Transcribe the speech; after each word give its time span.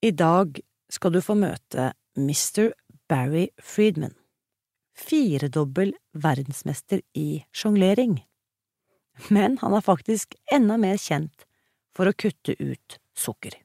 I 0.00 0.10
dag 0.16 0.56
skal 0.88 1.12
du 1.12 1.20
få 1.20 1.34
møte 1.36 1.90
Mr. 2.16 2.70
Barry 3.04 3.50
Friedman, 3.60 4.14
firedobbel 4.96 5.92
verdensmester 6.16 7.02
i 7.12 7.42
sjonglering. 7.52 8.22
Men 9.28 9.58
han 9.60 9.76
er 9.76 9.84
faktisk 9.84 10.38
enda 10.48 10.80
mer 10.80 10.96
kjent 10.96 11.44
for 11.92 12.08
å 12.08 12.16
kutte 12.16 12.56
ut 12.56 12.96
sukker. 13.12 13.60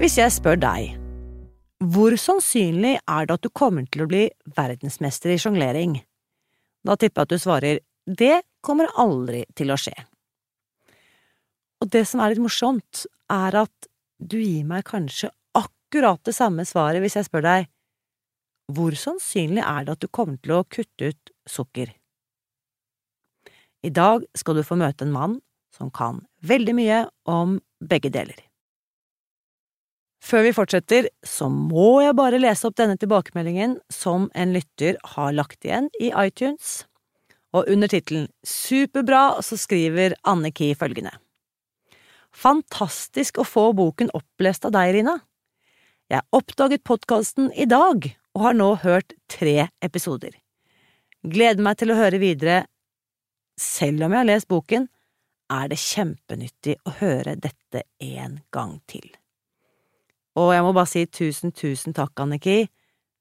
Hvis 0.00 0.16
jeg 0.16 0.32
spør 0.40 0.56
deg, 0.60 1.03
hvor 1.84 2.14
sannsynlig 2.20 2.96
er 3.00 3.26
det 3.26 3.36
at 3.36 3.44
du 3.44 3.50
kommer 3.50 3.86
til 3.90 4.04
å 4.04 4.08
bli 4.10 4.24
verdensmester 4.56 5.34
i 5.34 5.38
sjonglering? 5.40 5.98
Da 6.84 6.96
tipper 6.96 7.22
jeg 7.22 7.28
at 7.28 7.34
du 7.34 7.42
svarer 7.42 7.80
det 8.04 8.42
kommer 8.64 8.90
aldri 9.00 9.44
til 9.56 9.72
å 9.72 9.78
skje. 9.80 9.94
Og 11.80 11.90
det 11.92 12.04
som 12.08 12.20
er 12.20 12.32
litt 12.32 12.44
morsomt, 12.44 13.04
er 13.32 13.56
at 13.64 13.88
du 14.18 14.38
gir 14.38 14.64
meg 14.68 14.84
kanskje 14.88 15.30
akkurat 15.56 16.20
det 16.24 16.36
samme 16.36 16.64
svaret 16.68 17.02
hvis 17.04 17.16
jeg 17.18 17.28
spør 17.28 17.44
deg 17.44 17.70
hvor 18.72 18.96
sannsynlig 18.96 19.60
er 19.60 19.84
det 19.84 19.96
at 19.96 20.04
du 20.04 20.08
kommer 20.08 20.40
til 20.40 20.56
å 20.56 20.64
kutte 20.64 21.12
ut 21.12 21.32
sukker? 21.48 21.90
I 23.84 23.92
dag 23.92 24.24
skal 24.32 24.56
du 24.56 24.64
få 24.64 24.78
møte 24.80 25.04
en 25.04 25.12
mann 25.12 25.36
som 25.74 25.90
kan 25.92 26.22
veldig 26.46 26.74
mye 26.76 27.02
om 27.28 27.58
begge 27.84 28.08
deler. 28.14 28.38
Før 30.24 30.46
vi 30.46 30.54
fortsetter, 30.56 31.10
så 31.20 31.50
må 31.52 32.00
jeg 32.00 32.16
bare 32.16 32.40
lese 32.40 32.64
opp 32.68 32.78
denne 32.78 32.96
tilbakemeldingen 32.96 33.76
som 33.92 34.30
en 34.32 34.54
lytter 34.56 34.96
har 35.14 35.34
lagt 35.36 35.66
igjen 35.66 35.90
i 36.00 36.08
iTunes, 36.16 36.86
og 37.52 37.68
under 37.70 37.90
tittelen 37.92 38.30
Superbra 38.40 39.42
så 39.44 39.58
skriver 39.60 40.16
Anne 40.24 40.48
Ki 40.54 40.70
følgende. 40.80 41.12
Fantastisk 42.34 43.38
å 43.38 43.46
få 43.46 43.68
boken 43.76 44.10
opplest 44.16 44.64
av 44.66 44.72
deg, 44.74 44.94
Rina. 44.96 45.18
Jeg 46.10 46.24
oppdaget 46.34 46.84
podkasten 46.88 47.50
i 47.52 47.66
dag 47.68 48.08
og 48.34 48.46
har 48.46 48.56
nå 48.56 48.70
hørt 48.82 49.14
tre 49.30 49.68
episoder. 49.84 50.32
Gleder 51.24 51.62
meg 51.64 51.78
til 51.80 51.92
å 51.92 51.98
høre 51.98 52.20
videre. 52.20 52.64
Selv 53.60 54.08
om 54.08 54.16
jeg 54.16 54.24
har 54.24 54.30
lest 54.32 54.48
boken, 54.50 54.88
er 55.52 55.68
det 55.70 55.78
kjempenyttig 55.80 56.78
å 56.88 56.96
høre 56.98 57.36
dette 57.36 57.84
en 58.00 58.40
gang 58.52 58.80
til. 58.90 59.06
Og 60.40 60.50
jeg 60.54 60.64
må 60.66 60.72
bare 60.74 60.90
si 60.90 61.04
tusen, 61.06 61.52
tusen 61.54 61.94
takk, 61.94 62.14
Anniki. 62.24 62.64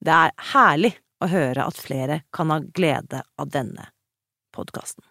Det 0.04 0.14
er 0.14 0.34
herlig 0.54 0.96
å 1.24 1.30
høre 1.32 1.68
at 1.70 1.80
flere 1.80 2.22
kan 2.34 2.52
ha 2.52 2.60
glede 2.60 3.22
av 3.40 3.52
denne 3.54 3.90
podkasten. 4.54 5.06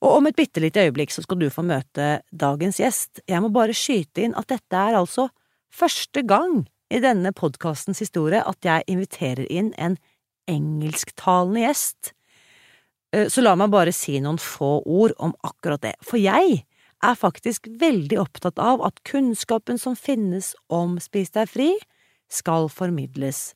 Og 0.00 0.16
om 0.16 0.28
et 0.28 0.36
bitte 0.36 0.62
lite 0.62 0.86
øyeblikk 0.86 1.12
så 1.12 1.24
skal 1.24 1.40
du 1.40 1.48
få 1.52 1.64
møte 1.66 2.20
dagens 2.32 2.78
gjest. 2.80 3.20
Jeg 3.28 3.42
må 3.44 3.50
bare 3.52 3.76
skyte 3.76 4.24
inn 4.24 4.36
at 4.38 4.48
dette 4.52 4.76
er 4.76 4.96
altså 4.96 5.28
første 5.72 6.22
gang 6.24 6.62
i 6.90 7.02
denne 7.02 7.32
podkastens 7.36 8.00
historie 8.02 8.40
at 8.40 8.64
jeg 8.64 8.86
inviterer 8.90 9.44
inn 9.52 9.74
en 9.76 9.98
engelsktalende 10.50 11.66
gjest. 11.66 12.14
Så 13.10 13.42
la 13.42 13.56
meg 13.58 13.72
bare 13.74 13.92
si 13.94 14.16
noen 14.22 14.38
få 14.40 14.78
ord 14.86 15.16
om 15.18 15.34
akkurat 15.46 15.82
det, 15.82 15.96
for 16.06 16.20
jeg 16.22 16.62
er 17.04 17.16
faktisk 17.18 17.68
veldig 17.80 18.18
opptatt 18.20 18.58
av 18.60 18.82
at 18.84 19.00
kunnskapen 19.08 19.80
som 19.80 19.96
finnes 19.96 20.52
om 20.68 20.98
Spis 21.00 21.32
deg 21.34 21.48
fri, 21.50 21.70
skal 22.30 22.68
formidles 22.70 23.54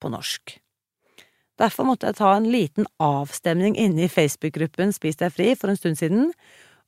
på 0.00 0.10
norsk. 0.12 0.56
Derfor 1.60 1.86
måtte 1.86 2.08
jeg 2.08 2.18
ta 2.18 2.32
en 2.34 2.48
liten 2.50 2.86
avstemning 3.02 3.76
inne 3.78 4.06
i 4.06 4.10
Facebook-gruppen 4.10 4.94
Spis 4.94 5.20
deg 5.20 5.34
fri 5.34 5.52
for 5.58 5.70
en 5.70 5.78
stund 5.78 6.00
siden, 6.00 6.32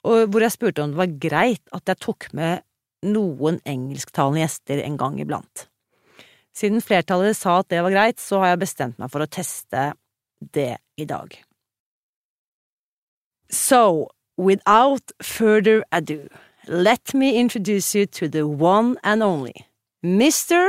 hvor 0.02 0.42
jeg 0.42 0.54
spurte 0.54 0.82
om 0.82 0.94
det 0.94 1.00
var 1.00 1.18
greit 1.22 1.74
at 1.74 1.90
jeg 1.90 2.02
tok 2.02 2.28
med 2.36 2.64
noen 3.06 3.58
engelsktalende 3.68 4.42
gjester 4.42 4.82
en 4.82 4.98
gang 4.98 5.18
iblant. 5.22 5.66
Siden 6.56 6.80
flertallet 6.80 7.36
sa 7.36 7.60
at 7.60 7.68
det 7.70 7.82
var 7.84 7.92
greit, 7.92 8.22
så 8.22 8.40
har 8.40 8.54
jeg 8.54 8.62
bestemt 8.64 8.98
meg 9.02 9.12
for 9.12 9.22
å 9.22 9.28
teste 9.28 9.90
det 10.40 10.78
i 10.96 11.04
dag. 11.08 11.34
So, 13.52 14.08
without 14.36 15.02
further 15.22 15.84
ado, 15.92 16.28
let 16.68 17.14
me 17.14 17.38
introduce 17.38 17.94
you 17.94 18.06
to 18.06 18.28
the 18.28 18.46
one 18.46 18.96
and 19.04 19.22
only 19.22 19.54
Mr. 20.04 20.68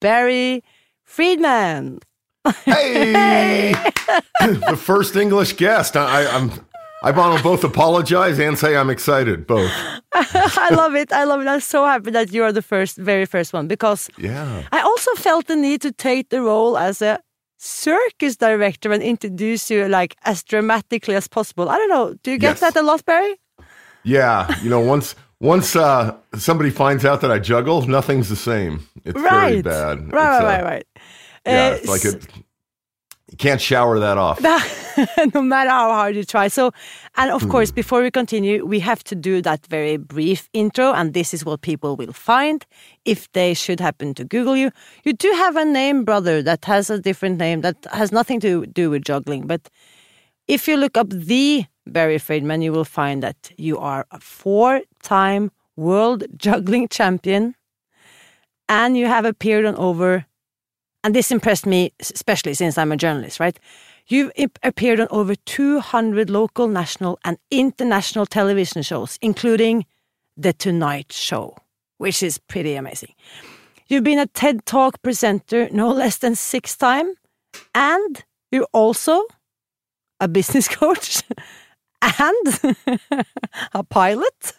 Barry 0.00 0.62
Friedman. 1.04 2.00
Hey, 2.64 3.72
the 4.40 4.76
first 4.80 5.14
English 5.16 5.54
guest. 5.54 5.96
I, 5.96 6.26
I'm. 6.26 6.50
I 7.02 7.12
want 7.12 7.38
to 7.38 7.42
both 7.42 7.64
apologize 7.64 8.38
and 8.38 8.58
say 8.58 8.76
I'm 8.76 8.90
excited. 8.90 9.46
Both. 9.46 9.70
I 10.14 10.68
love 10.74 10.94
it. 10.94 11.10
I 11.14 11.24
love 11.24 11.40
it. 11.40 11.46
I'm 11.48 11.60
so 11.60 11.86
happy 11.86 12.10
that 12.10 12.30
you 12.30 12.42
are 12.44 12.52
the 12.52 12.60
first, 12.60 12.98
very 12.98 13.24
first 13.24 13.54
one 13.54 13.66
because 13.68 14.10
Yeah. 14.18 14.64
I 14.70 14.80
also 14.82 15.10
felt 15.14 15.46
the 15.46 15.56
need 15.56 15.80
to 15.80 15.92
take 15.92 16.28
the 16.28 16.42
role 16.42 16.76
as 16.76 17.00
a 17.00 17.18
circus 17.62 18.36
director 18.36 18.90
and 18.92 19.02
introduce 19.02 19.70
you 19.70 19.86
like 19.88 20.16
as 20.24 20.42
dramatically 20.42 21.14
as 21.14 21.28
possible. 21.28 21.68
I 21.68 21.76
don't 21.76 21.90
know. 21.90 22.14
Do 22.22 22.30
you 22.30 22.38
get 22.38 22.52
Yes. 22.52 22.60
that 22.60 22.76
a 22.76 22.82
lot, 22.82 23.04
Barry? 23.04 23.38
Yeah. 24.02 24.48
You 24.62 24.70
know, 24.70 24.80
once 24.80 25.14
once 25.40 25.76
uh, 25.76 26.14
somebody 26.36 26.70
finds 26.70 27.04
out 27.04 27.20
that 27.20 27.30
I 27.30 27.38
juggle, 27.38 27.82
nothing's 27.86 28.28
the 28.28 28.36
same. 28.36 28.80
It's 29.04 29.20
very 29.20 29.62
bad. 29.62 29.98
Right, 29.98 30.04
It's, 30.04 30.12
right, 30.12 30.40
uh, 30.40 30.44
right, 30.44 30.64
right. 30.64 30.86
Yeah, 31.46 31.68
Uh, 31.68 31.74
it's 31.76 31.88
like 31.88 32.04
it. 32.04 32.26
Can't 33.40 33.60
shower 33.60 33.98
that 33.98 34.18
off. 34.18 34.38
no 35.34 35.40
matter 35.40 35.70
how 35.70 35.90
hard 35.92 36.14
you 36.14 36.24
try. 36.24 36.48
So, 36.48 36.72
and 37.16 37.30
of 37.30 37.42
Hmm. 37.42 37.50
course, 37.50 37.72
before 37.72 38.02
we 38.02 38.10
continue, 38.10 38.66
we 38.66 38.80
have 38.80 39.02
to 39.04 39.14
do 39.14 39.40
that 39.42 39.66
very 39.66 39.96
brief 39.96 40.48
intro, 40.52 40.92
and 40.92 41.14
this 41.14 41.32
is 41.32 41.42
what 41.42 41.62
people 41.62 41.96
will 41.96 42.12
find 42.12 42.66
if 43.06 43.32
they 43.32 43.54
should 43.54 43.80
happen 43.80 44.12
to 44.14 44.24
Google 44.24 44.56
you. 44.56 44.70
You 45.04 45.14
do 45.14 45.32
have 45.32 45.56
a 45.56 45.64
name, 45.64 46.04
brother, 46.04 46.42
that 46.42 46.66
has 46.66 46.90
a 46.90 46.98
different 46.98 47.38
name 47.38 47.62
that 47.62 47.76
has 47.92 48.12
nothing 48.12 48.40
to 48.40 48.66
do 48.66 48.90
with 48.90 49.04
juggling, 49.08 49.46
but 49.46 49.70
if 50.46 50.68
you 50.68 50.76
look 50.76 50.98
up 50.98 51.08
the 51.08 51.64
Barry 51.86 52.18
Friedman, 52.18 52.60
you 52.60 52.72
will 52.72 52.84
find 52.84 53.22
that 53.22 53.52
you 53.56 53.78
are 53.78 54.04
a 54.10 54.20
four 54.20 54.82
time 55.02 55.50
world 55.76 56.24
juggling 56.36 56.88
champion 56.88 57.54
and 58.68 58.96
you 58.98 59.06
have 59.06 59.24
appeared 59.24 59.64
on 59.64 59.76
over, 59.76 60.26
and 61.02 61.14
this 61.14 61.30
impressed 61.30 61.66
me, 61.66 61.92
especially 62.00 62.54
since 62.54 62.76
I'm 62.76 62.92
a 62.92 62.96
journalist, 62.96 63.40
right? 63.40 63.58
You've 64.08 64.32
appeared 64.62 65.00
on 65.00 65.08
over 65.10 65.34
200 65.34 66.30
local, 66.30 66.68
national, 66.68 67.18
and 67.24 67.38
international 67.50 68.26
television 68.26 68.82
shows, 68.82 69.18
including 69.22 69.86
The 70.36 70.52
Tonight 70.52 71.12
Show, 71.12 71.56
which 71.98 72.22
is 72.22 72.38
pretty 72.38 72.74
amazing. 72.74 73.14
You've 73.86 74.04
been 74.04 74.18
a 74.18 74.26
TED 74.26 74.66
Talk 74.66 75.00
presenter 75.02 75.68
no 75.70 75.88
less 75.92 76.18
than 76.18 76.34
six 76.34 76.76
times, 76.76 77.16
and 77.74 78.24
you're 78.50 78.68
also 78.72 79.22
a 80.18 80.28
business 80.28 80.68
coach 80.80 81.22
and 82.02 82.76
a 83.72 83.84
pilot. 83.84 84.52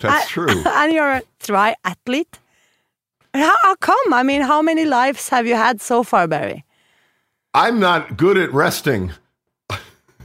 That's 0.00 0.28
true. 0.28 0.48
and 0.66 0.92
you're 0.92 1.12
a 1.12 1.22
triathlete. 1.42 2.38
How, 3.34 3.54
how 3.62 3.74
come? 3.76 4.12
I 4.12 4.22
mean, 4.22 4.42
how 4.42 4.60
many 4.62 4.84
lives 4.84 5.28
have 5.28 5.46
you 5.46 5.54
had 5.54 5.80
so 5.80 6.02
far, 6.02 6.26
Barry? 6.26 6.64
I'm 7.54 7.80
not 7.80 8.16
good 8.16 8.36
at 8.36 8.52
resting. 8.52 9.12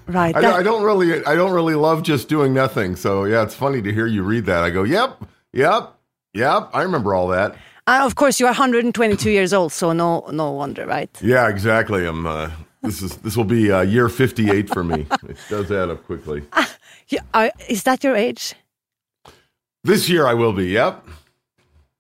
Right. 0.07 0.35
I, 0.35 0.41
that- 0.41 0.53
I 0.53 0.63
don't 0.63 0.83
really. 0.83 1.25
I 1.25 1.35
don't 1.35 1.51
really 1.53 1.73
love 1.75 2.03
just 2.03 2.27
doing 2.29 2.53
nothing. 2.53 2.95
So 2.95 3.25
yeah, 3.25 3.41
it's 3.43 3.55
funny 3.55 3.81
to 3.81 3.91
hear 3.91 4.05
you 4.05 4.21
read 4.23 4.45
that. 4.45 4.63
I 4.63 4.69
go, 4.69 4.83
yep, 4.83 5.17
yep, 5.51 5.93
yep. 6.33 6.69
I 6.73 6.83
remember 6.83 7.16
all 7.16 7.28
that. 7.29 7.55
and 7.87 8.03
of 8.03 8.13
course, 8.16 8.40
you 8.40 8.46
are 8.46 8.49
122 8.49 9.31
years 9.31 9.52
old, 9.53 9.72
so 9.72 9.93
no, 9.93 10.23
no 10.31 10.52
wonder, 10.52 10.85
right? 10.85 11.09
Yeah, 11.22 11.49
exactly. 11.49 12.05
I'm. 12.05 12.28
Uh, 12.28 12.52
this 12.84 13.02
is 13.02 13.17
this 13.17 13.35
will 13.35 13.46
be 13.46 13.72
uh, 13.72 13.81
year 13.81 14.07
58 14.09 14.69
for 14.69 14.84
me. 14.84 15.07
it 15.28 15.37
does 15.49 15.72
add 15.72 15.90
up 15.90 16.05
quickly. 16.05 16.43
You, 17.09 17.17
are, 17.34 17.52
is 17.67 17.81
that 17.84 18.03
your 18.03 18.16
age? 18.16 18.53
This 19.84 20.07
year 20.07 20.28
I 20.28 20.35
will 20.35 20.53
be. 20.53 20.67
Yep. 20.67 21.03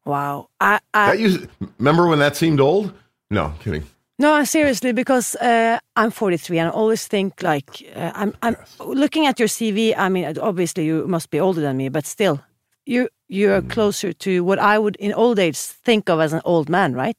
Wow. 0.05 0.49
I, 0.59 0.79
I, 0.93 1.13
used. 1.13 1.47
Remember 1.79 2.07
when 2.07 2.19
that 2.19 2.35
seemed 2.35 2.59
old? 2.59 2.93
No, 3.31 3.53
kidding. 3.59 3.83
No, 4.19 4.43
seriously, 4.45 4.93
because 4.93 5.35
uh, 5.35 5.77
I'm 5.97 6.11
43 6.11 6.59
and 6.59 6.67
I 6.69 6.71
always 6.71 7.07
think 7.07 7.41
like 7.43 7.83
uh, 7.95 8.11
I'm. 8.15 8.33
I'm 8.41 8.55
looking 8.79 9.25
at 9.27 9.39
your 9.39 9.49
CV. 9.49 9.93
I 9.97 10.09
mean, 10.09 10.37
obviously 10.39 10.85
you 10.85 11.05
must 11.07 11.29
be 11.31 11.39
older 11.39 11.59
than 11.61 11.75
me, 11.77 11.89
but 11.89 12.05
still, 12.05 12.39
you 12.85 13.09
you're 13.27 13.61
Hmm. 13.61 13.67
closer 13.69 14.13
to 14.13 14.43
what 14.43 14.59
I 14.59 14.77
would 14.79 14.95
in 14.97 15.11
old 15.13 15.39
age 15.39 15.57
think 15.57 16.09
of 16.09 16.19
as 16.21 16.31
an 16.33 16.41
old 16.45 16.69
man, 16.69 16.93
right? 16.93 17.17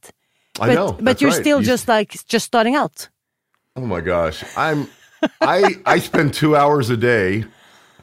I 0.61 0.67
but, 0.69 0.75
know. 0.75 0.93
but 1.01 1.21
you're 1.21 1.33
right. 1.33 1.41
still 1.41 1.59
You- 1.61 1.67
just 1.67 1.89
like 1.89 2.17
just 2.29 2.47
starting 2.47 2.77
out. 2.77 3.09
Oh 3.75 3.83
my 3.87 4.01
gosh, 4.01 4.43
I'm. 4.57 4.87
I 5.41 5.75
I 5.85 5.99
spend 6.01 6.33
two 6.35 6.57
hours 6.57 6.89
a 6.89 6.97
day. 6.97 7.45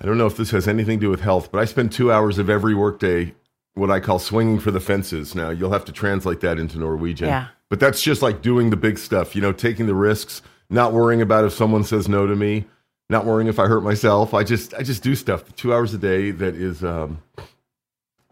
I 0.02 0.06
don't 0.06 0.18
know 0.18 0.28
if 0.28 0.36
this 0.36 0.52
has 0.52 0.68
anything 0.68 1.00
to 1.00 1.06
do 1.06 1.10
with 1.10 1.22
health, 1.22 1.50
but 1.52 1.62
I 1.62 1.66
spend 1.66 1.92
two 1.94 2.12
hours 2.12 2.38
of 2.38 2.50
every 2.50 2.76
workday 2.76 3.34
what 3.76 3.90
I 3.90 4.00
call 4.00 4.20
swinging 4.20 4.60
for 4.60 4.72
the 4.72 4.80
fences. 4.80 5.36
Now 5.36 5.50
you'll 5.50 5.72
have 5.72 5.86
to 5.86 5.92
translate 5.92 6.42
that 6.42 6.60
into 6.60 6.78
Norwegian. 6.78 7.28
Yeah. 7.28 7.48
But 7.70 7.80
that's 7.80 8.02
just 8.02 8.22
like 8.22 8.42
doing 8.42 8.70
the 8.70 8.78
big 8.78 9.00
stuff, 9.00 9.36
you 9.36 9.42
know, 9.42 9.52
taking 9.52 9.88
the 9.88 9.96
risks, 9.96 10.42
not 10.70 10.94
worrying 10.94 11.22
about 11.22 11.44
if 11.44 11.54
someone 11.54 11.84
says 11.84 12.08
no 12.08 12.28
to 12.28 12.36
me, 12.36 12.66
not 13.10 13.26
worrying 13.26 13.48
if 13.48 13.60
I 13.60 13.66
hurt 13.66 13.82
myself. 13.82 14.34
I 14.34 14.44
just 14.44 14.74
I 14.76 14.84
just 14.84 15.02
do 15.04 15.16
stuff 15.16 15.56
two 15.56 15.74
hours 15.74 15.94
a 15.94 15.98
day 15.98 16.32
that 16.32 16.56
is 16.56 16.84
um, 16.84 17.22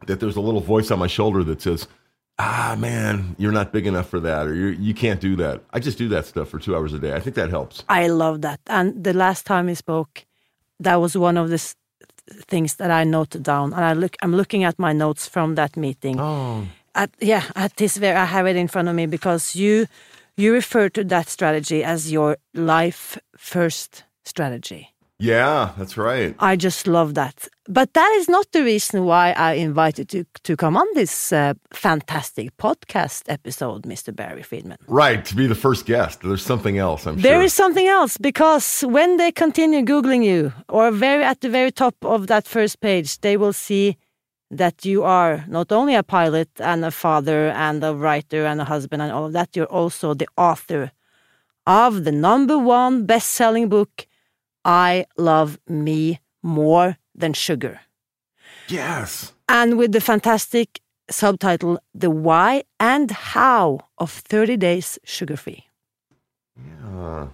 that 0.05 0.19
there's 0.19 0.35
a 0.35 0.41
little 0.41 0.61
voice 0.61 0.91
on 0.91 0.99
my 0.99 1.07
shoulder 1.07 1.43
that 1.45 1.61
says, 1.61 1.87
"Ah, 2.37 2.75
man, 2.77 3.35
you're 3.39 3.51
not 3.51 3.73
big 3.73 3.87
enough 3.87 4.09
for 4.09 4.19
that, 4.19 4.47
or 4.47 4.53
you 4.53 4.67
you 4.67 4.93
can't 4.93 5.19
do 5.19 5.35
that." 5.37 5.63
I 5.71 5.79
just 5.79 5.97
do 5.97 6.07
that 6.09 6.25
stuff 6.25 6.49
for 6.49 6.59
two 6.59 6.75
hours 6.75 6.93
a 6.93 6.99
day. 6.99 7.13
I 7.13 7.19
think 7.19 7.35
that 7.35 7.49
helps. 7.49 7.83
I 7.89 8.07
love 8.07 8.41
that. 8.41 8.59
And 8.67 9.03
the 9.03 9.13
last 9.13 9.45
time 9.45 9.65
we 9.65 9.75
spoke, 9.75 10.25
that 10.79 10.95
was 10.95 11.17
one 11.17 11.37
of 11.37 11.49
the 11.49 11.57
things 12.47 12.75
that 12.75 12.91
I 12.91 13.03
noted 13.03 13.43
down. 13.43 13.73
And 13.73 13.83
I 13.83 13.93
look, 13.93 14.15
I'm 14.21 14.35
looking 14.35 14.63
at 14.63 14.77
my 14.79 14.93
notes 14.93 15.27
from 15.27 15.55
that 15.55 15.75
meeting. 15.77 16.19
Oh, 16.19 16.67
At, 16.95 17.11
yeah, 17.19 17.43
at 17.55 17.75
this 17.77 17.97
very, 17.97 18.17
I 18.17 18.25
have 18.25 18.47
it 18.47 18.55
in 18.55 18.67
front 18.67 18.89
of 18.89 18.95
me 18.95 19.05
because 19.05 19.55
you, 19.55 19.87
you 20.35 20.53
refer 20.53 20.89
to 20.89 21.03
that 21.05 21.29
strategy 21.29 21.83
as 21.83 22.11
your 22.11 22.37
life 22.53 23.17
first 23.37 24.03
strategy. 24.23 24.93
Yeah, 25.21 25.73
that's 25.77 25.95
right. 25.97 26.35
I 26.39 26.55
just 26.55 26.87
love 26.87 27.13
that. 27.13 27.47
But 27.67 27.93
that 27.93 28.11
is 28.19 28.27
not 28.27 28.51
the 28.51 28.63
reason 28.63 29.05
why 29.05 29.31
I 29.33 29.53
invited 29.53 30.13
you 30.13 30.25
to 30.43 30.57
come 30.57 30.75
on 30.75 30.87
this 30.95 31.31
uh, 31.31 31.53
fantastic 31.71 32.57
podcast 32.57 33.23
episode, 33.27 33.83
Mr. 33.83 34.13
Barry 34.15 34.43
Friedman. 34.43 34.77
Right 34.87 35.23
to 35.25 35.35
be 35.35 35.47
the 35.47 35.55
first 35.55 35.85
guest. 35.85 36.21
There's 36.21 36.43
something 36.43 36.77
else. 36.77 37.05
I'm 37.05 37.17
There 37.21 37.35
sure. 37.35 37.43
is 37.43 37.53
something 37.53 37.87
else 37.87 38.17
because 38.17 38.81
when 38.81 39.17
they 39.17 39.31
continue 39.31 39.81
googling 39.83 40.23
you, 40.25 40.51
or 40.67 40.91
very 40.91 41.23
at 41.23 41.41
the 41.41 41.49
very 41.49 41.71
top 41.71 41.95
of 42.03 42.27
that 42.27 42.47
first 42.47 42.79
page, 42.81 43.19
they 43.19 43.37
will 43.37 43.53
see 43.53 43.97
that 44.49 44.83
you 44.83 45.03
are 45.03 45.45
not 45.47 45.71
only 45.71 45.95
a 45.95 46.03
pilot 46.03 46.49
and 46.59 46.83
a 46.83 46.91
father 46.91 47.49
and 47.67 47.83
a 47.83 47.93
writer 47.93 48.45
and 48.45 48.59
a 48.59 48.65
husband 48.65 49.01
and 49.01 49.11
all 49.11 49.25
of 49.27 49.33
that. 49.33 49.55
You're 49.55 49.73
also 49.81 50.13
the 50.13 50.27
author 50.35 50.91
of 51.67 52.03
the 52.03 52.11
number 52.11 52.57
one 52.57 53.05
best-selling 53.05 53.69
book, 53.69 54.07
"I 54.65 55.05
Love 55.17 55.59
Me 55.67 56.19
More 56.43 56.97
Than 57.15 57.33
Sugar," 57.33 57.81
yes. 58.67 59.33
and 59.47 59.77
with 59.77 59.91
the 59.91 60.01
fantastic 60.01 60.81
subtitle 61.09 61.79
"The 61.93 62.09
Why 62.09 62.63
and 62.79 63.11
How 63.11 63.79
of 63.97 64.11
30 64.11 64.57
Days 64.57 64.99
Sugar-Free." 65.03 65.65
Uh, 66.85 67.27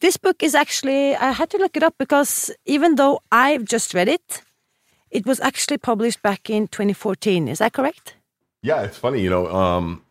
This 0.00 0.16
book 0.16 0.42
is 0.42 0.54
actually, 0.54 1.14
I 1.14 1.32
had 1.32 1.50
to 1.50 1.58
look 1.58 1.76
it 1.76 1.82
up 1.82 1.94
because 1.98 2.50
even 2.64 2.94
though 2.96 3.20
I've 3.30 3.64
just 3.66 3.92
read 3.92 4.08
it, 4.08 4.40
it 5.10 5.26
was 5.26 5.40
actually 5.40 5.76
published 5.78 6.22
back 6.22 6.48
in 6.48 6.68
2014. 6.68 7.48
Is 7.48 7.58
that 7.58 7.72
correct? 7.72 8.14
yeah, 8.62 8.82
it's 8.82 8.96
funny. 8.96 9.20
You 9.20 9.30
know, 9.30 9.46
um, 9.48 10.02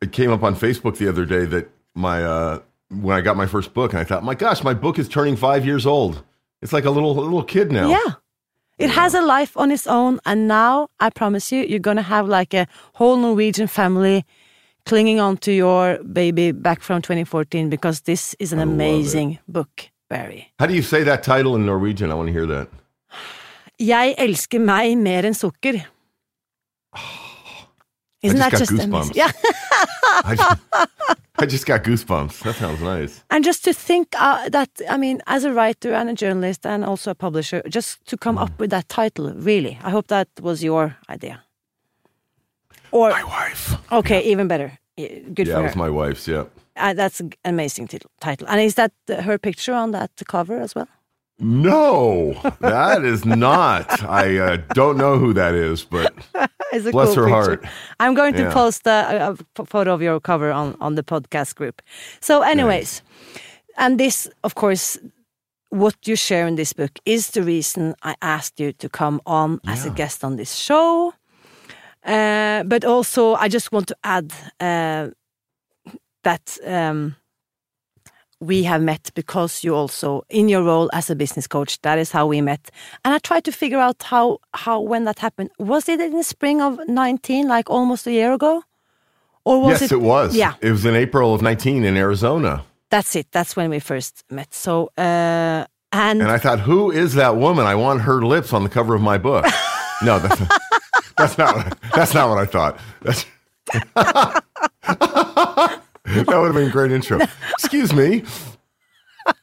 it 0.00 0.12
came 0.12 0.30
up 0.32 0.42
on 0.42 0.54
Facebook 0.56 0.96
the 0.98 1.08
other 1.08 1.24
day 1.24 1.44
that 1.46 1.70
my 1.94 2.22
uh, 2.22 2.58
when 2.90 3.16
I 3.16 3.20
got 3.20 3.36
my 3.36 3.46
first 3.46 3.74
book, 3.74 3.92
and 3.92 4.00
I 4.00 4.04
thought, 4.04 4.24
my 4.24 4.34
gosh, 4.34 4.62
my 4.64 4.74
book 4.74 4.98
is 4.98 5.08
turning 5.08 5.36
five 5.36 5.64
years 5.64 5.86
old. 5.86 6.22
It's 6.62 6.72
like 6.72 6.84
a 6.84 6.90
little 6.90 7.14
little 7.14 7.44
kid 7.44 7.70
now. 7.72 7.88
Yeah. 7.88 8.14
It 8.78 8.90
has 8.90 9.12
a 9.14 9.20
life 9.20 9.56
on 9.56 9.72
its 9.72 9.86
own. 9.86 10.20
And 10.24 10.46
now 10.46 10.88
I 11.00 11.10
promise 11.10 11.50
you, 11.50 11.64
you're 11.64 11.80
going 11.80 11.96
to 11.96 12.02
have 12.02 12.28
like 12.28 12.54
a 12.54 12.66
whole 12.94 13.16
Norwegian 13.16 13.66
family 13.66 14.24
clinging 14.86 15.20
on 15.20 15.36
to 15.38 15.52
your 15.52 15.98
baby 16.04 16.52
back 16.52 16.80
from 16.80 17.02
2014 17.02 17.68
because 17.68 18.02
this 18.02 18.34
is 18.38 18.52
an 18.52 18.60
I 18.60 18.62
amazing 18.62 19.38
book, 19.48 19.90
Barry. 20.08 20.52
How 20.60 20.66
do 20.66 20.74
you 20.74 20.82
say 20.82 21.02
that 21.02 21.24
title 21.24 21.56
in 21.56 21.66
Norwegian? 21.66 22.10
I 22.10 22.14
want 22.14 22.28
to 22.28 22.32
hear 22.32 22.46
that. 22.46 22.68
Jeg 23.78 24.14
elsker 24.18 24.58
meg 24.58 24.96
mer 24.98 25.26
enn 25.26 25.34
sukker. 25.34 25.84
Isn't 28.22 28.38
that 28.38 28.50
just 28.52 28.72
goosebumps. 28.72 28.84
amazing? 28.84 29.14
Yeah. 29.14 29.30
I 30.24 30.34
just, 30.36 30.60
I 31.38 31.46
just 31.46 31.66
got 31.66 31.84
goosebumps. 31.84 32.42
That 32.42 32.56
sounds 32.56 32.80
nice. 32.80 33.22
And 33.30 33.44
just 33.44 33.62
to 33.64 33.72
think 33.72 34.08
uh, 34.18 34.48
that, 34.48 34.68
I 34.90 34.96
mean, 34.96 35.20
as 35.26 35.44
a 35.44 35.52
writer 35.52 35.92
and 35.94 36.10
a 36.10 36.14
journalist 36.14 36.66
and 36.66 36.84
also 36.84 37.10
a 37.12 37.14
publisher, 37.14 37.62
just 37.68 38.04
to 38.06 38.16
come 38.16 38.36
Mm. 38.36 38.42
up 38.42 38.58
with 38.58 38.70
that 38.70 38.88
title, 38.88 39.32
really, 39.34 39.78
I 39.84 39.90
hope 39.90 40.08
that 40.08 40.28
was 40.40 40.62
your 40.64 40.96
idea. 41.08 41.44
Or, 42.90 43.10
My 43.10 43.22
wife. 43.24 43.76
okay, 43.92 44.20
even 44.24 44.48
better. 44.48 44.78
Yeah, 44.96 45.18
Good 45.34 45.46
Yeah, 45.46 45.54
for 45.54 45.60
it 45.60 45.64
was 45.64 45.76
my 45.76 45.90
wife's. 45.90 46.26
Yeah. 46.26 46.44
Uh, 46.76 46.94
that's 46.94 47.20
an 47.20 47.32
amazing 47.44 47.86
tit- 47.88 48.04
title. 48.20 48.46
And 48.48 48.60
is 48.60 48.74
that 48.74 48.92
her 49.08 49.38
picture 49.38 49.74
on 49.74 49.90
that 49.92 50.10
cover 50.26 50.58
as 50.60 50.74
well? 50.74 50.88
No, 51.40 52.32
that 52.60 53.04
is 53.04 53.24
not. 53.24 54.02
I 54.02 54.38
uh, 54.38 54.56
don't 54.74 54.96
know 54.96 55.18
who 55.18 55.32
that 55.34 55.54
is, 55.54 55.84
but 55.84 56.12
It's 56.72 56.86
a 56.86 56.90
Bless 56.90 57.14
cool 57.14 57.14
her 57.14 57.22
picture. 57.24 57.60
heart. 57.62 57.64
I'm 58.00 58.14
going 58.14 58.34
to 58.34 58.42
Yeah. 58.42 58.52
post 58.52 58.86
a 58.86 59.36
photo 59.66 59.94
of 59.94 60.02
your 60.02 60.20
cover 60.20 60.50
on, 60.52 60.74
on 60.80 60.94
the 60.96 61.02
podcast 61.02 61.54
group. 61.54 61.80
So, 62.20 62.42
anyways, 62.42 63.02
and 63.76 63.98
this, 63.98 64.28
of 64.42 64.54
course, 64.54 64.98
what 65.70 65.94
you 66.06 66.16
share 66.16 66.46
in 66.48 66.56
this 66.56 66.72
book 66.72 66.98
is 67.04 67.30
the 67.30 67.42
reason 67.42 67.94
I 68.02 68.14
asked 68.20 68.58
you 68.60 68.72
to 68.72 68.88
come 68.88 69.20
on 69.24 69.60
as 69.66 69.86
a 69.86 69.90
guest 69.90 70.24
on 70.24 70.36
this 70.36 70.54
show. 70.56 71.12
Uh, 72.04 72.64
but 72.64 72.84
also, 72.84 73.34
I 73.34 73.48
just 73.48 73.70
want 73.72 73.86
to 73.88 73.96
add 74.02 74.32
uh, 74.60 75.08
that 76.24 76.58
um, 76.66 77.14
we 78.40 78.62
have 78.64 78.82
met 78.82 79.10
because 79.14 79.64
you 79.64 79.74
also, 79.74 80.22
in 80.28 80.48
your 80.48 80.62
role 80.62 80.88
as 80.92 81.10
a 81.10 81.16
business 81.16 81.46
coach, 81.46 81.80
that 81.82 81.98
is 81.98 82.12
how 82.12 82.26
we 82.26 82.40
met. 82.40 82.70
And 83.04 83.14
I 83.14 83.18
tried 83.18 83.44
to 83.44 83.52
figure 83.52 83.78
out 83.78 84.02
how, 84.02 84.38
how 84.54 84.80
when 84.80 85.04
that 85.04 85.18
happened. 85.18 85.50
Was 85.58 85.88
it 85.88 86.00
in 86.00 86.12
the 86.12 86.22
spring 86.22 86.60
of 86.60 86.80
19, 86.88 87.48
like 87.48 87.68
almost 87.70 88.06
a 88.06 88.12
year 88.12 88.32
ago? 88.32 88.62
Or 89.44 89.60
was 89.62 89.80
yes, 89.80 89.92
it, 89.92 90.00
was. 90.00 90.36
Yeah, 90.36 90.54
It 90.60 90.70
was 90.70 90.84
in 90.84 90.94
April 90.94 91.34
of 91.34 91.42
19 91.42 91.84
in 91.84 91.96
Arizona. 91.96 92.64
that's 92.90 93.16
it. 93.16 93.26
That's 93.32 93.56
when 93.56 93.70
we 93.70 93.80
first 93.80 94.24
met. 94.30 94.54
So, 94.54 94.90
uh, 94.96 95.64
and, 95.92 96.20
And 96.20 96.30
I 96.30 96.38
thought, 96.38 96.60
who 96.60 96.90
is 96.90 97.14
that 97.14 97.36
woman? 97.36 97.66
I 97.66 97.74
want 97.74 98.02
her 98.02 98.22
lips 98.24 98.52
on 98.52 98.62
the 98.62 98.68
cover 98.68 98.94
of 98.94 99.00
my 99.00 99.18
book. 99.18 99.44
no, 100.02 100.18
that's 100.18 100.40
not, 100.40 100.60
that's 101.16 101.38
not 101.38 101.56
what, 101.56 101.78
that's 101.94 102.14
not 102.14 102.28
what 102.28 102.38
I 102.38 102.46
thought. 102.46 102.78
That's, 103.02 103.24
that 106.26 106.26
would 106.26 106.46
have 106.46 106.54
been 106.54 106.68
a 106.68 106.70
great 106.70 106.92
intro. 106.92 107.20
Excuse 107.52 107.92
me. 107.92 108.24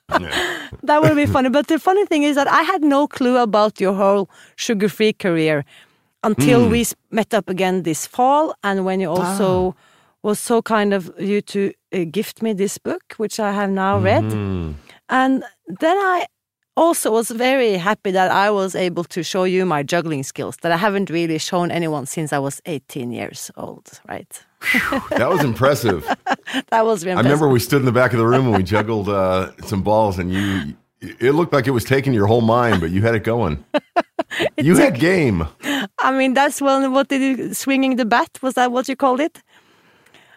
Yeah. 0.09 0.69
that 0.83 1.01
would 1.01 1.15
be 1.15 1.25
funny. 1.25 1.49
But 1.49 1.67
the 1.67 1.79
funny 1.79 2.05
thing 2.05 2.23
is 2.23 2.35
that 2.35 2.47
I 2.47 2.63
had 2.63 2.83
no 2.83 3.07
clue 3.07 3.37
about 3.37 3.79
your 3.79 3.93
whole 3.93 4.29
sugar 4.55 4.89
free 4.89 5.13
career 5.13 5.63
until 6.23 6.65
hmm. 6.65 6.71
we 6.71 6.85
met 7.11 7.33
up 7.33 7.49
again 7.49 7.83
this 7.83 8.07
fall. 8.07 8.55
And 8.63 8.85
when 8.85 8.99
you 8.99 9.09
also 9.09 9.75
ah. 9.77 9.81
was 10.23 10.39
so 10.39 10.61
kind 10.61 10.93
of 10.93 11.11
you 11.19 11.41
to 11.41 11.71
uh, 11.93 12.05
gift 12.11 12.41
me 12.41 12.53
this 12.53 12.77
book, 12.77 13.13
which 13.17 13.39
I 13.39 13.51
have 13.51 13.69
now 13.69 13.99
read. 13.99 14.23
Hmm. 14.23 14.71
And 15.09 15.43
then 15.67 15.97
I 15.97 16.25
also 16.75 17.11
was 17.11 17.31
very 17.31 17.73
happy 17.73 18.11
that 18.11 18.31
I 18.31 18.49
was 18.51 18.75
able 18.75 19.03
to 19.05 19.23
show 19.23 19.43
you 19.43 19.65
my 19.65 19.83
juggling 19.83 20.23
skills 20.23 20.57
that 20.61 20.71
I 20.71 20.77
haven't 20.77 21.09
really 21.09 21.37
shown 21.37 21.71
anyone 21.71 22.05
since 22.05 22.33
I 22.33 22.39
was 22.39 22.61
18 22.65 23.11
years 23.11 23.51
old, 23.57 23.99
right? 24.07 24.45
That 25.11 25.29
was 25.29 25.43
impressive. 25.43 26.05
That 26.69 26.85
was 26.85 27.03
impressive. 27.03 27.25
I 27.25 27.29
remember 27.29 27.47
we 27.47 27.59
stood 27.59 27.81
in 27.81 27.85
the 27.85 27.91
back 27.91 28.13
of 28.13 28.19
the 28.19 28.25
room 28.25 28.47
and 28.47 28.55
we 28.57 28.63
juggled 28.63 29.09
uh, 29.09 29.51
some 29.63 29.81
balls, 29.81 30.19
and 30.19 30.31
you. 30.31 30.75
It 31.01 31.33
looked 31.33 31.53
like 31.53 31.67
it 31.67 31.71
was 31.71 31.83
taking 31.83 32.13
your 32.13 32.25
whole 32.25 32.41
mind, 32.41 32.81
but 32.81 32.89
you 32.89 33.01
had 33.01 33.13
it 33.15 33.23
going. 33.23 33.63
you 34.57 34.75
had 34.75 34.99
game. 34.99 35.47
I 35.99 36.11
mean, 36.17 36.33
that's 36.33 36.61
well, 36.61 36.89
what 36.89 37.09
did 37.09 37.21
you, 37.21 37.53
swinging 37.53 37.97
the 37.97 38.05
bat? 38.05 38.39
Was 38.41 38.53
that 38.55 38.71
what 38.71 38.87
you 38.87 38.95
called 38.95 39.19
it? 39.19 39.43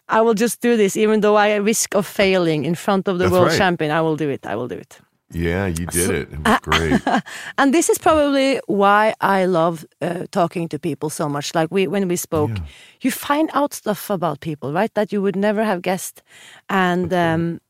I 0.08 0.20
will 0.20 0.34
just 0.34 0.60
do 0.60 0.76
this, 0.76 0.96
even 0.96 1.20
though 1.20 1.36
I 1.36 1.54
risk 1.56 1.94
of 1.94 2.06
failing 2.06 2.64
in 2.64 2.74
front 2.74 3.08
of 3.08 3.18
the 3.18 3.24
That's 3.24 3.32
world 3.32 3.48
right. 3.48 3.58
champion. 3.58 3.90
I 3.90 4.00
will 4.00 4.16
do 4.16 4.28
it. 4.28 4.46
I 4.46 4.56
will 4.56 4.68
do 4.68 4.76
it. 4.76 4.98
Yeah, 5.30 5.66
you 5.66 5.86
did 5.86 6.10
it. 6.10 6.32
It 6.32 6.38
was 6.44 6.58
great. 6.60 7.00
And 7.58 7.74
this 7.74 7.88
is 7.90 7.98
probably 7.98 8.60
why 8.66 9.14
I 9.20 9.44
love 9.46 9.84
uh, 10.00 10.24
talking 10.30 10.68
to 10.68 10.78
people 10.78 11.10
so 11.10 11.28
much. 11.28 11.54
Like 11.54 11.70
we, 11.70 11.86
when 11.86 12.08
we 12.08 12.16
spoke, 12.16 12.50
you 13.02 13.10
find 13.10 13.50
out 13.52 13.74
stuff 13.74 14.10
about 14.10 14.40
people, 14.40 14.72
right? 14.72 14.92
That 14.94 15.12
you 15.12 15.20
would 15.22 15.36
never 15.36 15.64
have 15.64 15.82
guessed, 15.82 16.22
and 16.68 17.12
um, 17.12 17.60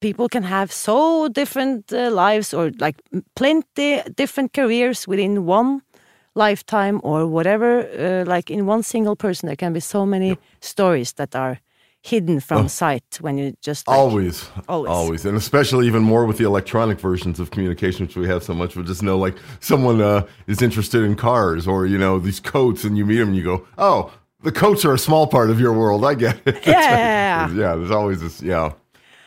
people 0.00 0.28
can 0.28 0.42
have 0.42 0.72
so 0.72 1.28
different 1.28 1.92
uh, 1.92 2.10
lives 2.10 2.52
or 2.52 2.72
like 2.80 2.96
plenty 3.36 4.02
different 4.16 4.52
careers 4.52 5.06
within 5.06 5.46
one 5.46 5.82
lifetime 6.34 7.00
or 7.02 7.26
whatever. 7.26 7.86
Uh, 7.96 8.24
like 8.26 8.50
in 8.50 8.66
one 8.66 8.82
single 8.82 9.16
person, 9.16 9.46
there 9.46 9.56
can 9.56 9.72
be 9.72 9.80
so 9.80 10.04
many 10.04 10.36
stories 10.60 11.12
that 11.14 11.34
are 11.36 11.58
hidden 12.04 12.38
from 12.38 12.68
sight 12.68 13.18
when 13.22 13.38
you 13.38 13.54
just 13.62 13.88
like, 13.88 13.98
Always, 13.98 14.46
Always. 14.68 14.90
always, 14.90 15.24
and 15.24 15.36
especially 15.38 15.86
even 15.86 16.02
more 16.02 16.26
with 16.26 16.36
the 16.36 16.44
electronic 16.44 17.00
versions 17.00 17.40
of 17.40 17.50
communication, 17.50 18.06
which 18.06 18.14
we 18.16 18.26
have 18.28 18.42
so 18.44 18.52
much. 18.54 18.76
We'll 18.76 18.84
just 18.84 19.02
know 19.02 19.16
like 19.26 19.36
someone 19.60 20.00
uh, 20.02 20.26
is 20.46 20.60
interested 20.60 21.02
in 21.02 21.16
cars, 21.16 21.66
or 21.66 21.86
you 21.86 21.98
know 21.98 22.18
these 22.18 22.40
coats, 22.40 22.84
and 22.84 22.96
you 22.98 23.06
meet 23.06 23.18
them, 23.18 23.28
and 23.28 23.36
you 23.36 23.44
go, 23.44 23.66
"Oh, 23.78 24.12
the 24.42 24.52
coats 24.52 24.84
are 24.84 24.92
a 24.94 24.98
small 24.98 25.26
part 25.26 25.48
of 25.50 25.58
your 25.58 25.72
world." 25.72 26.04
I 26.04 26.14
get 26.14 26.36
it. 26.46 26.56
Yeah, 26.66 27.48
yeah, 27.48 27.54
yeah. 27.62 27.76
There's 27.76 27.90
always 27.90 28.20
this. 28.20 28.42
Yeah, 28.42 28.72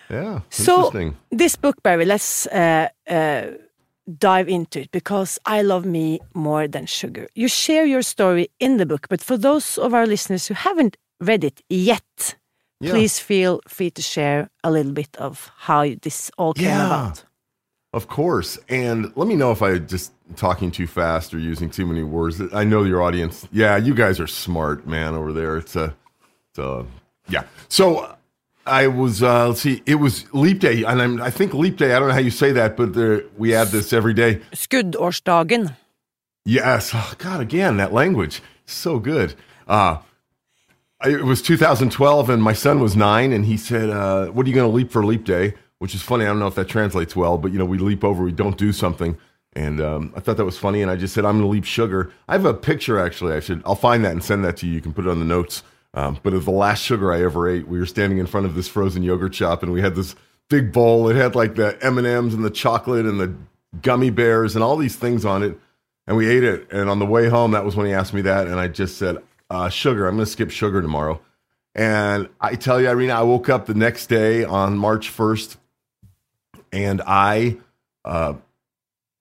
yeah. 0.10 0.42
So 0.50 0.92
this 1.32 1.56
book, 1.56 1.82
Barry, 1.84 2.06
let's 2.06 2.46
uh, 2.48 2.88
uh, 3.10 3.42
dive 4.20 4.48
into 4.48 4.80
it 4.82 4.92
because 4.92 5.40
I 5.46 5.64
love 5.64 5.86
me 5.86 6.20
more 6.34 6.68
than 6.68 6.86
sugar. 6.86 7.28
You 7.36 7.48
share 7.48 7.86
your 7.86 8.04
story 8.04 8.50
in 8.60 8.78
the 8.78 8.86
book, 8.86 9.08
but 9.10 9.22
for 9.24 9.38
those 9.38 9.78
of 9.80 9.94
our 9.94 10.06
listeners 10.06 10.48
who 10.48 10.54
haven't 10.54 10.96
read 11.20 11.44
it 11.44 11.62
yet, 11.70 12.36
Yeah. 12.80 12.92
please 12.92 13.20
feel 13.20 13.60
free 13.68 13.90
to 13.92 14.02
share 14.02 14.50
a 14.64 14.70
little 14.72 14.92
bit 14.94 15.16
of 15.18 15.50
how 15.58 15.86
this 16.02 16.32
all 16.38 16.54
came 16.54 16.66
Yeah. 16.68 16.86
about. 16.86 17.24
Of 17.94 18.08
course. 18.08 18.60
And 18.70 19.12
let 19.16 19.28
me 19.28 19.36
know 19.36 19.52
if 19.52 19.62
I 19.62 19.80
just 19.80 20.12
talking 20.36 20.72
too 20.72 20.86
fast 20.88 21.34
or 21.34 21.40
using 21.40 21.70
too 21.70 21.86
many 21.88 22.04
words. 22.04 22.40
I 22.54 22.64
know 22.66 22.84
your 22.84 23.02
audience. 23.02 23.48
Yeah, 23.52 23.78
you 23.78 23.94
guys 23.96 24.20
are 24.20 24.28
smart, 24.28 24.86
man, 24.86 25.16
over 25.16 25.34
there. 25.34 25.58
It's 25.58 25.76
a, 25.76 25.96
it's 26.52 26.60
a 26.60 26.86
yeah. 27.30 27.44
So 27.70 28.16
I 28.66 28.88
was, 28.88 29.24
uh, 29.24 29.48
let's 29.48 29.62
see, 29.62 29.82
it 29.86 29.96
was 29.96 30.26
Leap 30.34 30.60
Day. 30.60 30.84
And 30.84 31.02
I'm, 31.02 31.22
I 31.22 31.32
think 31.32 31.54
Leap 31.54 31.78
Day, 31.78 31.94
I 31.96 32.00
don't 32.00 32.10
know 32.10 32.14
how 32.14 32.20
you 32.20 32.30
say 32.30 32.52
that, 32.52 32.76
but 32.78 32.94
there, 32.94 33.24
we 33.38 33.56
add 33.56 33.70
this 33.70 33.94
every 33.94 34.14
day. 34.14 34.42
Skuddårsdagen. 34.54 35.76
Yes. 36.46 36.92
Oh, 36.94 37.14
God, 37.18 37.40
again, 37.42 37.78
that 37.78 37.92
language. 37.94 38.42
So 38.66 39.00
good. 39.00 39.34
Uh, 39.68 39.98
it 41.04 41.24
was 41.24 41.42
2012, 41.42 42.30
and 42.30 42.42
my 42.42 42.54
son 42.54 42.80
was 42.80 42.96
nine, 42.96 43.32
and 43.32 43.46
he 43.46 43.58
said, 43.58 43.90
uh, 43.90 44.28
What 44.28 44.46
are 44.46 44.50
you 44.50 44.56
going 44.56 44.70
to 44.70 44.76
leap 44.76 44.92
for 44.92 45.06
Leap 45.06 45.24
Day? 45.24 45.54
Which 45.80 45.94
is 45.94 46.02
funny. 46.02 46.26
I 46.26 46.28
don't 46.28 46.40
know 46.40 46.48
if 46.48 46.56
that 46.56 46.68
translates 46.68 47.16
well, 47.16 47.38
but 47.38 47.52
you 47.52 47.60
know, 47.60 47.66
we 47.66 47.78
leap 47.78 48.04
over, 48.04 48.24
we 48.24 48.32
don't 48.32 48.58
do 48.58 48.74
something. 48.74 49.18
And 49.54 49.80
um, 49.80 50.14
I 50.16 50.20
thought 50.20 50.38
that 50.38 50.46
was 50.46 50.58
funny, 50.58 50.82
and 50.82 50.90
I 50.90 50.96
just 50.96 51.14
said, 51.14 51.26
I'm 51.26 51.40
going 51.40 51.44
to 51.44 51.48
leap 51.48 51.66
sugar. 51.66 52.12
I 52.28 52.34
have 52.34 52.46
a 52.46 52.54
picture, 52.54 53.00
actually. 53.00 53.34
I 53.34 53.40
should, 53.40 53.62
I'll 53.66 53.76
find 53.76 54.04
that 54.06 54.12
and 54.12 54.24
send 54.24 54.44
that 54.46 54.58
to 54.58 54.68
you. 54.68 54.74
You 54.74 54.82
can 54.82 54.94
put 54.94 55.06
it 55.06 55.10
on 55.10 55.20
the 55.20 55.26
notes. 55.26 55.64
Um, 55.94 56.20
but 56.22 56.34
of 56.34 56.46
the 56.46 56.52
last 56.52 56.84
sugar 56.84 57.12
I 57.12 57.24
ever 57.24 57.50
ate, 57.50 57.68
we 57.68 57.80
were 57.80 57.86
standing 57.86 58.20
in 58.20 58.28
front 58.28 58.46
of 58.46 58.56
this 58.56 58.68
frozen 58.68 59.04
yogurt 59.04 59.34
shop, 59.34 59.64
and 59.64 59.72
we 59.72 59.82
had 59.82 59.96
this 59.96 60.16
big 60.50 60.72
bowl. 60.72 61.10
It 61.10 61.16
had 61.16 61.36
like 61.36 61.56
the 61.56 61.78
M 61.84 61.98
and 61.98 62.06
M's 62.06 62.34
and 62.34 62.44
the 62.44 62.52
chocolate 62.52 63.06
and 63.06 63.20
the 63.20 63.36
gummy 63.82 64.10
bears 64.10 64.56
and 64.56 64.64
all 64.64 64.78
these 64.78 64.96
things 64.96 65.26
on 65.26 65.44
it 65.44 65.60
and 66.08 66.16
we 66.16 66.28
ate 66.28 66.44
it. 66.44 66.72
And 66.72 66.90
on 66.90 67.00
the 67.00 67.06
way 67.06 67.28
home, 67.28 67.52
that 67.52 67.66
was 67.66 67.76
when 67.76 67.86
he 67.86 67.94
asked 67.94 68.14
me 68.14 68.22
that, 68.22 68.48
and 68.48 68.60
I 68.60 68.70
just 68.70 68.98
said, 68.98 69.18
uh, 69.50 69.70
"Sugar, 69.70 70.08
I'm 70.08 70.16
going 70.16 70.26
to 70.26 70.32
skip 70.32 70.52
sugar 70.52 70.82
tomorrow." 70.82 71.22
And 71.76 72.30
I 72.42 72.56
tell 72.56 72.82
you, 72.82 72.90
Irina, 72.90 73.14
I 73.14 73.22
woke 73.22 73.50
up 73.50 73.68
the 73.68 73.76
next 73.76 74.08
day 74.08 74.44
on 74.44 74.78
March 74.78 75.16
1st, 75.16 75.58
and 76.74 77.04
I, 77.06 77.58
uh, 78.04 78.34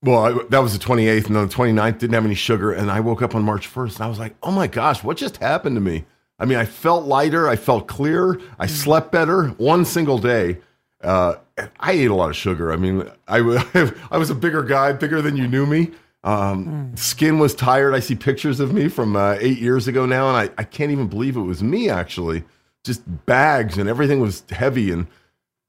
well, 0.01 0.25
I, 0.25 0.43
that 0.49 0.59
was 0.59 0.77
the 0.77 0.83
28th, 0.83 1.27
and 1.27 1.35
then 1.35 1.47
the 1.47 1.53
29th 1.53 1.99
didn't 1.99 2.15
have 2.15 2.25
any 2.25 2.33
sugar, 2.35 2.71
and 2.71 2.89
I 2.89 2.99
woke 2.99 3.21
up 3.21 3.35
on 3.35 3.43
March 3.43 3.71
1st, 3.71 3.95
and 3.95 4.05
I 4.05 4.07
was 4.07 4.19
like, 4.19 4.35
"Oh 4.41 4.51
my 4.51 4.67
gosh, 4.67 5.03
what 5.03 5.17
just 5.17 5.37
happened 5.37 5.75
to 5.75 5.81
me?" 5.81 6.05
I 6.39 6.45
mean, 6.45 6.57
I 6.57 6.65
felt 6.65 7.05
lighter, 7.05 7.47
I 7.47 7.55
felt 7.55 7.87
clearer, 7.87 8.39
I 8.59 8.67
slept 8.67 9.11
better 9.11 9.47
one 9.57 9.85
single 9.85 10.19
day. 10.19 10.59
Uh, 11.03 11.35
I 11.79 11.91
ate 11.91 12.11
a 12.11 12.15
lot 12.15 12.29
of 12.29 12.35
sugar. 12.35 12.71
I 12.71 12.75
mean, 12.75 13.09
I 13.27 13.41
was 13.41 14.29
a 14.29 14.35
bigger 14.35 14.63
guy, 14.63 14.93
bigger 14.93 15.21
than 15.21 15.37
you 15.37 15.47
knew 15.47 15.65
me. 15.65 15.91
Um, 16.27 16.91
Skin 16.97 17.39
was 17.39 17.55
tired. 17.55 17.93
I 17.93 17.99
see 17.99 18.15
pictures 18.15 18.59
of 18.59 18.73
me 18.73 18.89
from 18.89 19.15
uh, 19.15 19.37
eight 19.39 19.59
years 19.59 19.87
ago 19.87 20.05
now, 20.05 20.27
and 20.27 20.37
I, 20.37 20.53
I 20.61 20.63
can't 20.65 20.91
even 20.91 21.07
believe 21.07 21.37
it 21.37 21.41
was 21.41 21.63
me 21.63 21.89
actually. 21.89 22.43
Just 22.83 23.01
bags 23.25 23.77
and 23.77 23.89
everything 23.89 24.19
was 24.19 24.43
heavy, 24.49 24.91
and 24.91 25.07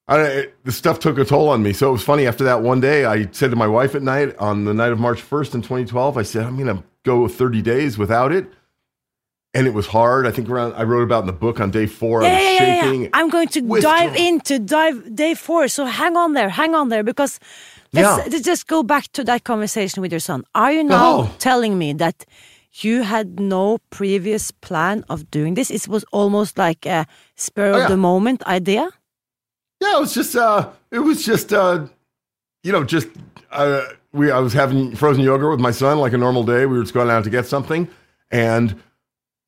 I, 0.09 0.21
it, 0.23 0.65
the 0.65 0.73
stuff 0.73 0.99
took 0.99 1.17
a 1.19 1.25
toll 1.25 1.49
on 1.49 1.63
me. 1.63 1.73
So 1.73 1.89
it 1.89 1.93
was 1.93 2.03
funny. 2.03 2.27
After 2.27 2.45
that 2.45 2.63
one 2.63 2.81
day, 2.81 3.05
I 3.05 3.29
said 3.31 3.51
to 3.51 3.57
my 3.57 3.67
wife 3.69 3.95
at 3.95 4.03
night 4.03 4.37
on 4.39 4.65
the 4.65 4.75
night 4.75 4.91
of 4.93 4.99
March 4.99 5.21
1st 5.21 5.55
in 5.57 5.63
2012, 5.63 6.17
I 6.17 6.23
said, 6.23 6.45
I'm 6.45 6.57
going 6.63 6.77
to 6.77 6.83
go 7.05 7.29
30 7.29 7.63
days 7.63 7.99
without 7.99 8.33
it. 8.33 8.51
And 9.55 9.67
it 9.67 9.75
was 9.75 9.87
hard. 9.87 10.27
I 10.27 10.31
think 10.31 10.49
around, 10.49 10.75
I 10.75 10.83
wrote 10.85 11.03
about 11.03 11.21
in 11.23 11.27
the 11.27 11.33
book 11.33 11.59
on 11.61 11.71
day 11.71 11.87
four, 11.87 12.23
I 12.23 12.27
Yeah, 12.27 12.35
was 12.35 12.43
yeah, 12.43 12.51
yeah, 12.51 12.83
shaking. 12.83 13.03
yeah. 13.05 13.09
I'm 13.15 13.29
going 13.31 13.49
to 13.49 13.81
dive 13.81 14.15
into 14.17 14.59
dive 14.59 15.15
day 15.15 15.35
four. 15.35 15.69
So 15.69 15.85
hang 15.87 16.17
on 16.17 16.35
there, 16.35 16.49
hang 16.51 16.75
on 16.75 16.89
there, 16.91 17.03
because 17.03 17.39
let's, 17.93 18.33
Yeah. 18.33 18.39
just 18.41 18.67
go 18.67 18.83
back 18.83 19.05
to 19.13 19.25
that 19.25 19.45
conversation 19.45 20.01
with 20.03 20.13
your 20.13 20.21
son. 20.21 20.45
Are 20.55 20.73
you 20.73 20.85
now 20.85 21.07
Oh. 21.17 21.31
telling 21.39 21.79
me 21.79 21.93
that 21.95 22.25
you 22.83 23.03
had 23.03 23.41
no 23.41 23.79
previous 23.91 24.51
plan 24.51 25.05
of 25.09 25.31
doing 25.31 25.55
this? 25.55 25.71
It 25.71 25.89
was 25.89 26.05
almost 26.13 26.59
like 26.59 26.87
a 26.87 27.07
spur 27.37 27.71
Oh, 27.73 27.75
of 27.75 27.81
yeah. 27.83 27.89
the 27.89 27.97
moment 27.97 28.43
idea. 28.47 28.89
Yeah, 29.81 29.97
it 29.97 30.01
was 30.01 30.15
just 30.15 30.35
uh 30.37 30.69
it 30.91 30.99
was 31.01 31.25
just 31.25 31.53
uh 31.53 31.87
you 32.65 32.73
know, 32.73 32.85
just 32.85 33.09
uh 33.53 33.83
we 34.13 34.31
I 34.31 34.41
was 34.41 34.53
having 34.53 34.97
frozen 34.97 35.23
yogurt 35.23 35.51
with 35.51 35.61
my 35.61 35.71
son 35.73 35.99
like 35.99 36.13
a 36.15 36.19
normal 36.19 36.45
day. 36.45 36.67
We 36.67 36.77
were 36.77 36.83
just 36.83 36.95
going 36.95 37.11
out 37.11 37.25
to 37.25 37.31
get 37.31 37.47
something 37.47 37.89
and 38.31 38.75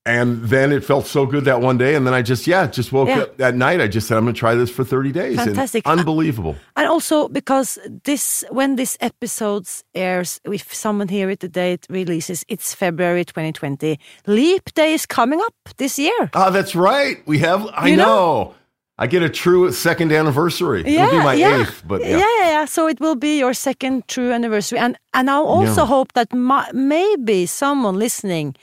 and 0.07 0.43
then 0.45 0.73
it 0.73 0.83
felt 0.83 1.07
so 1.07 1.27
good 1.27 1.45
that 1.45 1.61
one 1.61 1.77
day 1.77 1.95
and 1.95 2.07
then 2.07 2.15
I 2.15 2.23
just 2.23 2.47
yeah, 2.47 2.67
just 2.67 2.91
woke 2.93 3.09
Yeah. 3.09 3.21
up 3.21 3.37
that 3.37 3.55
night 3.55 3.81
I 3.81 3.87
just 3.87 4.07
said 4.09 4.17
I'm 4.17 4.25
going 4.25 4.35
to 4.35 4.39
try 4.39 4.55
this 4.55 4.71
for 4.71 4.83
30 4.85 5.13
days 5.13 5.37
and 5.39 5.47
Fantastic. 5.51 5.87
unbelievable. 5.87 6.57
And 6.77 6.89
also 6.89 7.29
because 7.29 7.79
this, 8.05 8.43
when 8.51 8.77
this 8.77 8.97
episode 9.01 9.67
airs, 9.95 10.41
if 10.45 10.73
someone 10.75 11.09
hear 11.09 11.29
it 11.31 11.41
the 11.41 11.49
day 11.49 11.75
it 11.75 11.87
releases, 11.91 12.45
it's 12.49 12.75
February 12.75 13.25
2020. 13.25 13.99
Leap 14.27 14.73
Day 14.75 14.95
is 14.95 15.05
coming 15.07 15.41
up 15.41 15.55
this 15.77 15.99
year. 15.99 16.31
Ah, 16.35 16.49
that's 16.51 16.75
right. 16.75 17.19
We 17.27 17.39
have 17.41 17.67
I 17.75 17.89
You 17.89 17.97
know. 17.97 18.05
know? 18.07 18.55
I 19.03 19.07
get 19.07 19.23
a 19.23 19.31
true 19.31 19.73
second 19.73 20.13
anniversary. 20.13 20.81
It'll 20.85 21.11
be 21.11 21.19
my 21.25 21.33
yeah. 21.35 21.61
eighth, 21.63 21.83
but 21.87 22.01
yeah. 22.03 22.09
yeah. 22.09 22.19
yeah, 22.19 22.49
yeah. 22.51 22.65
So 22.67 22.87
it 22.87 23.01
will 23.01 23.17
be 23.17 23.39
your 23.39 23.55
second 23.55 24.07
true 24.09 24.31
anniversary, 24.31 24.79
and 24.79 24.97
and 25.15 25.31
I 25.31 25.37
also 25.37 25.83
Yeah. 25.83 25.87
hope 25.89 26.13
that 26.13 26.33
ma- 26.35 26.69
maybe 26.75 27.47
someone 27.47 27.99
listening, 27.99 28.55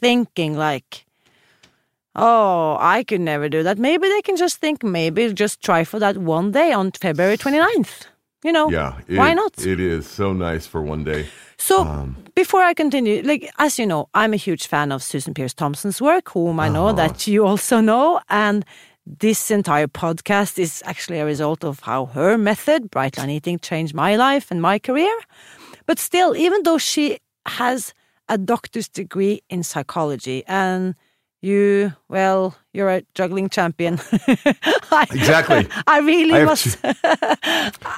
thinking 0.00 0.56
like, 0.56 1.04
oh, 2.16 2.76
I 2.80 3.04
could 3.04 3.20
never 3.20 3.48
do 3.48 3.62
that. 3.62 3.78
Maybe 3.78 4.08
they 4.08 4.22
can 4.22 4.36
just 4.36 4.56
think, 4.58 4.82
maybe 4.82 5.32
just 5.32 5.60
try 5.62 5.84
for 5.84 5.98
that 6.00 6.16
one 6.18 6.50
day 6.52 6.72
on 6.72 6.92
February 6.92 7.36
29th. 7.36 8.06
You 8.42 8.52
know, 8.52 8.70
Yeah, 8.70 8.94
it- 9.06 9.18
why 9.18 9.34
not? 9.34 9.58
It 9.58 9.80
is 9.80 10.06
so 10.06 10.32
nice 10.32 10.66
for 10.66 10.80
one 10.82 11.04
day. 11.04 11.26
So 11.58 11.82
Um, 11.82 12.16
before 12.34 12.62
I 12.62 12.72
continue, 12.74 13.22
like 13.22 13.50
as 13.58 13.78
you 13.78 13.86
know, 13.86 14.08
I'm 14.14 14.32
a 14.32 14.36
huge 14.38 14.66
fan 14.66 14.92
of 14.92 15.02
Susan 15.02 15.34
Peirce 15.34 15.52
Thompson's 15.54 16.00
work, 16.00 16.30
whom 16.30 16.58
I 16.58 16.68
know 16.70 16.86
Uh-huh. 16.88 16.96
that 16.96 17.26
you 17.26 17.44
also 17.46 17.80
know, 17.80 18.20
and 18.30 18.64
this 19.20 19.50
entire 19.50 19.88
podcast 19.88 20.58
is 20.58 20.82
actually 20.86 21.18
a 21.20 21.26
result 21.26 21.64
of 21.64 21.80
how 21.80 22.06
her 22.14 22.38
method, 22.38 22.90
Bright 22.90 23.18
Line 23.18 23.30
Eating, 23.30 23.58
changed 23.58 23.94
my 23.94 24.16
life 24.16 24.46
and 24.50 24.62
my 24.62 24.78
career. 24.78 25.14
But 25.86 25.98
still, 25.98 26.34
even 26.34 26.62
though 26.62 26.78
she 26.78 27.18
has 27.44 27.92
a 28.30 28.38
doctor's 28.38 28.88
degree 28.88 29.42
in 29.50 29.62
psychology 29.62 30.44
and 30.46 30.94
you, 31.42 31.94
well, 32.08 32.54
you're 32.72 32.90
a 32.90 33.02
juggling 33.14 33.48
champion. 33.48 33.98
I, 34.92 35.06
Exactly. 35.10 35.66
I 35.86 36.00
really 36.00 36.34
I 36.34 36.44
must. 36.44 36.78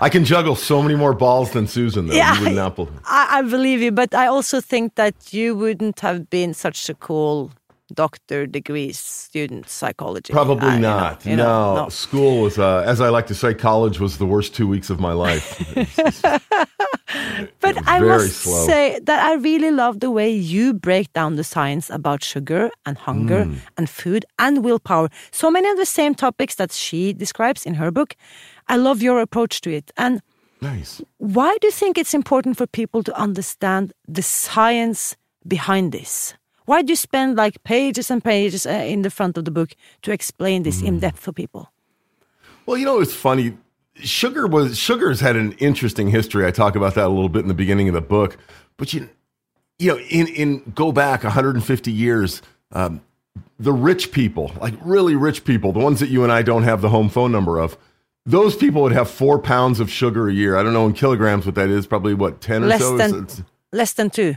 I 0.00 0.08
can 0.08 0.24
juggle 0.24 0.54
so 0.54 0.82
many 0.82 0.94
more 0.94 1.12
balls 1.12 1.50
than 1.50 1.66
Susan 1.66 2.06
though. 2.06 2.14
Yeah, 2.14 2.38
you 2.38 2.44
would 2.44 2.54
not 2.54 2.76
believe. 2.76 3.00
I, 3.04 3.38
I 3.38 3.42
believe 3.42 3.82
you, 3.82 3.90
but 3.92 4.14
I 4.14 4.26
also 4.26 4.60
think 4.60 4.94
that 4.94 5.32
you 5.32 5.56
wouldn't 5.56 6.00
have 6.00 6.30
been 6.30 6.54
such 6.54 6.88
a 6.88 6.94
cool 6.94 7.50
doctor 7.94 8.46
degrees 8.46 8.98
student 8.98 9.68
psychology. 9.68 10.32
Probably 10.32 10.68
I- 10.68 10.74
you 10.74 10.80
know, 10.80 10.98
not. 10.98 11.26
you 11.26 11.36
know, 11.36 11.74
no. 11.84 11.88
school 11.88 12.42
was, 12.42 12.58
uh, 12.58 12.82
as 12.86 13.00
I 13.00 13.08
like 13.10 13.26
to 13.28 13.34
say, 13.34 13.54
college 13.54 14.00
was 14.00 14.18
the 14.18 14.26
worst 14.26 14.54
two 14.54 14.66
weeks 14.66 14.90
of 14.90 14.98
my 15.00 15.12
life. 15.12 15.46
But 17.60 17.76
I 17.86 18.00
must 18.00 18.36
slow. 18.42 18.66
say 18.66 18.98
that 19.04 19.20
I 19.22 19.34
really 19.34 19.70
love 19.70 20.00
the 20.00 20.10
way 20.10 20.30
you 20.34 20.72
break 20.72 21.12
down 21.12 21.36
the 21.36 21.44
science 21.44 21.90
about 21.90 22.24
sugar 22.24 22.70
and 22.86 22.96
hunger 22.98 23.44
Mm. 23.44 23.56
and 23.76 23.88
food 23.88 24.24
and 24.38 24.64
willpower. 24.64 25.08
So 25.30 25.50
many 25.50 25.68
of 25.68 25.76
the 25.76 25.84
same 25.86 26.14
topics 26.14 26.54
that 26.56 26.72
she 26.72 27.12
describes 27.12 27.66
in 27.66 27.74
her 27.74 27.90
book. 27.90 28.14
I 28.68 28.76
love 28.76 29.02
your 29.02 29.20
approach 29.20 29.60
to 29.62 29.70
it. 29.70 29.90
And 29.96 30.20
nice. 30.60 31.02
why 31.18 31.56
do 31.60 31.66
you 31.66 31.72
think 31.72 31.98
it's 31.98 32.14
important 32.14 32.56
for 32.56 32.66
people 32.66 33.02
to 33.02 33.12
understand 33.22 33.92
the 34.08 34.22
science 34.22 35.16
behind 35.46 35.92
this? 35.92 36.34
Why 36.66 36.82
do 36.82 36.92
you 36.92 36.96
spend 36.96 37.36
like 37.36 37.62
pages 37.64 38.10
and 38.10 38.22
pages 38.22 38.66
uh, 38.66 38.70
in 38.70 39.02
the 39.02 39.10
front 39.10 39.36
of 39.38 39.44
the 39.44 39.50
book 39.50 39.70
to 40.02 40.12
explain 40.12 40.62
this 40.62 40.80
Mm. 40.82 40.86
in 40.86 40.98
depth 41.00 41.18
for 41.20 41.32
people? 41.32 41.70
Well, 42.66 42.76
you 42.78 42.84
know, 42.84 43.00
it's 43.00 43.14
funny. 43.14 43.56
Sugar 43.96 44.46
was 44.46 44.78
sugar's 44.78 45.20
had 45.20 45.36
an 45.36 45.52
interesting 45.58 46.08
history. 46.10 46.46
I 46.46 46.50
talk 46.50 46.76
about 46.76 46.94
that 46.94 47.06
a 47.06 47.08
little 47.08 47.28
bit 47.28 47.42
in 47.42 47.48
the 47.48 47.54
beginning 47.54 47.88
of 47.88 47.94
the 47.94 48.00
book. 48.00 48.36
But 48.76 48.92
you, 48.94 49.08
you 49.78 49.92
know, 49.92 49.98
in 50.10 50.26
in 50.28 50.72
go 50.74 50.92
back 50.92 51.24
150 51.24 51.90
years, 51.92 52.42
um, 52.72 53.00
the 53.58 53.72
rich 53.72 54.10
people, 54.12 54.52
like 54.60 54.74
really 54.84 55.14
rich 55.16 55.44
people, 55.44 55.72
the 55.72 55.80
ones 55.80 56.00
that 56.00 56.08
you 56.08 56.22
and 56.22 56.32
I 56.32 56.42
don't 56.42 56.62
have 56.64 56.80
the 56.80 56.88
home 56.88 57.08
phone 57.08 57.32
number 57.32 57.58
of, 57.58 57.76
those 58.24 58.56
people 58.56 58.82
would 58.82 58.92
have 58.92 59.10
four 59.10 59.38
pounds 59.38 59.80
of 59.80 59.90
sugar 59.90 60.28
a 60.28 60.32
year. 60.32 60.56
I 60.56 60.62
don't 60.62 60.72
know 60.72 60.86
in 60.86 60.92
kilograms 60.94 61.44
what 61.44 61.54
that 61.56 61.68
is. 61.68 61.86
Probably 61.86 62.14
what 62.14 62.40
ten 62.40 62.62
or 62.64 62.66
Less 62.68 62.80
so. 62.80 62.96
than 62.96 63.10
It's- 63.24 63.42
less 63.72 63.92
than 63.94 64.10
two. 64.10 64.36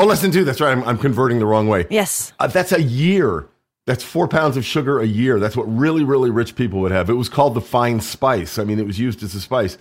Oh, 0.00 0.06
less 0.06 0.22
than 0.22 0.30
two. 0.30 0.44
That's 0.44 0.60
right. 0.60 0.72
I'm, 0.72 0.82
I'm 0.84 0.98
converting 0.98 1.38
the 1.38 1.46
wrong 1.46 1.68
way. 1.68 1.86
Yes. 1.90 2.32
Uh, 2.38 2.46
that's 2.46 2.72
a 2.72 2.82
year. 2.82 3.46
That's 3.86 4.04
four 4.04 4.28
pounds 4.28 4.56
of 4.56 4.64
sugar 4.64 5.00
a 5.00 5.06
year. 5.06 5.38
That's 5.40 5.56
what 5.56 5.64
really, 5.64 6.04
really 6.04 6.30
rich 6.30 6.54
people 6.54 6.80
would 6.80 6.92
have. 6.92 7.10
It 7.10 7.14
was 7.14 7.28
called 7.28 7.54
the 7.54 7.60
fine 7.60 8.00
spice. 8.00 8.58
I 8.58 8.64
mean, 8.64 8.78
it 8.78 8.86
was 8.86 8.98
used 8.98 9.22
as 9.22 9.34
a 9.34 9.40
spice. 9.40 9.78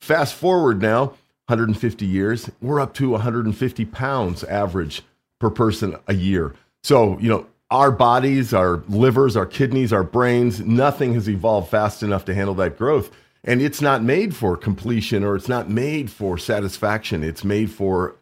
Fast 0.00 0.34
forward 0.34 0.82
now, 0.82 1.06
150 1.48 2.04
years, 2.04 2.50
we're 2.60 2.80
up 2.80 2.92
to 2.94 3.10
150 3.10 3.84
pounds 3.86 4.44
average 4.44 5.02
per 5.38 5.48
person 5.48 5.96
a 6.08 6.14
year. 6.14 6.54
So, 6.82 7.18
you 7.18 7.28
know, 7.28 7.46
our 7.70 7.90
bodies, 7.90 8.52
our 8.52 8.82
livers, 8.88 9.36
our 9.36 9.46
kidneys, 9.46 9.92
our 9.92 10.02
brains, 10.04 10.60
nothing 10.60 11.14
has 11.14 11.28
evolved 11.28 11.70
fast 11.70 12.02
enough 12.02 12.24
to 12.26 12.34
handle 12.34 12.54
that 12.56 12.76
growth. 12.76 13.10
and 13.44 13.62
it's 13.62 13.80
not 13.80 14.02
made 14.02 14.34
for 14.34 14.56
completion 14.56 15.22
or 15.22 15.36
it's 15.36 15.48
not 15.48 15.70
made 15.70 16.10
for 16.10 16.36
satisfaction. 16.36 17.22
It's 17.22 17.44
made 17.44 17.70
for 17.70 18.16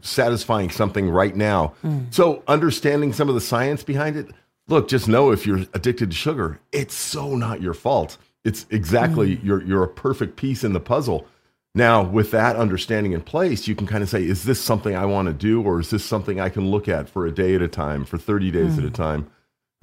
satisfying 0.00 0.70
something 0.70 1.10
right 1.10 1.34
now. 1.34 1.74
So 2.10 2.42
understanding 2.46 3.12
some 3.12 3.28
of 3.28 3.34
the 3.34 3.40
science 3.40 3.82
behind 3.82 4.16
it, 4.16 4.28
look, 4.68 4.88
just 4.88 5.08
know 5.08 5.30
if 5.30 5.46
you're 5.46 5.64
addicted 5.74 6.10
to 6.10 6.16
sugar, 6.16 6.60
it's 6.72 6.94
so 6.94 7.34
not 7.34 7.60
your 7.60 7.74
fault. 7.74 8.16
It's 8.44 8.66
exactly 8.70 9.40
you're 9.42 9.62
you're 9.62 9.82
a 9.82 9.88
perfect 9.88 10.36
piece 10.36 10.64
in 10.64 10.72
the 10.72 10.80
puzzle. 10.80 11.26
Now, 11.74 12.02
with 12.02 12.30
that 12.30 12.56
understanding 12.56 13.12
in 13.12 13.20
place, 13.20 13.68
you 13.68 13.74
can 13.74 13.86
kind 13.86 14.02
of 14.02 14.08
say, 14.08 14.24
is 14.24 14.44
this 14.44 14.60
something 14.60 14.96
I 14.96 15.04
want 15.04 15.28
to 15.28 15.34
do, 15.34 15.62
or 15.62 15.80
is 15.80 15.90
this 15.90 16.04
something 16.04 16.40
I 16.40 16.48
can 16.48 16.70
look 16.70 16.88
at 16.88 17.08
for 17.08 17.26
a 17.26 17.30
day 17.30 17.54
at 17.54 17.62
a 17.62 17.68
time, 17.68 18.04
for 18.04 18.18
30 18.18 18.50
days 18.50 18.78
at 18.78 18.84
a 18.84 18.90
time? 18.90 19.30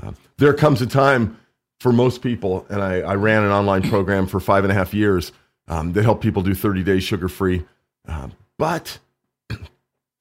Uh, 0.02 0.12
there 0.38 0.54
comes 0.54 0.82
a 0.82 0.88
time 0.88 1.38
for 1.80 1.94
most 1.94 2.22
people, 2.22 2.66
and 2.70 2.82
I, 2.82 3.02
I 3.02 3.16
ran 3.16 3.44
an 3.44 3.52
online 3.52 3.88
program 3.90 4.28
for 4.28 4.40
five 4.40 4.64
and 4.64 4.72
a 4.72 4.74
half 4.74 4.94
years 4.94 5.32
um, 5.68 5.94
that 5.94 6.04
helped 6.04 6.22
people 6.22 6.42
do 6.42 6.54
30 6.54 6.84
days 6.84 7.04
sugar 7.04 7.30
free. 7.30 7.66
Uh, 8.08 8.30
but 8.58 9.00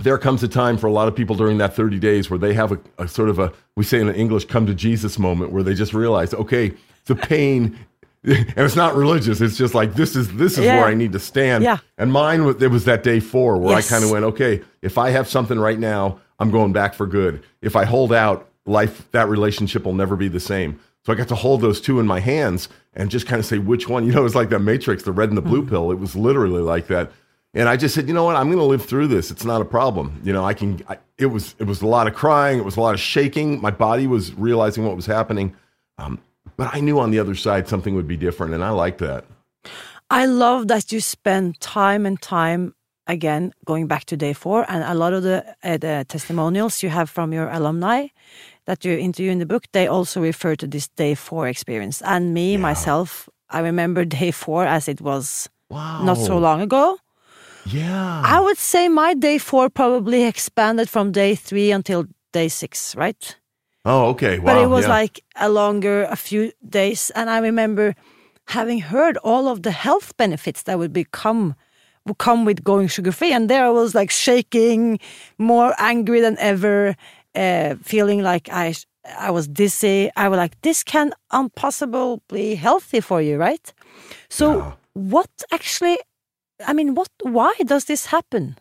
there 0.04 0.18
comes 0.18 0.42
a 0.42 0.48
time 0.48 0.76
for 0.78 0.86
a 0.86 0.92
lot 0.92 1.08
of 1.08 1.16
people 1.16 1.34
during 1.34 1.58
that 1.58 1.74
30 1.74 1.98
days 1.98 2.30
where 2.30 2.38
they 2.38 2.54
have 2.54 2.72
a, 2.72 2.78
a 2.98 3.08
sort 3.08 3.28
of 3.28 3.38
a, 3.38 3.52
we 3.76 3.84
say 3.84 4.00
in 4.00 4.08
English, 4.14 4.44
come 4.44 4.66
to 4.66 4.74
Jesus 4.74 5.18
moment 5.18 5.50
where 5.52 5.62
they 5.62 5.74
just 5.74 5.94
realize, 5.94 6.32
okay, 6.34 6.72
the 7.06 7.14
pain, 7.16 7.76
and 8.24 8.58
it's 8.58 8.76
not 8.76 8.94
religious. 8.94 9.40
It's 9.40 9.56
just 9.56 9.74
like, 9.74 9.94
this 9.94 10.14
is, 10.16 10.32
this 10.36 10.52
is 10.58 10.64
Yeah. 10.64 10.78
where 10.78 10.86
I 10.88 10.94
need 10.94 11.12
to 11.12 11.18
stand. 11.18 11.64
Yeah. 11.64 11.78
And 11.98 12.12
mine, 12.12 12.44
was- 12.44 12.62
it 12.62 12.70
was 12.70 12.84
that 12.84 13.02
day 13.02 13.18
four 13.20 13.58
where 13.58 13.74
Yes. 13.76 13.90
I 13.90 13.94
kind 13.94 14.04
of 14.04 14.10
went, 14.10 14.24
okay, 14.26 14.62
if 14.82 14.96
I 14.98 15.10
have 15.10 15.28
something 15.28 15.58
right 15.58 15.78
now, 15.78 16.20
I'm 16.38 16.50
going 16.50 16.72
back 16.72 16.94
for 16.94 17.06
good. 17.06 17.42
If 17.62 17.74
I 17.76 17.84
hold 17.84 18.12
out, 18.12 18.48
life, 18.66 19.10
that 19.12 19.28
relationship 19.28 19.84
will 19.84 19.94
never 19.94 20.16
be 20.16 20.28
the 20.28 20.40
same. 20.40 20.78
So 21.06 21.12
I 21.12 21.16
got 21.16 21.28
to 21.28 21.34
hold 21.34 21.60
those 21.60 21.80
two 21.80 22.00
in 22.00 22.06
my 22.06 22.20
hands 22.20 22.68
and 22.94 23.10
just 23.10 23.26
kind 23.26 23.38
of 23.40 23.46
say 23.46 23.58
which 23.58 23.88
one. 23.88 24.04
You 24.06 24.12
know, 24.12 24.24
it's 24.24 24.34
like 24.34 24.48
that 24.50 24.60
Matrix, 24.60 25.02
the 25.02 25.12
red 25.12 25.28
and 25.28 25.36
the 25.38 25.42
blue 25.42 25.60
Mm-hmm. 25.60 25.70
pill. 25.70 25.90
It 25.92 25.98
was 25.98 26.16
literally 26.16 26.62
like 26.62 26.86
that. 26.88 27.10
And 27.54 27.68
I 27.68 27.76
just 27.76 27.94
said, 27.94 28.08
you 28.08 28.14
know 28.14 28.24
what? 28.24 28.34
I'm 28.36 28.46
going 28.48 28.58
to 28.58 28.64
live 28.64 28.84
through 28.84 29.06
this. 29.06 29.30
It's 29.30 29.44
not 29.44 29.60
a 29.60 29.64
problem. 29.64 30.20
You 30.24 30.32
know, 30.32 30.44
I 30.44 30.54
can. 30.54 30.82
I, 30.88 30.98
it 31.18 31.26
was 31.26 31.54
it 31.58 31.66
was 31.66 31.82
a 31.82 31.86
lot 31.86 32.08
of 32.08 32.14
crying. 32.14 32.58
It 32.58 32.64
was 32.64 32.76
a 32.76 32.80
lot 32.80 32.94
of 32.94 33.00
shaking. 33.00 33.60
My 33.60 33.70
body 33.70 34.06
was 34.06 34.34
realizing 34.34 34.84
what 34.84 34.96
was 34.96 35.06
happening. 35.06 35.54
Um, 35.98 36.18
but 36.56 36.74
I 36.74 36.80
knew 36.80 36.98
on 36.98 37.10
the 37.10 37.20
other 37.20 37.34
side 37.34 37.68
something 37.68 37.94
would 37.94 38.08
be 38.08 38.16
different, 38.16 38.54
and 38.54 38.64
I 38.64 38.70
liked 38.70 38.98
that. 38.98 39.24
I 40.10 40.26
love 40.26 40.68
that 40.68 40.92
you 40.92 41.00
spend 41.00 41.60
time 41.60 42.06
and 42.06 42.20
time 42.20 42.74
again 43.06 43.52
going 43.64 43.86
back 43.86 44.04
to 44.06 44.16
day 44.16 44.32
four, 44.32 44.64
and 44.68 44.82
a 44.84 44.94
lot 44.94 45.12
of 45.12 45.22
the, 45.22 45.44
uh, 45.62 45.76
the 45.76 46.04
testimonials 46.08 46.82
you 46.82 46.88
have 46.90 47.08
from 47.08 47.32
your 47.32 47.48
alumni 47.48 48.08
that 48.66 48.84
you 48.84 48.96
interview 48.96 49.30
in 49.30 49.38
the 49.38 49.46
book, 49.46 49.64
they 49.72 49.86
also 49.86 50.20
refer 50.20 50.56
to 50.56 50.66
this 50.66 50.88
day 50.88 51.14
four 51.14 51.48
experience. 51.48 52.02
And 52.02 52.32
me 52.32 52.56
myself, 52.56 53.28
I 53.50 53.60
remember 53.60 54.04
day 54.20 54.30
four 54.30 54.64
as 54.66 54.88
it 54.88 55.00
was 55.00 55.48
Wow. 55.70 56.04
not 56.04 56.18
so 56.18 56.38
long 56.38 56.60
ago. 56.60 56.98
Yeah. 57.66 58.22
I 58.24 58.40
would 58.40 58.58
say 58.58 58.88
my 58.88 59.14
day 59.14 59.38
four 59.38 59.68
probably 59.70 60.24
expanded 60.24 60.88
from 60.88 61.12
day 61.12 61.34
three 61.34 61.70
until 61.70 62.06
day 62.32 62.48
six, 62.48 62.94
right? 62.96 63.36
oh, 63.86 64.06
okay. 64.10 64.38
Wow. 64.38 64.46
but 64.46 64.62
it 64.62 64.68
was 64.68 64.84
yeah. 64.84 64.90
like 65.00 65.20
a 65.36 65.48
longer 65.48 66.04
a 66.04 66.16
few 66.16 66.52
days 66.68 67.10
and 67.14 67.28
i 67.28 67.38
remember 67.38 67.94
having 68.46 68.80
heard 68.80 69.16
all 69.18 69.46
of 69.48 69.62
the 69.62 69.70
health 69.70 70.16
benefits 70.16 70.62
that 70.62 70.78
would 70.78 70.92
become 70.92 71.54
would 72.06 72.18
come 72.18 72.44
with 72.46 72.64
going 72.64 72.88
sugar 72.88 73.12
free 73.12 73.32
and 73.32 73.50
there 73.50 73.64
i 73.66 73.70
was 73.70 73.94
like 73.94 74.10
shaking 74.10 74.98
more 75.38 75.74
angry 75.78 76.20
than 76.20 76.36
ever 76.38 76.96
uh, 77.34 77.74
feeling 77.82 78.22
like 78.22 78.48
i 78.50 78.74
i 79.18 79.30
was 79.30 79.46
dizzy 79.48 80.10
i 80.16 80.28
was 80.28 80.38
like 80.38 80.58
this 80.62 80.82
can 80.82 81.12
impossibly 81.32 82.20
be 82.28 82.54
healthy 82.54 83.00
for 83.00 83.20
you 83.20 83.36
right 83.36 83.72
so 84.28 84.46
Yeah. 84.58 84.72
what 84.94 85.30
actually 85.52 85.98
i 86.66 86.72
mean 86.72 86.94
what 86.94 87.08
why 87.22 87.52
does 87.64 87.84
this 87.86 88.06
happen 88.06 88.56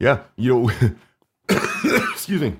Yeah, 0.00 0.18
you 0.36 0.52
know, 0.52 0.70
excuse 2.12 2.40
me. 2.40 2.54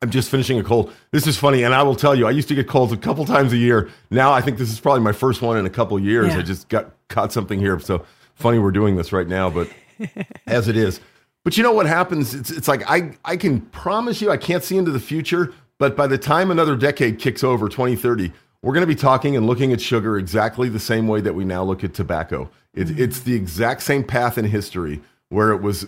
I'm 0.00 0.10
just 0.10 0.30
finishing 0.30 0.58
a 0.58 0.64
cold. 0.64 0.90
This 1.10 1.26
is 1.26 1.36
funny, 1.36 1.62
and 1.64 1.74
I 1.74 1.82
will 1.82 1.94
tell 1.94 2.14
you, 2.14 2.26
I 2.26 2.30
used 2.30 2.48
to 2.48 2.54
get 2.54 2.66
colds 2.66 2.92
a 2.92 2.96
couple 2.96 3.24
times 3.24 3.52
a 3.52 3.56
year. 3.56 3.88
Now 4.10 4.32
I 4.32 4.40
think 4.40 4.56
this 4.58 4.70
is 4.72 4.80
probably 4.80 5.02
my 5.02 5.12
first 5.12 5.42
one 5.42 5.58
in 5.58 5.66
a 5.66 5.70
couple 5.70 5.98
years. 6.00 6.32
Yeah. 6.32 6.38
I 6.38 6.42
just 6.42 6.68
got 6.68 6.92
caught 7.08 7.30
something 7.32 7.60
here. 7.60 7.78
So 7.78 8.04
funny 8.34 8.58
we're 8.58 8.72
doing 8.72 8.96
this 8.96 9.12
right 9.12 9.28
now, 9.28 9.50
but 9.50 9.68
as 10.46 10.66
it 10.66 10.76
is. 10.76 11.00
But 11.44 11.56
you 11.56 11.62
know 11.62 11.72
what 11.72 11.86
happens? 11.86 12.34
It's 12.34 12.50
it's 12.50 12.68
like 12.68 12.82
I 12.90 13.16
I 13.24 13.36
can 13.36 13.60
promise 13.60 14.22
you 14.22 14.30
I 14.30 14.38
can't 14.38 14.64
see 14.64 14.76
into 14.76 14.90
the 14.92 15.00
future, 15.00 15.52
but 15.78 15.94
by 15.94 16.06
the 16.06 16.18
time 16.18 16.50
another 16.50 16.74
decade 16.74 17.18
kicks 17.18 17.44
over, 17.44 17.68
2030, 17.68 18.32
we're 18.62 18.72
going 18.72 18.82
to 18.82 18.94
be 18.94 18.94
talking 18.94 19.36
and 19.36 19.46
looking 19.46 19.72
at 19.72 19.80
sugar 19.80 20.16
exactly 20.18 20.68
the 20.68 20.80
same 20.80 21.06
way 21.06 21.20
that 21.20 21.34
we 21.34 21.44
now 21.44 21.62
look 21.64 21.84
at 21.84 21.92
tobacco. 21.94 22.48
It, 22.74 22.98
It's 22.98 23.20
the 23.20 23.34
exact 23.34 23.82
same 23.82 24.04
path 24.04 24.38
in 24.38 24.44
history 24.46 25.00
where 25.28 25.50
it 25.52 25.62
was 25.62 25.86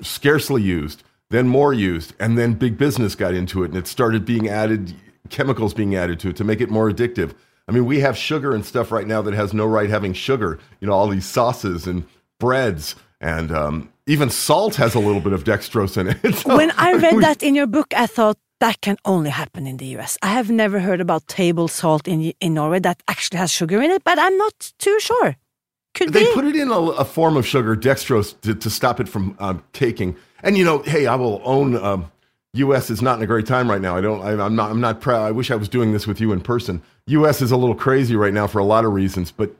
scarcely 0.00 0.62
used, 0.62 1.02
then 1.30 1.48
more 1.48 1.72
used, 1.72 2.12
and 2.20 2.36
then 2.38 2.54
big 2.54 2.78
business 2.78 3.14
got 3.14 3.34
into 3.34 3.62
it 3.62 3.66
and 3.70 3.76
it 3.76 3.86
started 3.86 4.24
being 4.24 4.48
added, 4.48 4.94
chemicals 5.30 5.74
being 5.74 5.94
added 5.94 6.20
to 6.20 6.28
it 6.30 6.36
to 6.36 6.44
make 6.44 6.60
it 6.60 6.70
more 6.70 6.90
addictive. 6.90 7.34
I 7.68 7.72
mean, 7.72 7.84
we 7.84 8.00
have 8.00 8.16
sugar 8.16 8.54
and 8.54 8.64
stuff 8.64 8.92
right 8.92 9.06
now 9.06 9.22
that 9.22 9.34
has 9.34 9.52
no 9.52 9.66
right 9.66 9.90
having 9.90 10.12
sugar. 10.12 10.58
You 10.80 10.86
know, 10.86 10.92
all 10.92 11.08
these 11.08 11.26
sauces 11.26 11.86
and 11.86 12.04
breads 12.38 12.94
and 13.20 13.50
um, 13.50 13.92
even 14.06 14.30
salt 14.30 14.76
has 14.76 14.94
a 14.94 15.00
little 15.00 15.20
bit 15.20 15.32
of 15.32 15.42
dextrose 15.44 15.96
in 15.96 16.08
it. 16.08 16.34
So 16.42 16.56
when 16.56 16.70
I 16.72 16.92
read 16.92 17.14
we- 17.16 17.22
that 17.22 17.42
in 17.42 17.54
your 17.54 17.66
book, 17.66 17.92
I 17.94 18.06
thought 18.06 18.38
that 18.60 18.80
can 18.80 18.96
only 19.04 19.30
happen 19.30 19.66
in 19.66 19.78
the 19.78 19.86
US. 19.98 20.16
I 20.22 20.28
have 20.28 20.50
never 20.50 20.78
heard 20.80 21.00
about 21.00 21.26
table 21.26 21.68
salt 21.68 22.06
in 22.08 22.32
in 22.40 22.54
Norway 22.54 22.80
that 22.80 23.02
actually 23.08 23.38
has 23.38 23.50
sugar 23.52 23.82
in 23.82 23.90
it, 23.90 24.02
but 24.04 24.18
I'm 24.18 24.36
not 24.38 24.72
too 24.78 24.98
sure. 25.00 25.36
Could 25.96 26.12
they 26.12 26.24
be. 26.24 26.34
put 26.34 26.44
it 26.44 26.54
in 26.54 26.70
a, 26.70 26.78
a 26.78 27.04
form 27.04 27.36
of 27.36 27.46
sugar, 27.46 27.74
dextrose, 27.74 28.38
to, 28.42 28.54
to 28.54 28.68
stop 28.68 29.00
it 29.00 29.08
from 29.08 29.34
um, 29.38 29.64
taking. 29.72 30.14
And 30.42 30.56
you 30.56 30.64
know, 30.64 30.80
hey, 30.80 31.06
I 31.06 31.14
will 31.16 31.40
own. 31.44 31.74
Um, 31.76 32.12
U.S. 32.52 32.88
is 32.90 33.02
not 33.02 33.18
in 33.18 33.22
a 33.22 33.26
great 33.26 33.46
time 33.46 33.70
right 33.70 33.80
now. 33.80 33.96
I 33.96 34.00
don't. 34.00 34.20
I, 34.20 34.44
I'm 34.44 34.54
not. 34.54 34.70
I'm 34.70 34.80
not 34.80 35.00
proud. 35.00 35.22
I 35.22 35.30
wish 35.30 35.50
I 35.50 35.56
was 35.56 35.68
doing 35.68 35.92
this 35.92 36.06
with 36.06 36.20
you 36.20 36.32
in 36.32 36.40
person. 36.40 36.82
U.S. 37.06 37.40
is 37.40 37.50
a 37.50 37.56
little 37.56 37.74
crazy 37.74 38.14
right 38.14 38.32
now 38.32 38.46
for 38.46 38.58
a 38.58 38.64
lot 38.64 38.84
of 38.84 38.92
reasons, 38.92 39.30
but 39.30 39.54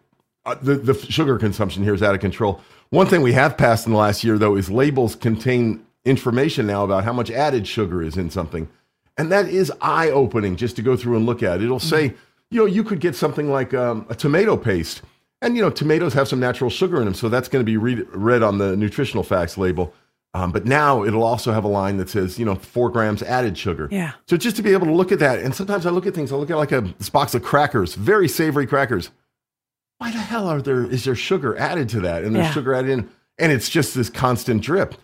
uh, 0.45 0.57
the 0.61 0.77
the 0.77 0.95
sugar 0.95 1.39
consumption 1.39 1.83
here 1.83 1.95
is 1.95 2.03
out 2.03 2.15
of 2.15 2.21
control. 2.21 2.61
One 2.91 3.07
thing 3.07 3.23
we 3.23 3.33
have 3.33 3.57
passed 3.57 3.87
in 3.87 3.93
the 3.93 3.99
last 3.99 4.23
year, 4.23 4.39
though, 4.39 4.57
is 4.57 4.71
labels 4.71 5.15
contain 5.15 5.85
information 6.05 6.67
now 6.67 6.85
about 6.85 7.05
how 7.05 7.13
much 7.13 7.31
added 7.31 7.67
sugar 7.67 8.03
is 8.03 8.17
in 8.17 8.31
something, 8.31 8.69
and 9.17 9.33
that 9.33 9.49
is 9.49 9.73
eye 9.81 10.11
opening 10.11 10.57
just 10.57 10.77
to 10.77 10.83
go 10.83 10.97
through 10.97 11.17
and 11.17 11.27
look 11.27 11.43
at. 11.43 11.63
It'll 11.63 11.81
say, 11.81 12.15
you 12.51 12.61
know, 12.61 12.67
you 12.67 12.85
could 12.85 13.01
get 13.01 13.17
something 13.17 13.51
like 13.51 13.75
um, 13.75 14.07
a 14.09 14.15
tomato 14.15 14.57
paste. 14.57 15.03
And 15.43 15.55
you 15.57 15.63
know, 15.63 15.71
tomatoes 15.71 16.15
have 16.15 16.29
some 16.29 16.41
natural 16.41 16.71
sugar 16.71 16.99
in 16.99 17.05
them, 17.05 17.15
so 17.15 17.29
that's 17.29 17.49
going 17.49 17.65
to 17.65 17.67
be 17.71 17.77
read, 17.77 18.07
read 18.13 18.43
on 18.43 18.59
the 18.59 18.77
nutritional 18.77 19.23
facts 19.23 19.59
label. 19.59 19.93
Um, 20.35 20.53
but 20.53 20.67
now 20.67 21.03
it'll 21.05 21.23
also 21.23 21.53
have 21.53 21.65
a 21.65 21.69
line 21.69 21.97
that 21.97 22.11
says, 22.11 22.39
you 22.39 22.45
know, 22.45 22.57
four 22.57 22.91
grams 22.91 23.23
added 23.23 23.57
sugar. 23.57 23.89
Yeah. 23.91 24.13
So 24.27 24.37
just 24.37 24.57
to 24.57 24.63
be 24.63 24.73
able 24.73 24.87
to 24.87 24.93
look 24.93 25.11
at 25.13 25.19
that, 25.21 25.39
and 25.41 25.55
sometimes 25.55 25.87
I 25.87 25.91
look 25.91 26.07
at 26.07 26.15
things, 26.15 26.31
I 26.33 26.37
look 26.37 26.51
at 26.51 26.57
like 26.59 26.73
a 26.73 26.83
this 26.99 27.09
box 27.09 27.35
of 27.35 27.43
crackers, 27.43 27.95
very 27.95 28.29
savory 28.29 28.67
crackers. 28.67 29.11
Why 29.99 30.11
the 30.11 30.19
hell 30.19 30.47
are 30.47 30.61
there 30.61 30.85
is 30.85 31.05
there 31.05 31.15
sugar 31.15 31.57
added 31.57 31.89
to 31.91 32.01
that, 32.01 32.23
and 32.25 32.35
there's 32.35 32.47
Yeah. 32.47 32.53
sugar 32.53 32.75
added 32.75 32.91
in, 32.91 33.09
and 33.39 33.51
it's 33.53 33.69
just 33.71 33.95
this 33.95 34.11
constant 34.11 34.63
drip. 34.63 34.95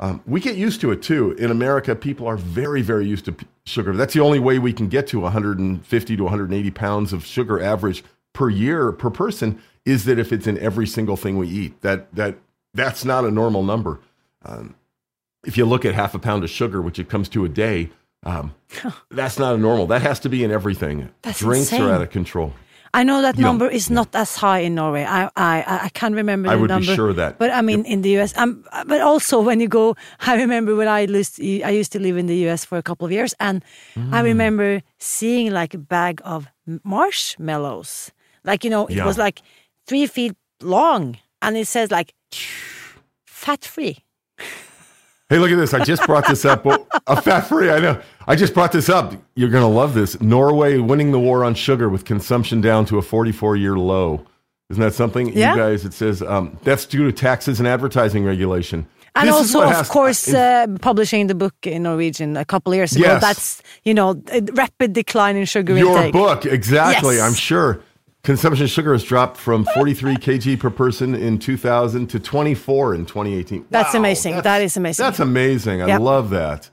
Um, 0.00 0.22
we 0.26 0.40
get 0.40 0.56
used 0.56 0.80
to 0.80 0.90
it 0.92 1.02
too. 1.02 1.32
In 1.32 1.50
America, 1.50 1.94
people 1.94 2.26
are 2.26 2.36
very, 2.36 2.80
very 2.82 3.06
used 3.06 3.26
to 3.26 3.32
p- 3.32 3.46
sugar. 3.66 3.92
That's 3.94 4.14
the 4.14 4.20
only 4.20 4.38
way 4.40 4.58
we 4.58 4.72
can 4.72 4.88
get 4.88 5.06
to 5.08 5.20
150 5.20 6.16
to 6.16 6.22
180 6.24 6.70
pounds 6.70 7.12
of 7.12 7.24
sugar 7.24 7.60
average 7.62 8.02
per 8.32 8.48
year 8.48 8.90
per 8.92 9.10
person 9.10 9.60
is 9.84 10.04
that 10.04 10.18
if 10.18 10.32
it's 10.32 10.46
in 10.46 10.58
every 10.58 10.86
single 10.86 11.16
thing 11.16 11.36
we 11.38 11.48
eat. 11.48 11.80
That 11.82 12.14
that 12.14 12.36
that's 12.74 13.04
not 13.04 13.24
a 13.24 13.30
normal 13.30 13.62
number. 13.62 14.00
Um, 14.44 14.74
if 15.44 15.56
you 15.56 15.64
look 15.64 15.84
at 15.84 15.94
half 15.94 16.14
a 16.14 16.18
pound 16.18 16.44
of 16.44 16.50
sugar, 16.50 16.80
which 16.82 16.98
it 16.98 17.08
comes 17.08 17.28
to 17.30 17.44
a 17.44 17.48
day, 17.48 17.88
um, 18.24 18.54
that's 19.10 19.38
not 19.38 19.54
a 19.54 19.58
normal. 19.58 19.86
That 19.86 20.02
has 20.02 20.20
to 20.20 20.28
be 20.28 20.44
in 20.44 20.50
everything. 20.50 21.08
That's 21.22 21.38
Drinks 21.40 21.72
insane. 21.72 21.82
are 21.82 21.92
out 21.94 22.02
of 22.02 22.10
control. 22.10 22.52
I 22.92 23.04
know 23.04 23.22
that 23.22 23.36
You 23.38 23.44
number 23.44 23.68
is 23.70 23.88
not 23.88 24.08
as 24.16 24.34
high 24.36 24.58
in 24.66 24.74
Norway. 24.74 25.04
I 25.04 25.30
I 25.36 25.64
I 25.86 25.88
can't 25.94 26.14
remember 26.14 26.48
the 26.48 26.54
I 26.54 26.56
would 26.56 26.68
be 26.68 26.74
number. 26.74 26.94
sure 26.94 27.08
of 27.10 27.16
that. 27.16 27.38
But 27.38 27.50
I 27.52 27.62
mean, 27.62 27.84
in 27.84 28.02
the 28.02 28.18
US, 28.18 28.36
um, 28.36 28.64
but 28.86 29.00
also 29.00 29.40
when 29.40 29.60
you 29.60 29.68
go, 29.68 29.94
I 30.26 30.34
remember 30.36 30.74
when 30.74 30.88
I 30.88 31.00
used 31.06 31.40
I 31.40 31.70
used 31.70 31.92
to 31.92 32.00
live 32.00 32.16
in 32.18 32.26
the 32.26 32.48
US 32.48 32.64
for 32.64 32.78
a 32.78 32.82
couple 32.82 33.06
of 33.06 33.12
years, 33.12 33.32
and 33.38 33.62
Mm. 33.96 34.12
I 34.12 34.20
remember 34.22 34.82
seeing 34.98 35.52
like 35.52 35.72
a 35.74 35.78
bag 35.78 36.20
of 36.24 36.48
marshmallows. 36.84 38.10
Like 38.44 38.64
you 38.64 38.70
know, 38.70 38.86
it 38.86 38.96
Yeah. 38.96 39.06
was 39.06 39.18
like 39.18 39.40
three 39.90 40.06
feet 40.06 40.36
long, 40.62 41.16
and 41.42 41.56
it 41.56 41.66
says 41.66 41.90
like 41.90 42.14
fat 43.26 43.64
free. 43.64 43.98
Hey, 45.28 45.38
look 45.38 45.50
at 45.50 45.56
this. 45.56 45.74
I 45.74 45.82
just 45.84 46.04
brought 46.06 46.26
this 46.28 46.44
up. 46.44 46.64
A 47.06 47.20
fat 47.20 47.42
free, 47.42 47.70
I 47.70 47.78
know. 47.80 48.00
I 48.28 48.36
just 48.36 48.54
brought 48.54 48.70
this 48.72 48.88
up. 48.88 49.14
You're 49.34 49.48
going 49.48 49.62
to 49.62 49.68
love 49.82 49.94
this. 49.94 50.20
Norway 50.20 50.78
winning 50.78 51.10
the 51.12 51.18
war 51.20 51.44
on 51.44 51.54
sugar 51.54 51.88
with 51.88 52.04
consumption 52.04 52.60
down 52.60 52.84
to 52.86 52.98
a 52.98 53.02
44 53.02 53.56
year 53.56 53.76
low. 53.76 54.24
Isn't 54.70 54.80
that 54.80 54.94
something? 54.94 55.32
Yeah. 55.36 55.52
You 55.54 55.56
guys, 55.58 55.84
it 55.84 55.92
says 55.92 56.22
um, 56.22 56.56
that's 56.62 56.86
due 56.86 57.04
to 57.04 57.12
taxes 57.12 57.58
and 57.60 57.66
advertising 57.68 58.24
regulation. 58.24 58.86
And 59.16 59.28
This 59.28 59.34
also, 59.54 59.62
of 59.68 59.88
course, 59.88 60.28
is- 60.28 60.34
uh, 60.34 60.66
publishing 60.80 61.26
the 61.26 61.34
book 61.34 61.54
in 61.64 61.82
Norwegian 61.82 62.36
a 62.36 62.44
couple 62.44 62.72
of 62.72 62.76
years 62.76 62.94
ago. 62.94 63.04
Yes. 63.06 63.20
That's 63.20 63.62
you 63.84 63.92
know 63.94 64.20
a 64.32 64.40
rapid 64.52 64.92
decline 64.92 65.34
in 65.36 65.46
sugar 65.46 65.76
your 65.76 65.96
intake. 65.96 66.12
book, 66.12 66.46
exactly, 66.46 67.16
Yes. 67.16 67.26
I'm 67.28 67.34
sure. 67.34 67.80
Consumption 68.22 68.64
of 68.64 68.70
sugar 68.70 68.92
has 68.92 69.02
dropped 69.04 69.36
from 69.36 69.64
43 69.74 70.16
kg 70.16 70.58
per 70.60 70.70
person 70.70 71.14
in 71.14 71.38
2000 71.38 72.06
to 72.08 72.18
24 72.20 72.94
in 72.94 73.06
2018. 73.06 73.66
That's 73.70 73.94
amazing. 73.94 74.32
that's- 74.36 74.44
That 74.44 74.62
is 74.62 74.76
amazing. 74.76 75.04
That's 75.04 75.20
amazing. 75.20 75.82
I 75.82 75.86
Yep. 75.88 76.00
love 76.00 76.30
that. 76.30 76.70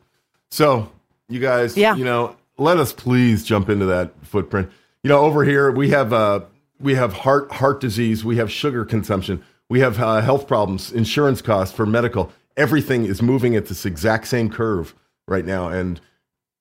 So, 0.51 0.89
you 1.29 1.39
guys, 1.39 1.75
Yeah. 1.77 1.95
you 1.95 2.05
know, 2.05 2.35
let 2.57 2.77
us 2.77 2.91
please 2.93 3.43
jump 3.43 3.69
into 3.69 3.85
that 3.85 4.11
footprint. 4.23 4.69
You 5.03 5.09
know, 5.09 5.19
over 5.21 5.43
here 5.43 5.71
we 5.71 5.89
have 5.91 6.11
uh, 6.13 6.41
we 6.79 6.95
have 6.95 7.13
heart 7.13 7.51
heart 7.53 7.79
disease, 7.79 8.23
we 8.25 8.37
have 8.37 8.51
sugar 8.51 8.83
consumption, 8.85 9.41
we 9.69 9.79
have 9.79 9.99
uh, 9.99 10.21
health 10.21 10.47
problems, 10.47 10.91
insurance 10.91 11.41
costs 11.41 11.75
for 11.75 11.85
medical. 11.85 12.31
Everything 12.55 13.05
is 13.05 13.21
moving 13.21 13.55
at 13.55 13.67
this 13.67 13.85
exact 13.85 14.27
same 14.27 14.49
curve 14.49 14.93
right 15.27 15.45
now, 15.45 15.69
and 15.69 16.01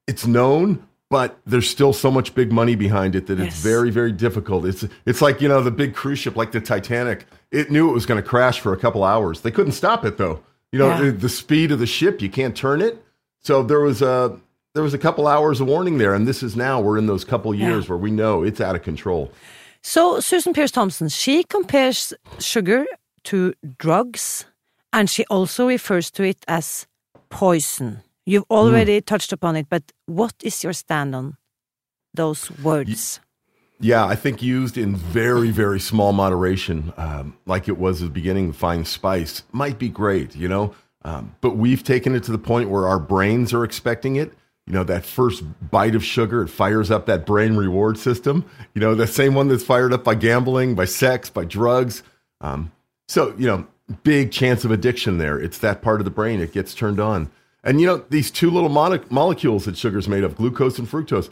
it's 0.06 0.26
known, 0.26 0.85
but 1.08 1.38
there's 1.46 1.68
still 1.70 1.92
so 1.92 2.10
much 2.10 2.34
big 2.34 2.50
money 2.52 2.74
behind 2.74 3.14
it 3.14 3.26
that 3.28 3.38
it's 3.38 3.60
very, 3.62 3.90
very 3.90 4.12
difficult. 4.12 4.64
It's 4.64 4.84
it's 5.04 5.22
like 5.22 5.40
you 5.40 5.48
know 5.48 5.62
the 5.62 5.70
big 5.70 5.94
cruise 5.94 6.18
ship, 6.18 6.36
like 6.36 6.52
the 6.52 6.60
Titanic. 6.60 7.26
It 7.52 7.70
knew 7.70 7.88
it 7.88 7.92
was 7.92 8.06
going 8.06 8.20
to 8.22 8.28
crash 8.28 8.60
for 8.60 8.72
a 8.72 8.76
couple 8.76 9.04
hours. 9.04 9.40
They 9.42 9.50
couldn't 9.52 9.72
stop 9.72 10.04
it 10.04 10.18
though. 10.18 10.40
You 10.72 10.78
know 10.80 10.88
Yeah. 10.88 11.00
the, 11.02 11.12
the 11.12 11.28
speed 11.28 11.70
of 11.72 11.78
the 11.78 11.86
ship, 11.86 12.20
you 12.20 12.28
can't 12.28 12.56
turn 12.56 12.80
it. 12.82 13.02
So 13.40 13.62
there 13.62 13.80
was 13.80 14.02
a 14.02 14.38
there 14.74 14.82
was 14.82 14.94
a 14.94 14.98
couple 14.98 15.26
hours 15.26 15.60
of 15.60 15.68
warning 15.68 15.98
there, 15.98 16.12
and 16.12 16.26
this 16.26 16.42
is 16.42 16.56
now 16.56 16.80
we're 16.80 16.98
in 16.98 17.06
those 17.06 17.24
couple 17.24 17.54
years 17.54 17.88
where 17.88 17.96
we 17.98 18.10
know 18.10 18.42
it's 18.42 18.60
out 18.60 18.74
of 18.74 18.82
control. 18.82 19.30
So 19.82 20.18
Susan 20.20 20.52
Peirce 20.52 20.72
Thompson, 20.72 21.08
she 21.08 21.44
compares 21.44 22.12
sugar 22.40 22.84
to 23.24 23.54
drugs, 23.78 24.44
and 24.92 25.08
she 25.08 25.24
also 25.26 25.68
refers 25.68 26.10
to 26.10 26.24
it 26.24 26.44
as 26.48 26.86
poison. 27.30 28.02
You've 28.26 28.44
already 28.50 29.00
touched 29.00 29.32
upon 29.32 29.54
it, 29.54 29.68
but 29.70 29.92
what 30.06 30.34
is 30.42 30.64
your 30.64 30.72
stand 30.72 31.14
on 31.14 31.36
those 32.12 32.50
words? 32.58 33.20
Yeah, 33.78 34.04
I 34.04 34.16
think 34.16 34.42
used 34.42 34.76
in 34.76 34.96
very, 34.96 35.50
very 35.50 35.78
small 35.78 36.12
moderation, 36.12 36.92
um, 36.96 37.36
like 37.46 37.68
it 37.68 37.78
was 37.78 38.02
at 38.02 38.06
the 38.06 38.12
beginning, 38.12 38.52
fine 38.52 38.84
spice 38.84 39.44
might 39.52 39.78
be 39.78 39.88
great, 39.88 40.34
you 40.34 40.48
know. 40.48 40.74
Um, 41.04 41.36
but 41.40 41.56
we've 41.56 41.84
taken 41.84 42.16
it 42.16 42.24
to 42.24 42.32
the 42.32 42.38
point 42.38 42.68
where 42.68 42.88
our 42.88 42.98
brains 42.98 43.54
are 43.54 43.62
expecting 43.62 44.16
it. 44.16 44.32
You 44.66 44.72
know, 44.72 44.82
that 44.82 45.04
first 45.04 45.44
bite 45.70 45.94
of 45.94 46.04
sugar, 46.04 46.42
it 46.42 46.48
fires 46.48 46.90
up 46.90 47.06
that 47.06 47.24
brain 47.24 47.54
reward 47.54 47.96
system. 47.96 48.44
You 48.74 48.80
know, 48.80 48.96
the 48.96 49.06
same 49.06 49.34
one 49.34 49.46
that's 49.46 49.62
fired 49.62 49.92
up 49.92 50.02
by 50.02 50.16
gambling, 50.16 50.74
by 50.74 50.86
sex, 50.86 51.30
by 51.30 51.44
drugs. 51.44 52.02
Um, 52.40 52.72
so, 53.06 53.32
you 53.38 53.46
know, 53.46 53.68
big 54.02 54.32
chance 54.32 54.64
of 54.64 54.72
addiction 54.72 55.18
there. 55.18 55.38
It's 55.38 55.58
that 55.58 55.82
part 55.82 56.00
of 56.00 56.04
the 56.04 56.10
brain, 56.10 56.40
it 56.40 56.52
gets 56.52 56.74
turned 56.74 56.98
on. 56.98 57.30
And, 57.66 57.80
you 57.80 57.86
know, 57.86 58.04
these 58.08 58.30
two 58.30 58.48
little 58.50 58.68
mono- 58.68 59.04
molecules 59.10 59.64
that 59.64 59.76
sugar's 59.76 60.08
made 60.08 60.22
of, 60.22 60.36
glucose 60.36 60.78
and 60.78 60.88
fructose, 60.88 61.28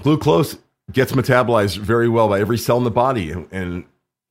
glucose 0.00 0.56
gets 0.92 1.12
metabolized 1.12 1.78
very 1.78 2.08
well 2.08 2.28
by 2.28 2.40
every 2.40 2.56
cell 2.56 2.78
in 2.78 2.84
the 2.84 2.90
body. 2.90 3.32
And, 3.32 3.48
and 3.50 3.84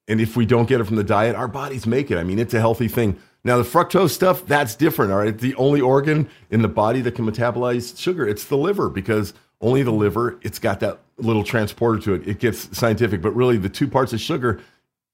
and 0.07 0.21
if 0.21 0.37
we 0.37 0.45
don't 0.45 0.69
get 0.69 0.79
it 0.79 0.85
from 0.85 0.95
the 0.95 1.03
diet 1.03 1.35
our 1.35 1.49
bodies 1.49 1.85
make 1.85 2.09
it. 2.09 2.17
I 2.17 2.23
mean 2.23 2.39
it's 2.39 2.53
a 2.53 2.59
healthy 2.59 2.87
thing. 2.87 3.19
Now 3.43 3.57
the 3.57 3.63
fructose 3.63 4.11
stuff 4.11 4.45
that's 4.45 4.75
different 4.75 5.11
all 5.11 5.19
right? 5.19 5.37
The 5.37 5.53
only 5.55 5.81
organ 5.81 6.29
in 6.49 6.61
the 6.61 6.67
body 6.67 7.01
that 7.01 7.15
can 7.15 7.29
metabolize 7.29 7.99
sugar. 7.99 8.27
It's 8.27 8.45
the 8.45 8.57
liver 8.57 8.89
because 8.89 9.33
only 9.59 9.83
the 9.83 9.91
liver 9.91 10.39
it's 10.41 10.57
got 10.57 10.79
that 10.79 10.99
little 11.17 11.43
transporter 11.43 11.99
to 12.03 12.13
it. 12.13 12.27
It 12.27 12.39
gets 12.39 12.75
scientific. 12.77 13.21
But 13.21 13.35
really 13.35 13.57
the 13.57 13.69
two 13.69 13.87
parts 13.87 14.13
of 14.13 14.21
sugar 14.21 14.61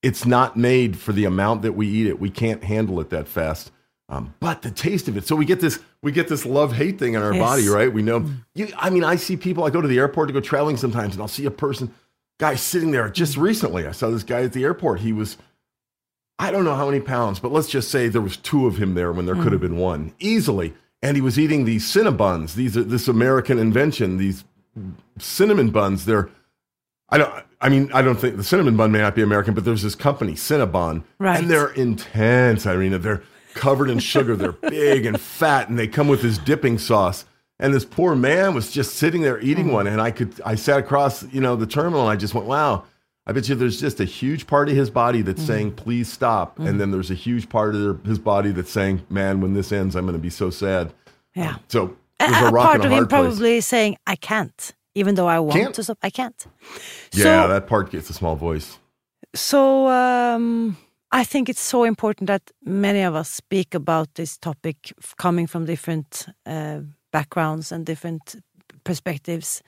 it's 0.03 0.25
not 0.25 0.55
made 0.55 0.97
for 0.99 1.13
the 1.13 1.25
amount 1.25 1.63
that 1.63 1.73
we 1.73 1.87
eat 1.87 2.07
it. 2.07 2.19
We 2.19 2.29
can't 2.29 2.63
handle 2.63 2.99
it 2.99 3.09
that 3.09 3.27
fast 3.27 3.71
um, 4.09 4.33
but 4.39 4.61
the 4.61 4.71
taste 4.71 5.07
of 5.07 5.15
it 5.17 5.25
so 5.25 5.35
we 5.35 5.45
get 5.45 5.59
this 5.61 5.79
we 6.01 6.11
get 6.11 6.27
this 6.27 6.45
love 6.45 6.73
hate 6.73 6.99
thing 6.99 7.13
in 7.13 7.21
our 7.21 7.33
Yes. 7.33 7.41
body 7.41 7.67
right 7.69 7.91
we 7.91 8.01
know 8.01 8.25
you 8.55 8.67
i 8.77 8.89
mean 8.89 9.03
i 9.03 9.15
see 9.15 9.37
people 9.37 9.63
i 9.63 9.69
go 9.69 9.81
to 9.81 9.87
the 9.87 9.97
airport 9.97 10.27
to 10.27 10.33
go 10.33 10.41
traveling 10.41 10.77
sometimes 10.77 11.13
and 11.13 11.21
i'll 11.21 11.27
see 11.27 11.45
a 11.45 11.51
person 11.51 11.93
guy 12.39 12.55
sitting 12.55 12.91
there 12.91 13.09
just 13.09 13.37
recently 13.37 13.87
i 13.87 13.91
saw 13.91 14.09
this 14.09 14.23
guy 14.23 14.41
at 14.43 14.53
the 14.53 14.63
airport 14.63 14.99
he 14.99 15.13
was 15.13 15.37
i 16.39 16.51
don't 16.51 16.65
know 16.65 16.75
how 16.75 16.85
many 16.89 16.99
pounds 16.99 17.39
but 17.39 17.51
let's 17.51 17.69
just 17.69 17.89
say 17.89 18.07
there 18.09 18.21
was 18.21 18.37
two 18.37 18.67
of 18.67 18.77
him 18.77 18.93
there 18.93 19.11
when 19.13 19.25
there 19.25 19.35
could 19.35 19.51
have 19.53 19.61
been 19.61 19.77
one 19.77 20.13
easily 20.19 20.73
and 21.01 21.15
he 21.17 21.21
was 21.21 21.37
eating 21.39 21.63
these 21.65 21.85
Cinnabons 21.85 22.55
these 22.55 22.75
are 22.75 22.83
this 22.83 23.07
american 23.07 23.57
invention 23.57 24.17
these 24.17 24.43
cinnamon 25.19 25.69
buns 25.69 26.05
they're 26.05 26.29
I 27.09 27.17
don't. 27.19 27.45
I 27.61 27.69
mean, 27.69 27.91
I 27.93 28.01
don't 28.01 28.15
think 28.15 28.37
the 28.37 28.43
cinnamon 28.43 28.75
bun 28.75 28.91
may 28.91 28.97
not 28.99 29.13
be 29.13 29.21
American, 29.21 29.53
but 29.53 29.65
there's 29.65 29.83
this 29.83 29.93
company, 29.93 30.33
Cinnabon, 30.33 31.03
Right. 31.19 31.37
and 31.39 31.47
they're 31.51 31.67
intense, 31.73 32.65
Irina. 32.65 32.97
They're 32.97 33.21
covered 33.53 33.89
in 33.89 33.99
sugar. 33.99 34.35
They're 34.35 34.51
big 34.51 35.05
and 35.05 35.19
fat, 35.19 35.69
and 35.69 35.77
they 35.77 35.87
come 35.87 36.07
with 36.07 36.21
this 36.21 36.37
dipping 36.37 36.77
sauce. 36.77 37.25
And 37.59 37.73
this 37.73 37.85
poor 37.85 38.15
man 38.15 38.53
was 38.55 38.71
just 38.71 38.95
sitting 38.95 39.21
there 39.21 39.39
eating 39.39 39.67
hmm. 39.67 39.73
one, 39.73 39.87
and 39.87 40.01
I 40.01 40.11
could. 40.11 40.39
I 40.45 40.55
sat 40.55 40.79
across, 40.79 41.23
you 41.31 41.41
know, 41.41 41.55
the 41.55 41.67
terminal, 41.67 42.01
and 42.01 42.09
I 42.09 42.15
just 42.15 42.33
went, 42.33 42.47
"Wow." 42.47 42.85
I 43.25 43.31
bet 43.31 43.47
you 43.47 43.55
there's 43.55 43.79
just 43.79 44.01
a 44.01 44.05
huge 44.05 44.47
part 44.47 44.67
of 44.67 44.75
his 44.75 44.89
body 44.89 45.21
that's 45.21 45.41
hmm. 45.41 45.47
saying, 45.47 45.71
"Please 45.73 46.11
stop," 46.11 46.59
and 46.59 46.69
hmm. 46.69 46.77
then 46.77 46.91
there's 46.91 47.11
a 47.11 47.15
huge 47.15 47.47
part 47.47 47.73
of 47.75 47.81
their, 47.81 47.93
his 48.05 48.19
body 48.19 48.51
that's 48.51 48.71
saying, 48.71 49.03
"Man, 49.09 49.39
when 49.39 49.53
this 49.53 49.71
ends, 49.71 49.95
I'm 49.95 50.05
going 50.05 50.17
to 50.17 50.21
be 50.21 50.29
so 50.29 50.49
sad." 50.49 50.93
Yeah. 51.35 51.57
So 51.67 51.95
A, 52.19 52.27
there's 52.27 52.43
a, 52.43 52.47
a 52.47 52.51
rock 52.51 52.65
part 52.65 52.81
a 52.81 52.85
of 52.85 52.85
him 52.85 52.91
hard 52.91 53.09
place. 53.09 53.21
probably 53.21 53.61
saying, 53.61 53.97
I 54.05 54.15
can't, 54.15 54.73
even 54.95 55.15
though 55.15 55.27
I 55.27 55.39
want 55.39 55.59
Can't. 55.59 55.75
to 55.75 55.83
stop, 55.83 55.97
I 56.01 56.09
can't. 56.09 56.45
Yeah, 57.11 57.43
so, 57.43 57.47
that 57.49 57.67
part 57.67 57.91
gets 57.91 58.09
a 58.09 58.13
small 58.13 58.35
voice. 58.35 58.77
So 59.35 59.87
um, 59.87 60.77
I 61.13 61.23
think 61.23 61.47
it's 61.47 61.61
so 61.61 61.83
important 61.83 62.27
that 62.27 62.41
many 62.65 63.01
of 63.01 63.13
us 63.13 63.29
speak 63.29 63.75
about 63.75 64.15
this 64.15 64.37
topic 64.37 64.93
coming 65.17 65.47
from 65.47 65.65
different 65.65 66.25
uh, 66.47 66.79
backgrounds 67.11 67.71
and 67.71 67.85
different 67.85 68.35
perspectives. 68.83 69.61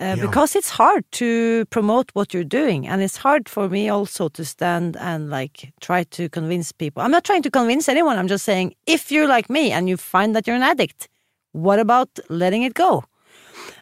Uh, 0.00 0.14
Yeah. 0.16 0.26
Because 0.26 0.58
it's 0.58 0.70
hard 0.70 1.04
to 1.10 1.64
promote 1.70 2.10
what 2.14 2.32
you're 2.34 2.48
doing, 2.48 2.86
and 2.88 3.02
it's 3.02 3.18
hard 3.18 3.48
for 3.48 3.68
me 3.68 3.88
also 3.88 4.28
to 4.28 4.44
stand 4.44 4.96
and 4.96 5.30
like 5.30 5.72
try 5.80 6.04
to 6.04 6.28
convince 6.28 6.72
people. 6.72 7.02
I'm 7.02 7.10
not 7.10 7.24
trying 7.24 7.42
to 7.42 7.50
convince 7.50 7.88
anyone. 7.88 8.18
I'm 8.18 8.28
just 8.28 8.44
saying, 8.44 8.74
if 8.86 9.10
you're 9.10 9.28
like 9.36 9.48
me 9.48 9.72
and 9.72 9.88
you 9.88 9.96
find 9.96 10.34
that 10.34 10.46
you're 10.46 10.56
an 10.56 10.62
addict, 10.62 11.08
what 11.52 11.78
about 11.78 12.08
letting 12.28 12.64
it 12.64 12.74
go? 12.74 13.04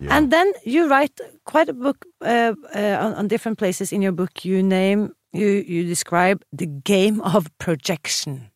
Yeah. 0.01 0.17
And 0.17 0.31
then 0.31 0.53
you 0.65 0.89
write 0.89 1.21
quite 1.45 1.69
a 1.71 1.73
book 1.73 2.05
uh, 2.21 2.55
uh, 2.75 3.05
on, 3.05 3.15
on 3.15 3.29
different 3.29 3.59
places 3.59 3.93
in 3.93 4.03
your 4.03 4.13
book. 4.13 4.45
You 4.45 4.63
name 4.63 5.13
you 5.33 5.49
you 5.49 5.85
describe 5.85 6.43
the 6.53 6.67
game 6.67 7.21
of 7.21 7.47
projection 7.59 8.49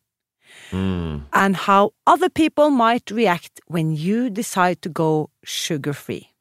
Mm. 0.71 1.23
and 1.33 1.55
how 1.55 1.91
other 2.05 2.29
people 2.29 2.69
might 2.71 3.11
react 3.11 3.61
when 3.67 3.95
you 3.95 4.29
decide 4.29 4.81
to 4.81 4.89
go 4.89 5.29
sugar 5.43 5.93
free. 5.93 6.33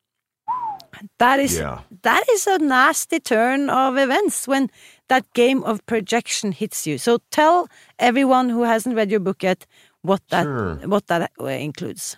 That 1.18 1.38
is 1.40 1.58
Yeah. 1.58 1.80
that 2.02 2.24
is 2.32 2.46
a 2.46 2.58
nasty 2.58 3.20
turn 3.20 3.68
of 3.70 3.96
events 3.98 4.48
when 4.48 4.70
that 5.08 5.24
game 5.34 5.62
of 5.64 5.84
projection 5.86 6.52
hits 6.52 6.86
you. 6.86 6.98
So 6.98 7.18
tell 7.30 7.68
everyone 7.98 8.48
who 8.48 8.62
hasn't 8.64 8.96
read 8.96 9.10
your 9.10 9.20
book 9.20 9.42
yet 9.42 9.66
what 10.02 10.22
that 10.30 10.44
Sure. 10.44 10.76
what 10.88 11.06
that 11.06 11.30
uh, 11.40 11.46
includes. 11.46 12.16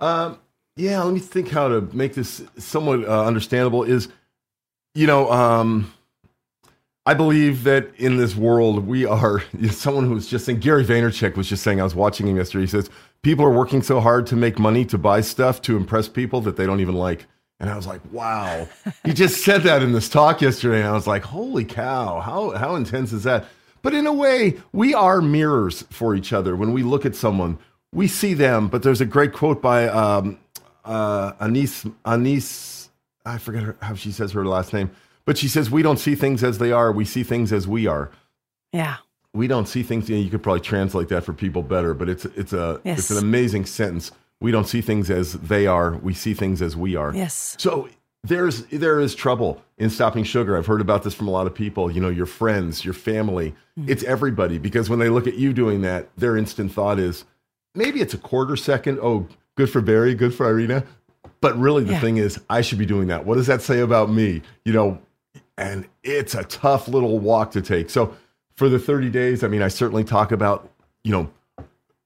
Um, 0.00 0.38
yeah, 0.76 1.02
let 1.04 1.14
me 1.14 1.20
think 1.20 1.50
how 1.50 1.68
to 1.68 1.80
make 1.92 2.14
this 2.14 2.42
somewhat 2.58 3.04
uh, 3.08 3.24
understandable. 3.26 3.84
Is 3.84 4.08
you 4.94 5.06
know, 5.06 5.30
um, 5.30 5.92
I 7.04 7.14
believe 7.14 7.64
that 7.64 7.90
in 7.96 8.16
this 8.16 8.36
world 8.36 8.86
we 8.86 9.04
are. 9.04 9.42
Someone 9.70 10.06
who 10.06 10.14
was 10.14 10.28
just 10.28 10.46
saying 10.46 10.60
Gary 10.60 10.84
Vaynerchuk 10.84 11.36
was 11.36 11.48
just 11.48 11.62
saying. 11.62 11.80
I 11.80 11.84
was 11.84 11.94
watching 11.94 12.28
him 12.28 12.36
yesterday. 12.36 12.62
He 12.62 12.68
says 12.68 12.90
people 13.22 13.44
are 13.44 13.50
working 13.50 13.82
so 13.82 14.00
hard 14.00 14.26
to 14.28 14.36
make 14.36 14.58
money 14.58 14.84
to 14.86 14.98
buy 14.98 15.20
stuff 15.20 15.60
to 15.62 15.76
impress 15.76 16.08
people 16.08 16.40
that 16.42 16.56
they 16.56 16.66
don't 16.66 16.80
even 16.80 16.94
like. 16.94 17.26
And 17.58 17.70
I 17.70 17.76
was 17.76 17.86
like, 17.86 18.00
wow. 18.12 18.68
he 19.04 19.12
just 19.14 19.44
said 19.44 19.62
that 19.62 19.82
in 19.82 19.92
this 19.92 20.08
talk 20.08 20.40
yesterday, 20.40 20.80
and 20.80 20.88
I 20.88 20.92
was 20.92 21.06
like, 21.06 21.22
holy 21.22 21.64
cow, 21.64 22.20
how 22.20 22.50
how 22.50 22.74
intense 22.76 23.12
is 23.12 23.24
that? 23.24 23.46
But 23.82 23.94
in 23.94 24.06
a 24.06 24.12
way, 24.12 24.60
we 24.72 24.94
are 24.94 25.20
mirrors 25.20 25.82
for 25.90 26.14
each 26.14 26.32
other. 26.32 26.54
When 26.54 26.72
we 26.72 26.84
look 26.84 27.04
at 27.04 27.16
someone, 27.16 27.58
we 27.92 28.06
see 28.06 28.34
them. 28.34 28.68
But 28.68 28.82
there's 28.84 29.00
a 29.00 29.06
great 29.06 29.32
quote 29.32 29.60
by 29.60 29.88
um, 29.88 30.38
uh, 30.84 31.32
Anaïs 31.34 31.92
Anaïs. 32.04 32.88
I 33.24 33.38
forget 33.38 33.62
her, 33.62 33.76
how 33.80 33.94
she 33.94 34.10
says 34.10 34.32
her 34.32 34.44
last 34.44 34.72
name, 34.72 34.90
but 35.24 35.38
she 35.38 35.48
says 35.48 35.70
we 35.70 35.82
don't 35.82 35.98
see 35.98 36.14
things 36.14 36.42
as 36.44 36.58
they 36.58 36.72
are. 36.72 36.90
We 36.92 37.04
see 37.04 37.22
things 37.22 37.52
as 37.52 37.66
we 37.68 37.86
are. 37.86 38.10
Yeah. 38.72 38.96
We 39.34 39.46
don't 39.46 39.66
see 39.66 39.82
things. 39.82 40.08
You, 40.08 40.16
know, 40.16 40.22
you 40.22 40.30
could 40.30 40.42
probably 40.42 40.60
translate 40.60 41.08
that 41.08 41.24
for 41.24 41.32
people 41.32 41.62
better, 41.62 41.94
but 41.94 42.08
it's 42.08 42.24
it's 42.24 42.52
a 42.52 42.80
Yes. 42.84 42.98
it's 42.98 43.10
an 43.10 43.18
amazing 43.18 43.64
sentence. 43.66 44.10
We 44.40 44.50
don't 44.50 44.66
see 44.66 44.80
things 44.80 45.10
as 45.10 45.34
they 45.34 45.66
are. 45.66 45.92
We 45.96 46.14
see 46.14 46.34
things 46.34 46.60
as 46.60 46.76
we 46.76 46.96
are. 46.96 47.14
Yes. 47.14 47.56
So 47.58 47.88
there's 48.24 48.64
there 48.66 49.00
is 49.00 49.14
trouble 49.14 49.62
in 49.78 49.88
stopping 49.90 50.24
sugar. 50.24 50.56
I've 50.56 50.66
heard 50.66 50.80
about 50.80 51.02
this 51.02 51.14
from 51.14 51.28
a 51.28 51.30
lot 51.30 51.46
of 51.46 51.54
people. 51.54 51.90
You 51.90 52.00
know, 52.00 52.08
your 52.08 52.26
friends, 52.26 52.84
your 52.84 52.94
family, 52.94 53.54
Mm. 53.80 53.88
it's 53.88 54.04
everybody. 54.04 54.58
Because 54.58 54.90
when 54.90 54.98
they 54.98 55.08
look 55.08 55.26
at 55.26 55.36
you 55.36 55.54
doing 55.54 55.80
that, 55.80 56.10
their 56.16 56.36
instant 56.36 56.72
thought 56.72 56.98
is 56.98 57.24
maybe 57.74 58.02
it's 58.02 58.12
a 58.12 58.18
quarter 58.18 58.54
second. 58.54 58.98
Oh, 59.02 59.26
good 59.56 59.70
for 59.70 59.80
Barry, 59.80 60.14
good 60.14 60.34
for 60.34 60.46
Irina. 60.46 60.84
But 61.40 61.58
really, 61.58 61.84
the 61.84 61.92
Yeah. 61.92 62.00
thing 62.00 62.18
is, 62.18 62.38
I 62.50 62.60
should 62.60 62.78
be 62.78 62.84
doing 62.84 63.06
that. 63.08 63.24
What 63.24 63.36
does 63.36 63.46
that 63.46 63.62
say 63.62 63.80
about 63.80 64.12
me? 64.12 64.42
You 64.66 64.74
know, 64.74 64.98
and 65.58 65.86
it's 66.02 66.34
a 66.34 66.44
tough 66.44 66.88
little 66.88 67.18
walk 67.18 67.52
to 67.52 67.62
take. 67.62 67.90
So 67.90 68.14
for 68.54 68.68
the 68.68 68.78
30 68.78 69.10
days, 69.10 69.44
I 69.44 69.48
mean, 69.48 69.62
I 69.62 69.68
certainly 69.68 70.04
talk 70.04 70.32
about, 70.32 70.70
you 71.04 71.12
know, 71.12 71.30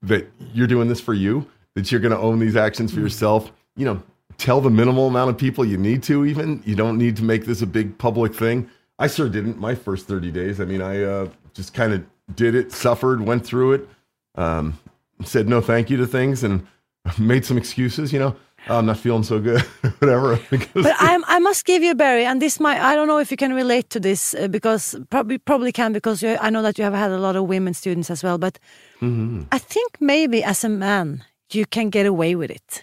that 0.02 0.30
you're 0.52 0.66
doing 0.66 0.88
this 0.88 1.00
for 1.00 1.14
you, 1.14 1.46
that 1.74 1.90
you're 1.90 2.00
going 2.00 2.12
to 2.12 2.18
own 2.18 2.38
these 2.38 2.56
actions 2.56 2.92
for 2.92 3.00
yourself. 3.00 3.52
You 3.76 3.87
know, 3.87 4.02
tell 4.38 4.61
the 4.61 4.70
minimal 4.70 5.06
amount 5.06 5.30
of 5.30 5.38
people 5.38 5.64
you 5.64 5.76
need 5.76 6.02
to, 6.04 6.24
even. 6.24 6.62
You 6.64 6.74
don't 6.74 6.98
need 6.98 7.16
to 7.16 7.24
make 7.24 7.46
this 7.46 7.62
a 7.62 7.66
big 7.66 7.98
public 7.98 8.35
thing. 8.35 8.68
I 8.98 9.09
sure 9.09 9.28
didn't. 9.28 9.59
My 9.59 9.74
first 9.74 10.06
30 10.06 10.30
days. 10.30 10.61
I 10.61 10.64
mean, 10.64 10.80
I 10.80 11.02
uh, 11.02 11.28
just 11.54 11.74
kind 11.74 11.92
of 11.92 12.04
did 12.35 12.54
it, 12.54 12.72
suffered, 12.72 13.20
went 13.20 13.44
through 13.44 13.72
it, 13.72 13.88
um, 14.37 14.78
said 15.24 15.48
no 15.48 15.61
thank 15.61 15.90
you 15.90 15.96
to 15.98 16.06
things, 16.06 16.42
and 16.42 16.66
made 17.18 17.44
some 17.44 17.59
excuses. 17.59 18.12
You 18.12 18.18
know, 18.20 18.37
I'm 18.68 18.87
not 18.87 18.98
feeling 18.98 19.22
so 19.22 19.38
good, 19.38 19.61
whatever. 19.98 20.38
but 20.74 20.94
I'm, 20.98 21.24
I 21.26 21.38
must 21.38 21.64
give 21.64 21.83
you, 21.83 21.94
Barry, 21.94 22.24
and 22.24 22.42
this 22.42 22.59
might, 22.59 22.81
I 22.81 22.94
don't 22.94 23.07
know 23.07 23.18
if 23.18 23.31
you 23.31 23.37
can 23.37 23.55
relate 23.55 23.90
to 23.90 24.00
this 24.00 24.35
uh, 24.35 24.48
because 24.48 24.96
probably, 25.11 25.38
probably 25.38 25.72
can 25.72 25.92
because 25.92 26.22
you, 26.22 26.37
I 26.40 26.50
know 26.50 26.62
that 26.62 26.79
you 26.79 26.85
have 26.85 26.94
had 26.94 27.11
a 27.11 27.18
lot 27.18 27.37
of 27.37 27.44
women 27.44 27.74
students 27.74 28.11
as 28.11 28.24
well. 28.24 28.38
But 28.38 28.59
mm-hmm. 29.00 29.42
I 29.52 29.59
think 29.59 29.96
maybe 30.00 30.42
as 30.42 30.64
a 30.64 30.68
man, 30.68 31.24
you 31.50 31.64
can 31.66 31.90
get 31.90 32.07
away 32.07 32.35
with 32.35 32.50
it. 32.50 32.83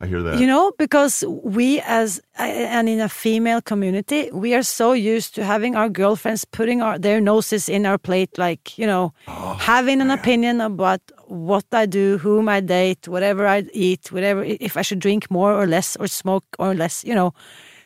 I 0.00 0.06
hear 0.06 0.22
that. 0.22 0.40
You 0.40 0.46
know, 0.46 0.72
because 0.78 1.24
we 1.28 1.80
as 1.80 2.22
and 2.38 2.88
in 2.88 3.00
a 3.00 3.08
female 3.08 3.60
community, 3.60 4.30
we 4.32 4.54
are 4.54 4.62
so 4.62 4.92
used 4.92 5.34
to 5.34 5.44
having 5.44 5.76
our 5.76 5.90
girlfriends 5.90 6.46
putting 6.46 6.80
our 6.80 6.98
their 6.98 7.20
noses 7.20 7.68
in 7.68 7.84
our 7.84 7.98
plate, 7.98 8.38
like 8.38 8.78
you 8.78 8.86
know, 8.86 9.12
oh, 9.28 9.54
having 9.60 10.00
an 10.00 10.08
man. 10.08 10.18
opinion 10.18 10.60
about 10.62 11.02
what 11.26 11.66
I 11.72 11.84
do, 11.84 12.16
whom 12.16 12.48
I 12.48 12.60
date, 12.60 13.08
whatever 13.08 13.46
I 13.46 13.64
eat, 13.74 14.10
whatever 14.10 14.42
if 14.42 14.76
I 14.78 14.82
should 14.82 15.00
drink 15.00 15.30
more 15.30 15.52
or 15.52 15.66
less 15.66 15.96
or 15.96 16.06
smoke 16.06 16.46
or 16.58 16.74
less, 16.74 17.04
you 17.04 17.14
know. 17.14 17.34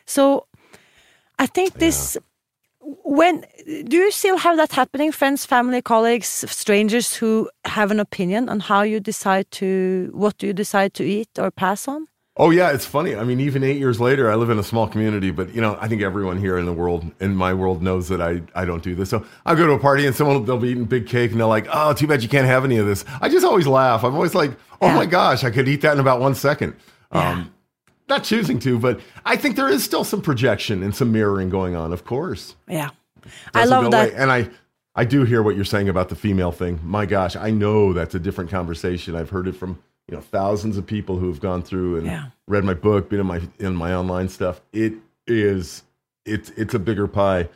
So 0.05 0.47
I 1.37 1.47
think 1.47 1.73
this 1.73 2.17
when 3.03 3.43
do 3.65 3.97
you 3.97 4.11
still 4.11 4.37
have 4.37 4.57
that 4.57 4.71
happening 4.71 5.11
friends 5.11 5.45
family 5.45 5.81
colleagues 5.81 6.27
strangers 6.27 7.15
who 7.15 7.49
have 7.65 7.89
an 7.89 7.99
opinion 7.99 8.47
on 8.47 8.59
how 8.59 8.83
you 8.83 8.99
decide 8.99 9.49
to 9.49 10.11
what 10.13 10.37
do 10.37 10.45
you 10.45 10.53
decide 10.53 10.93
to 10.93 11.03
eat 11.03 11.29
or 11.39 11.49
pass 11.49 11.87
on? 11.87 12.07
Oh 12.37 12.51
yeah 12.51 12.71
it's 12.71 12.85
funny. 12.85 13.15
I 13.15 13.23
mean 13.23 13.39
even 13.39 13.63
eight 13.63 13.77
years 13.77 13.99
later 13.99 14.29
i 14.29 14.35
live 14.35 14.51
in 14.51 14.59
a 14.59 14.63
small 14.63 14.87
community 14.87 15.31
but 15.31 15.55
you 15.55 15.61
know 15.61 15.77
i 15.81 15.87
think 15.87 16.03
everyone 16.03 16.37
here 16.37 16.59
in 16.59 16.65
the 16.65 16.73
world 16.73 17.09
in 17.19 17.35
my 17.35 17.53
world 17.55 17.81
knows 17.81 18.07
that 18.09 18.21
i, 18.21 18.41
I 18.53 18.65
don't 18.65 18.83
do 18.83 18.93
this. 18.93 19.09
So 19.09 19.25
i'll 19.47 19.55
go 19.55 19.65
to 19.65 19.73
a 19.73 19.79
party 19.79 20.05
and 20.05 20.15
someone 20.15 20.45
they'll 20.45 20.59
be 20.59 20.69
eating 20.69 20.85
big 20.85 21.07
cake 21.07 21.31
and 21.31 21.39
they're 21.39 21.47
like 21.47 21.67
oh 21.73 21.93
too 21.93 22.05
bad 22.05 22.21
you 22.21 22.29
can't 22.29 22.47
have 22.47 22.65
any 22.65 22.77
of 22.77 22.85
this. 22.85 23.03
I 23.19 23.29
just 23.29 23.45
always 23.45 23.65
laugh. 23.65 24.03
I'm 24.03 24.13
always 24.13 24.35
like 24.35 24.51
oh 24.81 24.87
yeah. 24.87 24.95
my 24.95 25.07
gosh 25.07 25.43
i 25.43 25.49
could 25.49 25.67
eat 25.67 25.81
that 25.81 25.93
in 25.93 25.99
about 25.99 26.19
one 26.19 26.35
second. 26.35 26.75
Yeah. 27.11 27.31
um, 27.31 27.54
not 28.07 28.23
choosing 28.23 28.59
to, 28.59 28.79
but 28.79 28.99
I 29.25 29.35
think 29.35 29.55
there 29.55 29.69
is 29.69 29.83
still 29.83 30.03
some 30.03 30.21
projection 30.21 30.83
and 30.83 30.95
some 30.95 31.11
mirroring 31.11 31.49
going 31.49 31.75
on, 31.75 31.91
of 31.93 32.05
course. 32.05 32.55
Yeah. 32.67 32.91
I 33.53 33.65
love 33.65 33.91
that. 33.91 34.09
Away. 34.09 34.17
And 34.17 34.31
I, 34.31 34.49
I 34.95 35.05
do 35.05 35.23
hear 35.23 35.43
what 35.43 35.55
you're 35.55 35.65
saying 35.65 35.89
about 35.89 36.09
the 36.09 36.15
female 36.15 36.51
thing. 36.51 36.79
My 36.83 37.05
gosh, 37.05 37.35
I 37.35 37.51
know 37.51 37.93
that's 37.93 38.15
a 38.15 38.19
different 38.19 38.49
conversation. 38.49 39.15
I've 39.15 39.29
heard 39.29 39.47
it 39.47 39.55
from 39.55 39.79
you 40.07 40.15
know 40.15 40.21
thousands 40.21 40.77
of 40.77 40.85
people 40.85 41.17
who 41.17 41.27
have 41.27 41.39
gone 41.39 41.63
through 41.63 41.97
and 41.97 42.05
yeah. 42.05 42.27
read 42.47 42.63
my 42.63 42.73
book, 42.73 43.09
been 43.09 43.19
in 43.19 43.25
my 43.25 43.41
in 43.59 43.75
my 43.75 43.93
online 43.93 44.29
stuff. 44.29 44.61
It 44.71 44.93
is 45.27 45.83
it's 46.25 46.51
it's 46.51 46.73
a 46.73 46.79
bigger 46.79 47.07
pie, 47.07 47.49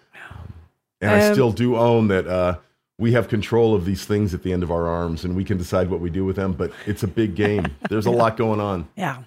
and 0.99 1.11
um, 1.11 1.19
I 1.19 1.31
still 1.31 1.51
do 1.51 1.77
own 1.77 2.07
that. 2.09 2.27
Uh, 2.27 2.57
we 2.97 3.13
have 3.13 3.29
control 3.29 3.73
of 3.75 3.85
these 3.85 4.03
things 4.03 4.33
at 4.33 4.43
the 4.43 4.51
end 4.51 4.61
of 4.61 4.71
our 4.71 4.85
arms 4.85 5.23
and 5.23 5.33
we 5.33 5.45
can 5.45 5.57
decide 5.57 5.89
what 5.89 6.01
we 6.01 6.09
do 6.09 6.25
with 6.25 6.35
them 6.35 6.51
but 6.51 6.69
it's 6.85 7.01
a 7.01 7.07
big 7.07 7.33
game 7.33 7.65
there's 7.89 8.05
a 8.05 8.11
lot 8.11 8.35
going 8.35 8.59
on 8.59 8.85
yeah 8.97 9.23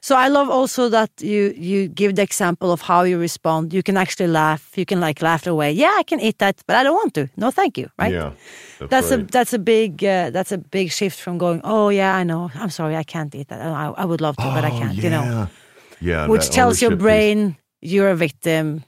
so 0.00 0.16
I 0.16 0.28
love 0.28 0.48
also 0.50 0.88
that 0.88 1.10
you 1.20 1.52
you 1.56 1.88
give 1.88 2.14
the 2.14 2.22
example 2.22 2.70
of 2.70 2.80
how 2.82 3.04
you 3.04 3.18
respond. 3.18 3.72
You 3.72 3.82
can 3.82 3.96
actually 3.96 4.28
laugh. 4.28 4.76
You 4.76 4.84
can 4.84 5.00
like 5.00 5.22
laugh 5.22 5.46
away. 5.46 5.72
Yeah, 5.72 5.94
I 5.98 6.02
can 6.02 6.20
eat 6.20 6.38
that, 6.38 6.62
but 6.66 6.76
I 6.76 6.82
don't 6.82 6.94
want 6.94 7.14
to. 7.14 7.28
No, 7.36 7.50
thank 7.50 7.78
you. 7.78 7.88
Right? 7.98 8.12
Yeah. 8.12 8.32
That's, 8.78 8.90
that's 8.90 9.10
right. 9.10 9.20
a 9.20 9.24
that's 9.24 9.52
a 9.52 9.58
big 9.58 10.04
uh, 10.04 10.30
that's 10.30 10.52
a 10.52 10.58
big 10.58 10.90
shift 10.90 11.18
from 11.20 11.38
going. 11.38 11.60
Oh 11.64 11.88
yeah, 11.88 12.16
I 12.16 12.24
know. 12.24 12.50
I'm 12.54 12.70
sorry, 12.70 12.96
I 12.96 13.04
can't 13.04 13.34
eat 13.34 13.48
that. 13.48 13.60
I, 13.60 13.92
I 13.96 14.04
would 14.04 14.20
love 14.20 14.36
to, 14.36 14.46
oh, 14.46 14.54
but 14.54 14.64
I 14.64 14.70
oh, 14.70 14.78
can't. 14.78 14.94
Yeah. 14.94 15.02
You 15.04 15.10
know. 15.10 15.48
Yeah. 16.00 16.28
Which 16.28 16.50
tells 16.50 16.82
your 16.82 16.96
brain 16.96 17.56
is... 17.82 17.92
you're 17.92 18.10
a 18.10 18.16
victim. 18.16 18.84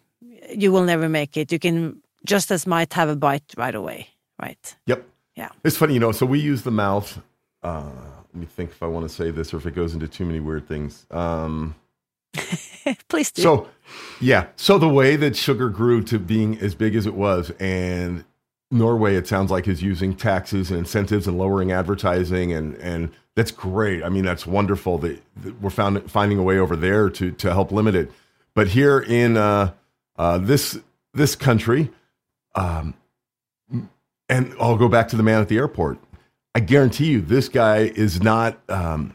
You 0.54 0.72
will 0.72 0.84
never 0.84 1.08
make 1.08 1.36
it. 1.36 1.52
You 1.52 1.58
can 1.58 2.02
just 2.24 2.50
as 2.50 2.66
might 2.66 2.92
have 2.94 3.08
a 3.08 3.16
bite 3.16 3.54
right 3.56 3.74
away. 3.74 4.08
Right. 4.40 4.76
Yep. 4.86 5.04
Yeah. 5.36 5.50
It's 5.64 5.76
funny, 5.76 5.94
you 5.94 6.00
know. 6.00 6.12
So 6.12 6.26
we 6.26 6.38
use 6.38 6.62
the 6.62 6.70
mouth. 6.70 7.20
Uh, 7.62 7.90
let 8.32 8.40
me 8.40 8.46
think 8.46 8.70
if 8.70 8.82
I 8.82 8.86
want 8.86 9.08
to 9.08 9.14
say 9.14 9.30
this 9.30 9.54
or 9.54 9.56
if 9.56 9.66
it 9.66 9.74
goes 9.74 9.94
into 9.94 10.08
too 10.08 10.24
many 10.24 10.40
weird 10.40 10.68
things. 10.68 11.06
Um, 11.10 11.74
Please 13.08 13.30
do. 13.30 13.42
So, 13.42 13.68
yeah. 14.20 14.46
So 14.56 14.78
the 14.78 14.88
way 14.88 15.16
that 15.16 15.36
sugar 15.36 15.68
grew 15.68 16.02
to 16.04 16.18
being 16.18 16.58
as 16.58 16.74
big 16.74 16.94
as 16.94 17.06
it 17.06 17.14
was, 17.14 17.50
and 17.58 18.24
Norway, 18.70 19.16
it 19.16 19.26
sounds 19.26 19.50
like, 19.50 19.66
is 19.66 19.82
using 19.82 20.14
taxes 20.14 20.70
and 20.70 20.78
incentives 20.78 21.26
and 21.26 21.38
lowering 21.38 21.72
advertising, 21.72 22.52
and 22.52 22.74
and 22.76 23.10
that's 23.34 23.50
great. 23.50 24.02
I 24.02 24.08
mean, 24.08 24.24
that's 24.24 24.46
wonderful 24.46 24.98
that, 24.98 25.22
that 25.42 25.60
we're 25.60 25.70
found, 25.70 26.10
finding 26.10 26.38
a 26.38 26.42
way 26.42 26.58
over 26.58 26.76
there 26.76 27.08
to 27.10 27.30
to 27.32 27.52
help 27.52 27.72
limit 27.72 27.94
it. 27.94 28.10
But 28.54 28.68
here 28.68 29.00
in 29.00 29.36
uh, 29.36 29.72
uh, 30.16 30.38
this 30.38 30.78
this 31.14 31.34
country, 31.34 31.90
um, 32.54 32.94
and 34.28 34.54
I'll 34.60 34.76
go 34.76 34.88
back 34.88 35.08
to 35.08 35.16
the 35.16 35.22
man 35.22 35.40
at 35.40 35.48
the 35.48 35.56
airport. 35.56 35.98
I 36.58 36.60
guarantee 36.60 37.06
you, 37.06 37.20
this 37.20 37.48
guy 37.48 37.82
is 37.82 38.20
not. 38.20 38.58
Um, 38.68 39.14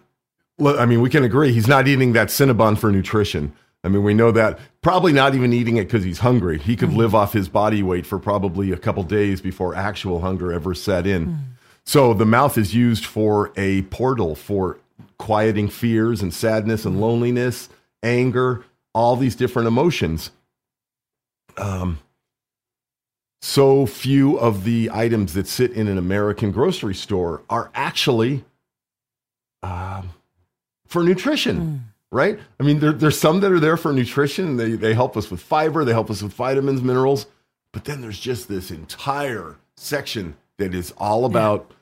I 0.66 0.86
mean, 0.86 1.02
we 1.02 1.10
can 1.10 1.26
agree 1.26 1.52
he's 1.52 1.68
not 1.68 1.90
eating 1.90 2.14
that 2.14 2.30
Cinnabon 2.30 2.78
for 2.78 2.90
nutrition. 2.90 3.52
I 3.84 3.90
mean, 3.90 4.02
we 4.02 4.14
know 4.14 4.32
that. 4.32 4.60
Probably 4.82 5.12
not 5.12 5.36
even 5.36 5.52
eating 5.52 5.76
it 5.76 5.84
because 5.84 6.06
he's 6.06 6.20
hungry. 6.20 6.58
He 6.58 6.78
could 6.78 6.94
live 6.94 7.14
off 7.14 7.34
his 7.34 7.50
body 7.50 7.84
weight 7.84 8.06
for 8.06 8.18
probably 8.18 8.72
a 8.72 8.78
couple 8.78 9.04
days 9.04 9.42
before 9.42 9.76
actual 9.76 10.22
hunger 10.22 10.54
ever 10.54 10.74
set 10.74 11.06
in. 11.06 11.28
Mm. 11.28 11.40
So 11.84 12.14
the 12.14 12.26
mouth 12.26 12.58
is 12.58 12.74
used 12.74 13.06
for 13.06 13.52
a 13.58 13.82
portal 13.82 14.36
for 14.36 14.80
quieting 15.18 15.68
fears 15.68 16.22
and 16.22 16.34
sadness 16.34 16.86
and 16.86 17.02
loneliness, 17.02 17.68
anger, 18.02 18.64
all 18.94 19.18
these 19.18 19.36
different 19.36 19.68
emotions. 19.68 20.32
Um, 21.58 22.00
so 23.44 23.86
few 23.86 24.40
of 24.40 24.64
the 24.64 24.90
items 24.94 25.34
that 25.34 25.50
sit 25.50 25.74
in 25.74 25.90
an 25.90 25.98
American 25.98 26.50
grocery 26.50 26.96
store 26.96 27.42
are 27.50 27.70
actually 27.76 28.46
um, 29.62 30.12
for 30.88 31.04
nutrition, 31.04 31.60
mm. 31.60 31.80
right? 32.10 32.40
I 32.58 32.64
mean, 32.64 32.80
there, 32.80 32.94
there's 32.94 33.20
some 33.20 33.42
that 33.42 33.52
are 33.52 33.60
there 33.60 33.76
for 33.76 33.92
nutrition. 33.92 34.56
They, 34.56 34.72
they 34.72 34.94
help 34.94 35.18
us 35.18 35.30
with 35.30 35.42
fiber, 35.42 35.84
they 35.84 35.92
help 35.92 36.10
us 36.10 36.24
with 36.24 36.32
vitamins, 36.32 36.82
minerals. 36.82 37.26
But 37.74 37.84
then 37.84 38.00
there's 38.00 38.18
just 38.20 38.48
this 38.48 38.72
entire 38.72 39.58
section 39.76 40.38
that 40.58 40.74
is 40.74 40.94
all 40.98 41.26
about 41.26 41.68
yeah. 41.70 41.76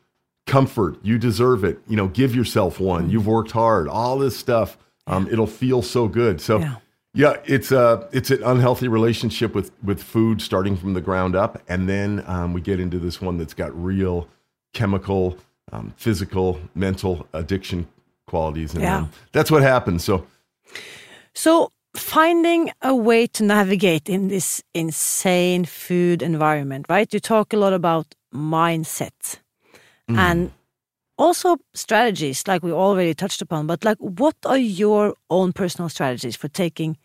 comfort. 0.53 0.97
You 1.03 1.19
deserve 1.19 1.63
it. 1.63 1.79
You 1.87 1.95
know, 1.95 2.07
give 2.07 2.35
yourself 2.35 2.79
one. 2.79 3.09
Mm. 3.09 3.11
You've 3.11 3.27
worked 3.27 3.51
hard. 3.51 3.87
All 3.87 4.17
this 4.17 4.35
stuff. 4.35 4.79
Um, 5.05 5.27
it'll 5.31 5.45
feel 5.45 5.83
so 5.83 6.07
good. 6.07 6.41
So. 6.41 6.57
Yeah 6.57 6.77
yeah, 7.13 7.37
it's 7.45 7.71
a 7.71 8.07
it's 8.11 8.31
an 8.31 8.41
unhealthy 8.43 8.87
relationship 8.87 9.53
with 9.53 9.71
with 9.83 10.01
food, 10.01 10.41
starting 10.41 10.77
from 10.77 10.93
the 10.93 11.01
ground 11.01 11.35
up, 11.35 11.61
and 11.67 11.89
then 11.89 12.23
um, 12.25 12.53
we 12.53 12.61
get 12.61 12.79
into 12.79 12.99
this 12.99 13.21
one 13.21 13.37
that's 13.37 13.53
got 13.53 13.71
real 13.81 14.29
chemical, 14.73 15.37
um, 15.71 15.93
physical, 15.97 16.59
mental 16.73 17.27
addiction 17.33 17.87
qualities, 18.27 18.73
and 18.73 18.81
yeah. 18.81 19.07
that's 19.33 19.51
what 19.51 19.61
happens. 19.61 20.05
So, 20.05 20.25
so 21.33 21.69
finding 21.95 22.71
a 22.81 22.95
way 22.95 23.27
to 23.27 23.43
navigate 23.43 24.07
in 24.07 24.29
this 24.29 24.63
insane 24.73 25.65
food 25.65 26.21
environment, 26.21 26.85
right? 26.87 27.13
You 27.13 27.19
talk 27.19 27.51
a 27.51 27.57
lot 27.57 27.73
about 27.73 28.15
mindset 28.33 29.39
mm. 30.09 30.17
and 30.17 30.51
also 31.21 31.57
strategies 31.73 32.47
like 32.47 32.63
we 32.63 32.71
already 32.71 33.13
touched 33.13 33.41
upon 33.41 33.67
but 33.67 33.85
like 33.85 33.97
what 33.99 34.35
are 34.45 34.57
your 34.57 35.13
own 35.29 35.53
personal 35.53 35.87
strategies 35.87 36.35
for 36.35 36.47
taking 36.47 36.97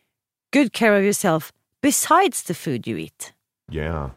good 0.52 0.72
care 0.72 0.96
of 0.96 1.04
yourself 1.04 1.52
besides 1.82 2.42
the 2.44 2.54
food 2.54 2.86
you 2.86 2.96
eat? 2.96 3.32
Yeah. 3.68 4.10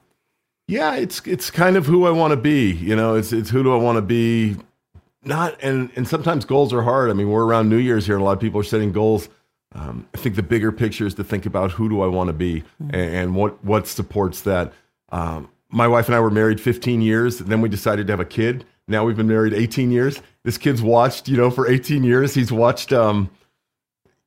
Yeah 0.68 0.96
it's 0.96 1.20
it's 1.26 1.52
kind 1.52 1.76
of 1.76 1.86
who 1.86 2.06
i 2.08 2.12
want 2.12 2.32
to 2.32 2.38
be 2.38 2.72
you 2.72 2.96
know? 2.96 3.16
It's 3.16 3.34
it's 3.34 3.50
who 3.50 3.62
do 3.62 3.74
i 3.74 3.78
want 3.78 3.98
to 3.98 4.02
be? 4.02 4.56
Not 5.24 5.62
and 5.62 5.92
and 5.98 6.08
sometimes 6.08 6.46
goals 6.46 6.72
are 6.74 6.82
hard. 6.82 7.10
I 7.10 7.14
mean 7.14 7.30
we're 7.30 7.46
around 7.46 7.70
new 7.70 7.78
year's 7.78 8.06
here 8.06 8.16
and 8.16 8.22
a 8.22 8.26
lot 8.26 8.34
of 8.34 8.40
people 8.40 8.62
are 8.62 8.70
setting 8.76 8.92
goals. 8.92 9.30
Um, 9.76 10.08
i 10.16 10.18
think 10.18 10.36
the 10.36 10.42
bigger 10.42 10.72
picture 10.72 11.06
is 11.06 11.14
to 11.16 11.24
think 11.24 11.46
about 11.46 11.70
who 11.72 11.90
do 11.90 12.02
i 12.02 12.08
want 12.08 12.28
to 12.30 12.34
be 12.34 12.62
mm-hmm. 12.62 12.96
and, 12.96 13.16
and, 13.16 13.36
what 13.36 13.64
what 13.64 13.86
supports 13.86 14.42
that. 14.42 14.74
Um, 15.10 15.50
my 15.70 15.88
wife 15.88 16.08
and 16.08 16.16
i 16.16 16.20
were 16.20 16.32
married 16.32 16.60
15 16.60 17.02
years 17.02 17.40
and 17.40 17.50
then 17.52 17.62
we 17.62 17.70
decided 17.70 18.08
to 18.08 18.14
have 18.14 18.20
a 18.20 18.26
kid 18.26 18.66
now 18.89 19.06
we've 19.06 19.17
been 19.17 19.28
married 19.28 19.54
18 19.54 19.91
years. 19.91 20.21
This 20.43 20.58
kid's 20.58 20.82
watched, 20.82 21.28
you 21.28 21.38
know, 21.38 21.49
for 21.52 21.69
18 21.69 22.04
years. 22.04 22.34
He's 22.34 22.52
watched, 22.52 22.91
um, 22.91 23.30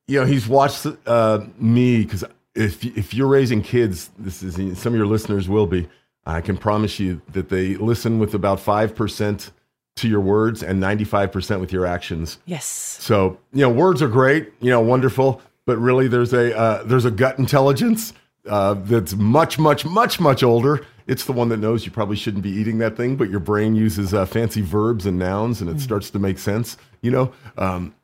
you 0.06 0.20
know, 0.20 0.26
he's 0.26 0.48
watched 0.48 0.86
uh, 1.06 1.40
me 1.58 2.02
because 2.02 2.24
if 2.54 2.84
if 2.84 3.14
you're 3.14 3.28
raising 3.28 3.62
kids, 3.62 4.10
this 4.18 4.42
is 4.42 4.54
some 4.78 4.92
of 4.92 4.96
your 4.96 5.06
listeners 5.06 5.48
will 5.48 5.66
be. 5.66 5.88
I 6.24 6.40
can 6.40 6.56
promise 6.56 7.00
you 7.00 7.20
that 7.32 7.48
they 7.48 7.74
listen 7.74 8.18
with 8.18 8.34
about 8.34 8.60
five 8.60 8.94
percent 8.94 9.50
to 9.96 10.08
your 10.08 10.20
words 10.20 10.62
and 10.62 10.82
95% 10.82 11.60
with 11.60 11.72
your 11.72 11.84
actions. 11.86 12.38
Yes. 12.46 12.64
So, 12.64 13.38
you 13.52 13.60
know, 13.60 13.68
words 13.68 14.00
are 14.00 14.08
great, 14.08 14.50
you 14.60 14.70
know, 14.70 14.80
wonderful, 14.80 15.42
but 15.66 15.76
really 15.78 16.08
there's 16.08 16.32
a 16.32 16.56
uh, 16.56 16.82
there's 16.84 17.04
a 17.04 17.10
gut 17.10 17.38
intelligence 17.38 18.12
uh, 18.48 18.74
that's 18.74 19.14
much 19.14 19.58
much 19.58 19.84
much 19.84 20.18
much 20.18 20.42
older 20.42 20.84
it's 21.06 21.24
the 21.24 21.32
one 21.32 21.48
that 21.48 21.58
knows 21.58 21.84
you 21.84 21.92
probably 21.92 22.16
shouldn't 22.16 22.42
be 22.42 22.50
eating 22.50 22.78
that 22.78 22.96
thing, 22.96 23.16
but 23.16 23.30
your 23.30 23.40
brain 23.40 23.74
uses 23.74 24.14
uh, 24.14 24.26
fancy 24.26 24.60
verbs 24.60 25.06
and 25.06 25.18
nouns, 25.18 25.60
and 25.60 25.70
it 25.70 25.76
mm. 25.76 25.80
starts 25.80 26.10
to 26.10 26.18
make 26.18 26.38
sense. 26.38 26.76
You 27.00 27.10
know, 27.10 27.32
um, 27.58 27.94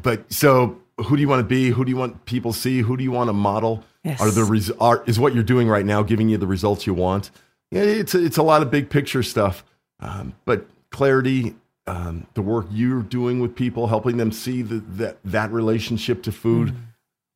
but 0.00 0.32
so 0.32 0.80
who 0.98 1.16
do 1.16 1.22
you 1.22 1.28
want 1.28 1.40
to 1.40 1.44
be? 1.44 1.70
Who 1.70 1.84
do 1.84 1.90
you 1.90 1.96
want 1.96 2.24
people 2.24 2.52
to 2.52 2.58
see? 2.58 2.80
Who 2.80 2.96
do 2.96 3.02
you 3.02 3.10
want 3.10 3.28
to 3.28 3.32
model? 3.32 3.84
Yes. 4.02 4.20
Are 4.20 4.30
the 4.30 4.44
res- 4.44 4.70
are, 4.72 5.02
is 5.06 5.18
what 5.18 5.34
you're 5.34 5.42
doing 5.42 5.68
right 5.68 5.84
now 5.84 6.02
giving 6.02 6.28
you 6.28 6.38
the 6.38 6.46
results 6.46 6.86
you 6.86 6.94
want? 6.94 7.30
Yeah, 7.70 7.82
it's 7.82 8.14
a, 8.14 8.24
it's 8.24 8.36
a 8.36 8.42
lot 8.42 8.62
of 8.62 8.70
big 8.70 8.90
picture 8.90 9.22
stuff, 9.22 9.64
um, 9.98 10.34
but 10.44 10.66
clarity, 10.90 11.56
um, 11.86 12.26
the 12.34 12.42
work 12.42 12.66
you're 12.70 13.02
doing 13.02 13.40
with 13.40 13.56
people, 13.56 13.88
helping 13.88 14.16
them 14.16 14.30
see 14.30 14.62
the, 14.62 14.76
that 14.90 15.18
that 15.24 15.50
relationship 15.50 16.22
to 16.24 16.32
food, 16.32 16.68
Mm. 16.68 16.76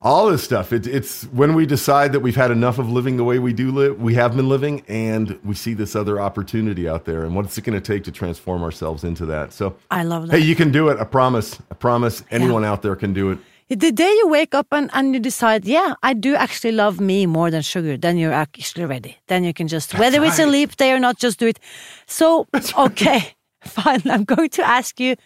All 0.00 0.30
this 0.30 0.44
stuff. 0.44 0.72
It, 0.72 0.86
it's 0.86 1.24
when 1.24 1.54
we 1.54 1.66
decide 1.66 2.12
that 2.12 2.20
we've 2.20 2.36
had 2.36 2.50
enough 2.50 2.78
of 2.78 2.90
living 2.90 3.16
the 3.16 3.24
way 3.24 3.38
we 3.38 3.52
do 3.52 3.72
live, 3.72 4.00
we 4.00 4.14
have 4.14 4.36
been 4.36 4.48
living, 4.48 4.82
and 4.86 5.38
we 5.44 5.54
see 5.54 5.74
this 5.74 5.96
other 5.96 6.20
opportunity 6.20 6.88
out 6.88 7.04
there, 7.04 7.24
and 7.24 7.34
what's 7.34 7.58
it 7.58 7.62
going 7.62 7.80
to 7.80 7.84
take 7.84 8.04
to 8.04 8.12
transform 8.12 8.62
ourselves 8.62 9.04
into 9.04 9.26
that? 9.26 9.52
So, 9.52 9.76
I 9.90 10.04
love 10.04 10.28
that. 10.28 10.38
hey, 10.38 10.44
you 10.44 10.54
can 10.54 10.70
do 10.70 10.88
it. 10.88 10.98
I 10.98 11.04
promise. 11.04 11.58
I 11.70 11.74
promise. 11.74 12.22
Anyone 12.30 12.64
out 12.64 12.82
there 12.82 12.94
can 12.96 13.12
do 13.12 13.30
it. 13.32 13.38
The 13.70 13.92
day 13.92 14.10
you 14.10 14.28
wake 14.28 14.54
up 14.54 14.68
and, 14.72 14.88
and 14.94 15.12
you 15.12 15.20
decide, 15.20 15.66
yeah, 15.66 15.94
I 16.02 16.14
do 16.14 16.34
actually 16.34 16.72
love 16.72 17.00
me 17.00 17.26
more 17.26 17.50
than 17.50 17.60
sugar, 17.60 17.98
then 17.98 18.16
you're 18.16 18.32
actually 18.32 18.86
ready. 18.86 19.18
Then 19.26 19.44
you 19.44 19.52
can 19.52 19.68
just, 19.68 19.98
whether 19.98 20.24
it's 20.24 20.38
a 20.38 20.46
leap 20.46 20.76
day 20.76 20.92
or 20.92 20.98
not, 20.98 21.18
just 21.18 21.38
do 21.38 21.48
it. 21.48 21.58
So, 22.06 22.46
okay, 22.78 23.34
fine. 23.64 24.00
I'm 24.06 24.24
going 24.24 24.48
to 24.50 24.66
ask 24.66 24.98
you 24.98 25.16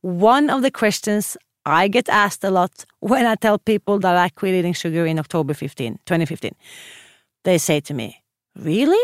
one 0.00 0.48
of 0.48 0.62
the 0.62 0.70
questions 0.70 1.36
I 1.64 1.88
get 1.88 2.08
asked 2.08 2.42
a 2.44 2.50
lot 2.50 2.84
when 3.00 3.24
I 3.26 3.34
tell 3.36 3.58
people 3.58 3.98
that 4.00 4.16
I 4.16 4.28
quit 4.30 4.54
eating 4.54 4.72
sugar 4.72 5.06
in 5.06 5.18
October 5.18 5.54
15, 5.54 5.98
2015. 6.06 6.52
They 7.44 7.58
say 7.58 7.80
to 7.80 7.94
me, 7.94 8.22
Really? 8.58 9.02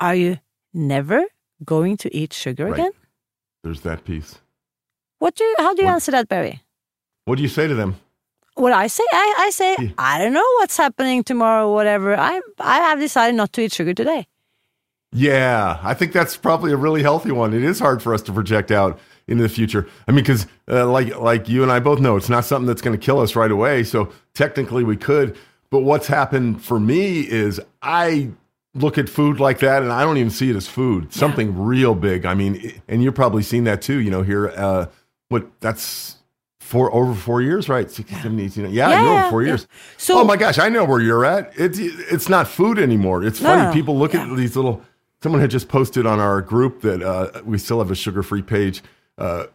Are 0.00 0.14
you 0.14 0.38
never 0.74 1.24
going 1.64 1.96
to 1.98 2.14
eat 2.14 2.32
sugar 2.32 2.64
Right. 2.66 2.74
again? 2.74 2.90
There's 3.62 3.82
that 3.82 4.04
piece. 4.04 4.38
What 5.18 5.34
do 5.36 5.44
you, 5.44 5.54
how 5.58 5.74
do 5.74 5.82
you 5.82 5.86
What- 5.86 5.94
answer 5.94 6.12
that, 6.12 6.28
Barry? 6.28 6.62
What 7.26 7.36
do 7.36 7.42
you 7.42 7.48
say 7.48 7.66
to 7.68 7.74
them? 7.74 7.96
What 8.54 8.72
I 8.72 8.86
say, 8.88 9.04
I, 9.12 9.34
I 9.38 9.50
say, 9.50 9.76
Yeah. 9.78 9.88
I 9.98 10.18
don't 10.18 10.32
know 10.32 10.50
what's 10.58 10.76
happening 10.76 11.22
tomorrow, 11.22 11.72
whatever. 11.72 12.16
I 12.18 12.40
I 12.58 12.78
have 12.78 12.98
decided 12.98 13.36
not 13.36 13.52
to 13.52 13.60
eat 13.62 13.72
sugar 13.72 13.94
today. 13.94 14.26
Yeah, 15.12 15.78
I 15.82 15.94
think 15.94 16.12
that's 16.12 16.36
probably 16.36 16.72
a 16.72 16.76
really 16.76 17.02
healthy 17.02 17.30
one. 17.30 17.54
It 17.54 17.62
is 17.62 17.78
hard 17.78 18.02
for 18.02 18.12
us 18.14 18.22
to 18.22 18.32
project 18.32 18.70
out 18.70 18.98
into 19.28 19.42
the 19.42 19.48
future. 19.48 19.86
I 20.08 20.12
mean, 20.12 20.24
because 20.24 20.46
uh, 20.68 20.86
like 20.90 21.16
like 21.16 21.48
you 21.48 21.62
and 21.62 21.70
I 21.70 21.78
both 21.80 22.00
know, 22.00 22.16
it's 22.16 22.28
not 22.28 22.44
something 22.44 22.66
that's 22.66 22.82
going 22.82 22.98
to 22.98 23.04
kill 23.04 23.20
us 23.20 23.36
right 23.36 23.50
away. 23.50 23.84
So 23.84 24.10
technically, 24.34 24.84
we 24.84 24.96
could. 24.96 25.36
But 25.70 25.80
what's 25.80 26.06
happened 26.06 26.62
for 26.64 26.80
me 26.80 27.20
is 27.20 27.60
I 27.82 28.30
look 28.74 28.96
at 28.98 29.08
food 29.08 29.38
like 29.38 29.58
that, 29.60 29.82
and 29.82 29.92
I 29.92 30.02
don't 30.02 30.16
even 30.16 30.30
see 30.30 30.48
it 30.50 30.56
as 30.56 30.66
food. 30.66 31.12
Something 31.12 31.58
real 31.58 31.94
big. 31.94 32.24
I 32.24 32.34
mean, 32.34 32.80
and 32.88 33.02
you've 33.02 33.14
probably 33.14 33.42
seen 33.42 33.64
that 33.64 33.82
too. 33.82 33.98
You 34.00 34.10
know, 34.10 34.22
here, 34.22 34.48
uh, 34.48 34.86
what 35.28 35.46
that's. 35.60 36.16
For 36.60 36.92
over 36.92 37.14
four 37.14 37.40
years, 37.40 37.70
right? 37.70 37.90
60, 37.90 38.14
70, 38.16 38.44
18. 38.44 38.64
Yeah, 38.64 38.90
Yeah, 38.90 39.02
you're 39.02 39.18
over 39.20 39.30
four 39.30 39.40
yeah. 39.42 39.48
years. 39.48 39.66
So- 39.96 40.18
oh 40.18 40.24
my 40.24 40.36
gosh, 40.36 40.58
I 40.58 40.68
know 40.68 40.84
where 40.84 41.00
you're 41.00 41.24
at. 41.24 41.50
It's 41.56 41.78
it's 41.78 42.28
not 42.28 42.46
food 42.46 42.78
anymore. 42.78 43.24
It's 43.24 43.40
No, 43.40 43.48
funny. 43.56 43.72
People 43.72 43.96
look 43.98 44.12
yeah. 44.12 44.30
at 44.30 44.36
these 44.36 44.54
little. 44.54 44.82
Someone 45.22 45.40
had 45.40 45.50
just 45.50 45.68
posted 45.68 46.04
on 46.04 46.20
our 46.20 46.42
group 46.42 46.82
that 46.82 47.00
uh, 47.02 47.40
we 47.46 47.56
still 47.56 47.78
have 47.78 47.90
a 47.90 47.94
sugar-free 47.94 48.42
page 48.42 48.82
uh, 49.18 49.46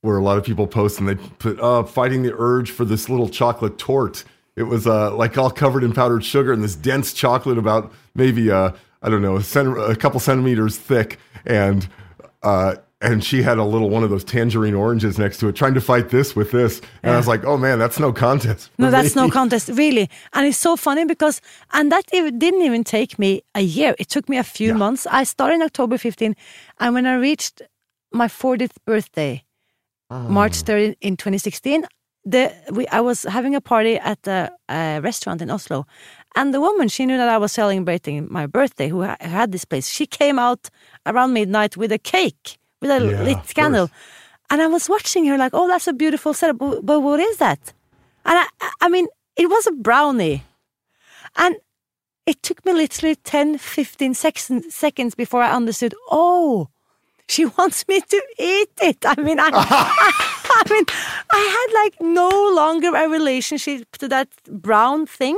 where 0.00 0.16
a 0.16 0.22
lot 0.22 0.36
of 0.36 0.44
people 0.44 0.66
post 0.66 0.98
and 0.98 1.08
they 1.08 1.14
put 1.14 1.60
uh, 1.60 1.84
fighting 1.84 2.22
the 2.22 2.34
urge 2.36 2.70
for 2.70 2.84
this 2.84 3.08
little 3.08 3.28
chocolate 3.28 3.78
torte. 3.78 4.24
It 4.56 4.64
was 4.64 4.86
uh, 4.86 5.14
like 5.14 5.38
all 5.38 5.50
covered 5.50 5.84
in 5.84 5.92
powdered 5.92 6.24
sugar 6.24 6.52
and 6.52 6.62
this 6.62 6.74
dense 6.74 7.12
chocolate 7.12 7.58
about 7.58 7.92
maybe 8.14 8.50
uh, 8.50 8.72
I 9.02 9.08
don't 9.08 9.22
know 9.22 9.36
a, 9.36 9.90
a 9.90 9.96
couple 9.96 10.20
centimeters 10.20 10.76
thick 10.76 11.18
and. 11.46 11.88
Uh, 12.42 12.74
and 13.02 13.22
she 13.24 13.42
had 13.42 13.58
a 13.58 13.64
little 13.64 13.90
one 13.90 14.04
of 14.04 14.10
those 14.10 14.24
tangerine 14.24 14.74
oranges 14.74 15.18
next 15.18 15.38
to 15.38 15.48
it, 15.48 15.56
trying 15.56 15.74
to 15.74 15.80
fight 15.80 16.10
this 16.10 16.36
with 16.36 16.52
this. 16.52 16.80
And 17.02 17.12
I 17.12 17.16
was 17.16 17.26
like, 17.26 17.44
"Oh 17.44 17.56
man, 17.56 17.78
that's 17.78 17.98
no 17.98 18.12
contest." 18.12 18.70
No, 18.78 18.90
that's 18.90 19.16
no 19.16 19.28
contest, 19.28 19.68
really. 19.74 20.08
And 20.32 20.46
it's 20.46 20.56
so 20.56 20.76
funny 20.76 21.04
because, 21.04 21.40
and 21.72 21.90
that 21.90 22.04
even, 22.12 22.38
didn't 22.38 22.62
even 22.62 22.84
take 22.84 23.18
me 23.18 23.42
a 23.56 23.60
year. 23.60 23.94
It 23.98 24.08
took 24.08 24.28
me 24.28 24.38
a 24.38 24.44
few 24.44 24.68
Yeah. 24.68 24.74
months. 24.74 25.06
I 25.10 25.24
started 25.24 25.56
in 25.56 25.62
October 25.62 25.98
15, 25.98 26.36
and 26.78 26.94
when 26.94 27.06
I 27.06 27.16
reached 27.16 27.62
my 28.12 28.28
40th 28.28 28.76
birthday, 28.84 29.44
March 30.28 30.62
3rd 30.64 30.96
in 31.00 31.16
2016, 31.16 31.84
the 32.24 32.52
we 32.72 32.86
I 32.88 33.00
was 33.00 33.24
having 33.24 33.54
a 33.56 33.60
party 33.60 33.96
at 33.98 34.26
a, 34.28 34.50
a 34.68 35.00
restaurant 35.00 35.42
in 35.42 35.50
Oslo, 35.50 35.86
and 36.36 36.54
the 36.54 36.60
woman 36.60 36.88
she 36.88 37.04
knew 37.06 37.16
that 37.16 37.28
I 37.28 37.38
was 37.38 37.52
celebrating 37.52 38.28
my 38.30 38.46
birthday, 38.46 38.88
who 38.88 39.02
ha- 39.02 39.16
had 39.20 39.50
this 39.52 39.64
place. 39.64 39.88
She 39.88 40.06
came 40.06 40.38
out 40.38 40.70
around 41.06 41.32
midnight 41.32 41.76
with 41.76 41.90
a 41.92 41.98
cake 41.98 42.58
with 42.80 42.90
a 42.90 43.00
Yeah, 43.00 43.22
lit 43.24 43.54
candle, 43.54 43.90
and 44.50 44.62
I 44.62 44.66
was 44.68 44.88
watching 44.88 45.26
her 45.26 45.36
like, 45.38 45.52
"Oh, 45.54 45.66
that's 45.66 45.88
a 45.88 45.92
beautiful 45.92 46.34
setup." 46.34 46.58
But, 46.58 46.86
but 46.86 47.00
what 47.00 47.18
is 47.20 47.38
that? 47.38 47.72
And 48.24 48.38
I, 48.38 48.46
I 48.80 48.88
mean, 48.88 49.08
it 49.36 49.48
was 49.50 49.66
a 49.66 49.72
brownie, 49.72 50.44
and 51.36 51.56
it 52.26 52.42
took 52.42 52.64
me 52.64 52.72
literally 52.72 53.16
10, 53.16 53.58
15 53.58 54.14
seconds, 54.14 54.74
seconds 54.74 55.14
before 55.16 55.42
I 55.42 55.50
understood. 55.50 55.94
Oh, 56.10 56.68
she 57.32 57.44
wants 57.58 57.86
me 57.88 58.00
to 58.12 58.18
eat 58.38 58.70
it. 58.82 58.98
I 59.04 59.14
mean, 59.26 59.38
I, 59.40 59.50
I 60.60 60.62
mean, 60.72 60.84
I 61.30 61.42
had 61.56 61.68
like 61.82 61.94
no 62.00 62.28
longer 62.54 62.90
a 62.94 63.08
relationship 63.08 63.80
to 63.98 64.08
that 64.08 64.28
brown 64.48 65.06
thing. 65.06 65.36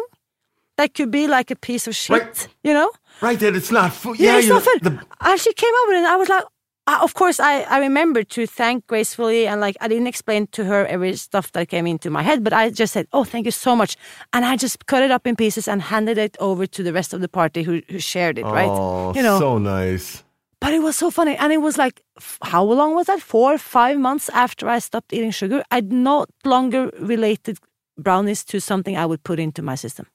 That 0.77 0.93
could 0.95 1.11
be 1.13 1.29
like 1.29 1.53
a 1.53 1.57
piece 1.57 1.87
of 1.87 1.95
shit, 1.95 2.19
Right. 2.21 2.49
you 2.65 2.75
know? 2.75 2.91
Right, 3.23 3.39
that 3.39 3.55
it's 3.55 3.71
not 3.71 3.93
food. 3.93 4.19
Yeah, 4.19 4.33
Yeah, 4.33 4.39
it's 4.41 4.49
not 4.49 4.63
food. 4.63 4.81
the- 4.83 4.99
and 5.21 5.41
she 5.41 5.53
came 5.53 5.73
over 5.85 5.93
and 5.95 6.07
I 6.07 6.17
was 6.17 6.29
like, 6.29 6.43
uh, 6.89 6.99
of 7.01 7.15
course, 7.15 7.39
I, 7.39 7.61
I 7.63 7.79
remember 7.79 8.25
to 8.25 8.45
thank 8.47 8.85
gracefully 8.89 9.47
and 9.47 9.61
like 9.61 9.77
I 9.81 9.87
didn't 9.89 10.09
explain 10.09 10.49
to 10.49 10.65
her 10.65 10.85
every 10.87 11.15
stuff 11.17 11.53
that 11.53 11.69
came 11.69 11.87
into 11.87 12.11
my 12.11 12.23
head, 12.23 12.43
but 12.43 12.53
I 12.53 12.71
just 12.71 12.93
said, 12.93 13.07
"Oh, 13.13 13.23
thank 13.25 13.45
you 13.47 13.53
so 13.53 13.75
much," 13.77 13.97
and 14.33 14.45
I 14.45 14.57
just 14.57 14.85
cut 14.87 15.03
it 15.03 15.11
up 15.13 15.27
in 15.27 15.35
pieces 15.37 15.69
and 15.69 15.81
handed 15.81 16.19
it 16.19 16.37
over 16.41 16.67
to 16.67 16.83
the 16.83 16.93
rest 16.93 17.15
of 17.15 17.21
the 17.21 17.29
party 17.29 17.63
who 17.63 17.81
who 17.89 18.01
shared 18.01 18.37
it. 18.39 18.45
Right? 18.45 18.69
Oh, 18.69 19.15
you 19.15 19.23
know, 19.23 19.39
so 19.39 19.59
nice. 19.59 20.24
But 20.65 20.73
it 20.73 20.83
was 20.83 20.97
so 20.97 21.11
funny, 21.11 21.37
and 21.37 21.53
it 21.53 21.61
was 21.61 21.77
like, 21.77 22.03
how 22.43 22.65
long 22.65 22.95
was 22.95 23.07
that? 23.07 23.21
Four, 23.21 23.59
five 23.59 23.99
months 23.99 24.31
after 24.31 24.67
I 24.69 24.79
stopped 24.79 25.13
eating 25.13 25.31
sugar, 25.31 25.63
I'd 25.71 25.93
no 25.93 26.25
longer 26.45 26.91
related 26.99 27.59
brownies 27.99 28.45
to 28.47 28.61
something 28.61 28.97
I 28.97 29.05
would 29.07 29.23
put 29.25 29.39
into 29.39 29.63
my 29.63 29.75
system. 29.75 30.07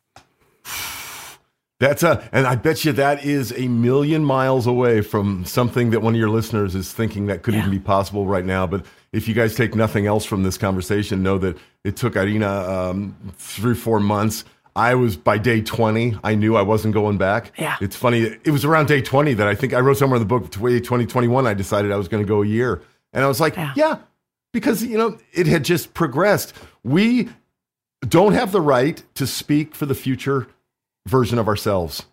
That's 1.80 2.04
a, 2.04 2.28
and 2.34 2.46
I 2.46 2.56
bet 2.56 2.84
you 2.84 2.92
that 2.94 3.24
is 3.24 3.54
a 3.58 3.68
million 3.70 4.26
miles 4.26 4.68
away 4.68 5.02
from 5.02 5.46
something 5.46 5.92
that 5.92 6.02
one 6.02 6.14
of 6.14 6.20
your 6.20 6.30
listeners 6.30 6.76
is 6.76 6.92
thinking 6.92 7.28
that 7.28 7.42
could 7.42 7.54
Yeah. 7.54 7.62
even 7.62 7.72
be 7.72 7.80
possible 7.80 8.26
right 8.26 8.44
now. 8.46 8.68
But 8.68 8.86
if 9.14 9.30
you 9.30 9.34
guys 9.34 9.56
take 9.56 9.76
nothing 9.76 10.06
else 10.06 10.26
from 10.26 10.44
this 10.44 10.58
conversation, 10.58 11.24
know 11.24 11.38
that 11.38 11.58
it 11.86 11.96
took 11.96 12.18
Irina 12.18 12.50
um, 12.50 13.16
three, 13.38 13.76
four 13.76 14.02
months. 14.02 14.44
I 14.80 14.96
was 14.96 15.18
by 15.18 15.38
day 15.38 15.62
20, 15.62 16.20
I 16.24 16.36
knew 16.36 16.56
I 16.56 16.62
wasn't 16.62 16.94
going 16.94 17.18
back. 17.18 17.52
Yeah. 17.60 17.76
It's 17.82 17.98
funny. 17.98 18.22
It 18.22 18.52
was 18.52 18.63
around 18.63 18.88
day 18.88 19.02
20 19.02 19.34
that 19.34 19.46
I 19.46 19.54
think 19.54 19.74
I 19.74 19.82
wrote 19.82 19.98
somewhere 19.98 20.15
in 20.15 20.22
the 20.22 20.26
book, 20.26 20.50
2021, 20.52 21.46
I 21.46 21.54
decided 21.54 21.92
I 21.92 21.98
was 21.98 22.08
going 22.08 22.24
to 22.24 22.28
go 22.28 22.42
a 22.44 22.46
year. 22.46 22.82
And 23.12 23.26
I 23.26 23.28
was 23.28 23.42
like, 23.42 23.58
Yeah. 23.58 23.74
yeah, 23.76 23.98
because, 24.54 24.82
you 24.82 24.98
know, 24.98 25.18
it 25.34 25.48
had 25.48 25.65
just 25.65 25.94
progressed. 25.94 26.54
We 26.82 27.28
don't 28.08 28.32
have 28.32 28.54
the 28.54 28.62
right 28.62 29.04
to 29.15 29.28
speak 29.28 29.76
for 29.76 29.86
the 29.86 29.96
future 29.96 30.48
version 31.06 31.38
of 31.39 31.50
ourselves. 31.50 32.06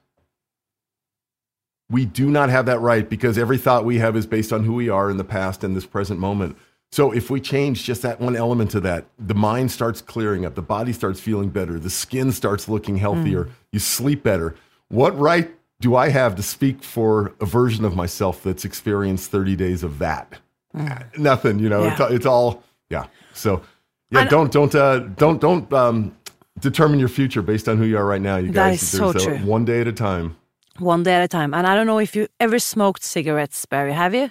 We 1.89 2.05
do 2.05 2.29
not 2.31 2.49
have 2.49 2.67
that 2.67 2.81
right 2.81 3.09
because 3.09 3.39
every 3.39 3.59
thought 3.59 3.85
we 3.85 3.99
have 3.99 4.17
is 4.17 4.27
based 4.27 4.53
on 4.53 4.65
who 4.65 4.75
we 4.75 4.89
are 4.89 5.09
in 5.09 5.19
the 5.19 5.25
past 5.25 5.63
and 5.63 5.77
this 5.77 5.87
present 5.87 6.19
moment. 6.19 6.57
So 6.93 7.13
if 7.13 7.31
we 7.31 7.41
change 7.41 7.85
just 7.85 8.03
that 8.03 8.21
one 8.21 8.37
element 8.37 8.71
to 8.71 8.81
that, 8.81 9.07
the 9.19 9.35
mind 9.35 9.71
starts 9.71 10.01
clearing 10.01 10.47
up, 10.47 10.55
the 10.55 10.63
body 10.63 10.93
starts 10.93 11.21
feeling 11.21 11.49
better, 11.51 11.79
the 11.79 11.91
skin 11.91 12.33
starts 12.33 12.69
looking 12.69 12.97
healthier, 12.97 13.49
you 13.73 13.79
sleep 13.79 14.23
better. 14.23 14.55
What 14.89 15.19
right 15.19 15.51
do 15.81 15.97
I 15.97 16.09
have 16.09 16.37
to 16.37 16.43
speak 16.43 16.83
for 16.83 17.35
a 17.41 17.45
version 17.47 17.85
of 17.85 17.95
myself 17.95 18.43
that's 18.43 18.65
experienced 18.65 19.31
30 19.31 19.57
days 19.57 19.83
of 19.83 19.99
that? 19.99 20.39
Nothing, 21.19 21.59
you 21.59 21.69
know. 21.69 21.85
Yeah. 21.85 21.93
It's, 22.03 22.13
it's 22.13 22.27
all 22.27 22.63
yeah. 22.89 23.07
So 23.35 23.63
yeah, 24.11 24.21
And- 24.21 24.31
don't 24.31 24.53
don't 24.53 24.75
uh, 24.75 24.99
don't 25.01 25.41
don't 25.41 25.71
um, 25.73 26.17
determine 26.61 26.99
your 26.99 27.09
future 27.09 27.43
based 27.43 27.69
on 27.69 27.79
who 27.79 27.85
you 27.85 27.99
are 27.99 28.07
right 28.07 28.21
now. 28.21 28.37
You 28.37 28.53
guys, 28.53 28.81
so 28.81 29.11
a- 29.11 29.39
one 29.39 29.65
day 29.65 29.81
at 29.81 29.89
a 29.89 29.93
time. 29.93 30.37
One 30.79 31.03
day 31.03 31.15
at 31.15 31.23
a 31.25 31.29
time. 31.29 31.55
And 31.55 31.67
I 31.67 31.75
don't 31.75 31.87
know 31.87 31.99
if 31.99 32.15
you 32.15 32.29
ever 32.39 32.59
smoked 32.59 33.03
cigarettes, 33.03 33.65
Barry. 33.67 33.93
Have 33.93 34.15
you? 34.15 34.31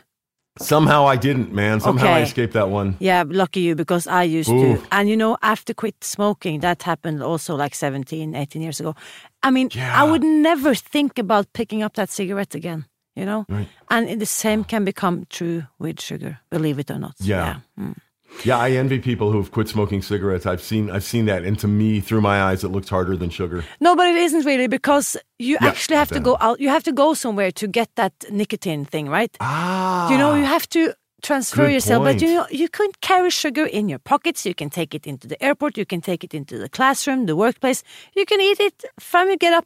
Somehow 0.59 1.05
I 1.05 1.17
didn't, 1.17 1.51
man. 1.51 1.79
Somehow 1.81 2.07
I 2.07 2.21
escaped 2.21 2.53
that 2.53 2.69
one. 2.69 2.95
Yeah, 2.99 3.23
lucky 3.27 3.59
you 3.59 3.75
because 3.75 4.07
I 4.07 4.23
used 4.23 4.49
to. 4.49 4.81
And 4.91 5.09
you 5.09 5.17
know, 5.17 5.37
after 5.41 5.73
quit 5.73 5.95
smoking, 6.03 6.61
that 6.61 6.83
happened 6.83 7.21
also 7.21 7.55
like 7.55 7.75
17, 7.75 8.33
18 8.35 8.61
years 8.61 8.79
ago. 8.79 8.95
I 9.43 9.51
mean, 9.51 9.69
Yeah. 9.73 10.01
I 10.01 10.09
would 10.09 10.23
never 10.23 10.73
think 10.73 11.19
about 11.19 11.51
picking 11.53 11.83
up 11.83 11.93
that 11.95 12.09
cigarette 12.09 12.55
again, 12.55 12.85
you 13.15 13.25
know? 13.25 13.45
Right. 13.49 13.67
And 13.89 14.19
the 14.19 14.25
same 14.25 14.63
can 14.63 14.85
become 14.85 15.25
true 15.29 15.63
with 15.77 15.99
sugar, 16.01 16.39
believe 16.49 16.79
it 16.79 16.89
or 16.89 16.99
not. 16.99 17.15
Yeah. 17.19 17.59
Mm. 17.77 17.95
Yeah, 18.43 18.57
I 18.59 18.71
envy 18.71 18.99
people 18.99 19.31
who 19.31 19.37
have 19.37 19.51
quit 19.51 19.67
smoking 19.67 20.01
cigarettes. 20.01 20.45
I've 20.45 20.61
seen 20.61 20.91
I've 20.91 21.03
seen 21.03 21.25
that, 21.25 21.43
and 21.43 21.57
to 21.59 21.67
me, 21.67 21.99
through 22.01 22.21
my 22.21 22.43
eyes, 22.43 22.63
it 22.63 22.69
looks 22.69 22.89
harder 22.89 23.17
than 23.17 23.29
sugar. 23.29 23.63
No, 23.79 23.95
but 23.95 24.07
it 24.07 24.15
isn't 24.17 24.45
really 24.45 24.67
because 24.67 25.17
you 25.39 25.57
Yeah, 25.61 25.69
actually 25.69 25.97
have 25.97 26.11
to 26.11 26.19
go 26.19 26.37
out. 26.39 26.59
You 26.59 26.69
have 26.69 26.83
to 26.83 26.91
go 26.91 27.13
somewhere 27.15 27.51
to 27.51 27.67
get 27.67 27.89
that 27.95 28.13
nicotine 28.29 28.85
thing, 28.85 29.09
right? 29.09 29.35
Ah, 29.39 30.11
You 30.11 30.17
know, 30.17 30.35
you 30.35 30.45
have 30.45 30.67
to 30.69 30.93
transfer 31.23 31.65
Good 31.65 31.73
yourself, 31.73 32.03
but 32.03 32.21
you 32.21 32.35
know, 32.35 32.45
you 32.51 32.69
can 32.69 32.89
carry 33.01 33.31
sugar 33.31 33.65
in 33.65 33.89
your 33.89 33.99
pockets. 33.99 34.45
You 34.45 34.53
can 34.53 34.69
take 34.69 34.93
it 34.93 35.07
into 35.07 35.27
the 35.27 35.41
airport. 35.43 35.77
You 35.77 35.85
can 35.85 36.01
take 36.01 36.23
it 36.23 36.33
into 36.33 36.57
the 36.59 36.69
classroom, 36.69 37.25
the 37.25 37.35
workplace. 37.35 37.83
You 38.15 38.25
can 38.25 38.39
eat 38.41 38.59
it 38.59 38.83
from 38.99 39.29
you 39.29 39.37
get 39.37 39.53
up, 39.53 39.65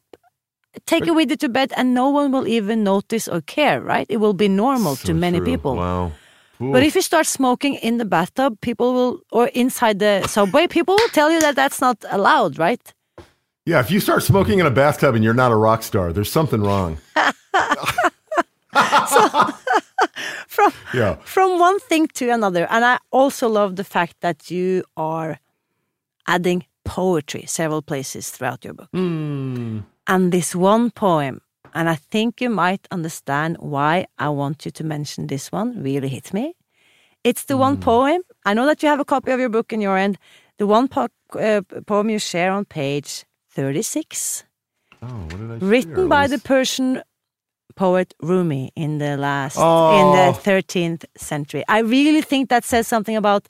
take 0.86 1.06
it 1.06 1.16
with 1.16 1.30
you 1.30 1.38
to 1.38 1.50
bed, 1.50 1.74
and 1.76 1.94
no 1.94 2.10
one 2.10 2.32
will 2.32 2.48
even 2.48 2.84
notice 2.84 3.28
or 3.28 3.42
care. 3.42 3.82
Right? 3.82 4.08
It 4.10 4.18
will 4.18 4.34
be 4.36 4.48
normal 4.48 4.96
So 4.96 5.08
to 5.08 5.14
many 5.14 5.40
true. 5.40 5.46
people. 5.52 5.76
Wow. 5.76 6.12
But 6.60 6.84
if 6.84 6.94
you 6.96 7.02
start 7.02 7.26
smoking 7.26 7.76
in 7.76 7.98
the 8.00 8.06
bathtub, 8.06 8.60
people 8.60 8.94
will, 8.94 9.22
or 9.32 9.48
inside 9.54 10.00
the 10.00 10.28
subway, 10.28 10.68
people 10.68 10.96
will 10.96 11.10
tell 11.10 11.32
you 11.32 11.40
that 11.40 11.56
that's 11.56 11.80
not 11.82 11.98
allowed, 12.12 12.60
right? 12.60 12.94
yeah, 13.66 13.80
if 13.80 13.92
you 13.92 14.00
start 14.00 14.24
smoking 14.24 14.60
in 14.60 14.66
a 14.66 14.72
bathtub 14.72 15.14
and 15.16 15.24
you're 15.24 15.34
not 15.44 15.52
a 15.52 15.56
rock 15.56 15.84
star, 15.84 16.12
there's 16.12 16.32
something 16.32 16.62
wrong. 16.62 16.98
From 20.48 20.72
Yeah. 20.94 21.16
from 21.24 21.60
one 21.60 21.80
thing 21.80 22.08
to 22.16 22.30
another, 22.30 22.68
and 22.70 22.84
I 22.84 22.98
also 23.12 23.48
love 23.48 23.76
the 23.76 23.84
fact 23.84 24.16
that 24.22 24.50
you 24.52 24.84
are 24.98 25.40
adding 26.28 26.66
poetry 26.84 27.46
several 27.48 27.82
places 27.82 28.30
throughout 28.32 28.66
your 28.66 28.74
book. 28.74 28.90
Hmm. 28.94 29.80
And 30.08 30.32
this 30.32 30.56
one 30.56 30.92
poem, 30.92 31.42
and 31.74 31.90
I 31.90 31.96
think 31.96 32.42
you 32.42 32.50
might 32.50 32.88
understand 32.92 33.58
why 33.60 34.06
I 34.18 34.30
want 34.30 34.66
you 34.66 34.72
to 34.72 34.84
mention 34.84 35.28
this 35.28 35.52
one, 35.52 35.82
really 35.84 36.08
hit 36.10 36.34
me. 36.34 36.56
It's 37.24 37.44
the 37.46 37.58
one 37.58 37.78
poem. 37.78 38.22
I 38.46 38.54
know 38.54 38.66
that 38.66 38.82
you 38.82 38.90
have 38.90 39.00
a 39.02 39.06
copy 39.06 39.32
of 39.32 39.40
your 39.40 39.50
book 39.50 39.74
in 39.74 39.82
your 39.82 39.98
end. 39.98 40.18
The 40.58 40.68
one 40.68 40.88
po- 40.88 41.08
uh, 41.38 41.62
poem 41.86 42.10
you 42.10 42.20
share 42.20 42.52
on 42.52 42.66
page 42.66 43.26
36, 43.52 44.44
Oh, 45.02 45.08
what 45.08 45.30
did 45.38 45.52
I 45.52 45.56
written 45.66 46.10
by 46.10 46.28
the 46.28 46.40
Persian 46.40 47.02
poet 47.76 48.14
Rumi 48.22 48.72
in 48.76 48.98
the 48.98 49.16
last 49.18 49.56
in 49.56 49.62
Oh. 49.64 50.12
the 50.34 50.38
13th 50.52 51.06
century. 51.16 51.64
I 51.70 51.80
really 51.80 52.22
think 52.22 52.50
that 52.50 52.66
says 52.66 52.88
something 52.88 53.16
about 53.16 53.48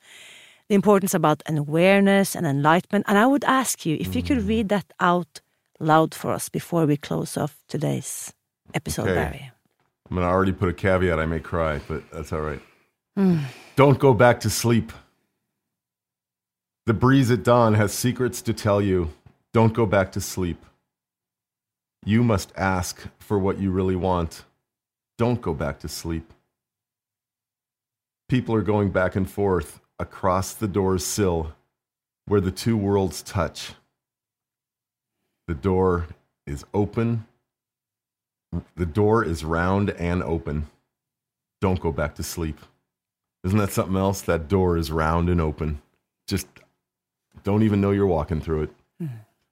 the 0.67 0.75
importance 0.75 1.13
about 1.15 1.41
an 1.47 1.57
awareness 1.57 2.35
and 2.35 2.45
enlightenment. 2.45 3.05
And 3.07 3.17
I 3.17 3.25
would 3.25 3.43
ask 3.45 3.85
you 3.87 3.97
if 3.99 4.15
you 4.15 4.21
could 4.21 4.39
Mm. 4.39 4.47
read 4.47 4.69
that 4.69 4.85
out 4.99 5.41
loud 5.79 6.13
for 6.13 6.31
us 6.31 6.49
before 6.49 6.85
we 6.85 6.97
close 6.97 7.37
off 7.37 7.57
today's 7.67 8.33
episode, 8.73 9.03
Okay. 9.03 9.15
Barry. 9.15 9.51
I'm 10.09 10.15
gonna 10.17 10.27
already 10.27 10.51
put 10.53 10.69
a 10.69 10.73
caveat. 10.73 11.19
I 11.19 11.25
may 11.25 11.39
cry, 11.39 11.79
but 11.87 12.09
that's 12.11 12.33
all 12.33 12.41
right. 12.41 12.61
Hmm. 13.15 13.39
Don't 13.75 13.99
go 13.99 14.13
back 14.13 14.39
to 14.41 14.49
sleep. 14.49 14.91
The 16.85 16.93
breeze 16.93 17.29
at 17.29 17.43
dawn 17.43 17.75
has 17.75 17.93
secrets 17.93 18.41
to 18.43 18.53
tell 18.53 18.81
you. 18.81 19.11
Don't 19.53 19.73
go 19.73 19.85
back 19.85 20.11
to 20.13 20.21
sleep. 20.21 20.65
You 22.05 22.23
must 22.23 22.51
ask 22.55 23.01
for 23.19 23.37
what 23.37 23.59
you 23.59 23.71
really 23.71 23.95
want. 23.95 24.45
Don't 25.17 25.41
go 25.41 25.53
back 25.53 25.79
to 25.81 25.87
sleep. 25.87 26.33
People 28.27 28.55
are 28.55 28.61
going 28.61 28.89
back 28.89 29.15
and 29.15 29.29
forth 29.29 29.79
across 29.99 30.53
the 30.53 30.67
door's 30.67 31.05
sill 31.05 31.53
where 32.25 32.41
the 32.41 32.51
two 32.51 32.77
worlds 32.77 33.21
touch. 33.21 33.73
The 35.49 35.55
door 35.55 36.05
is 36.45 36.63
open. 36.75 37.25
The 38.75 38.85
door 38.85 39.23
is 39.25 39.43
round 39.43 39.89
and 39.89 40.21
open. 40.21 40.67
Don't 41.59 41.79
go 41.79 41.91
back 41.91 42.13
to 42.15 42.23
sleep. 42.23 42.59
Isn't 43.43 43.57
that 43.57 43.71
something 43.71 43.95
else? 43.97 44.21
That 44.21 44.47
door 44.47 44.77
is 44.77 44.91
round 44.91 45.27
and 45.27 45.41
open. 45.41 45.81
Just 46.27 46.45
don't 47.43 47.63
even 47.63 47.81
know 47.81 47.89
you're 47.89 48.05
walking 48.19 48.41
through 48.41 48.61
it. 48.63 48.71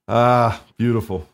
Ah, 0.07 0.61
beautiful. 0.77 1.27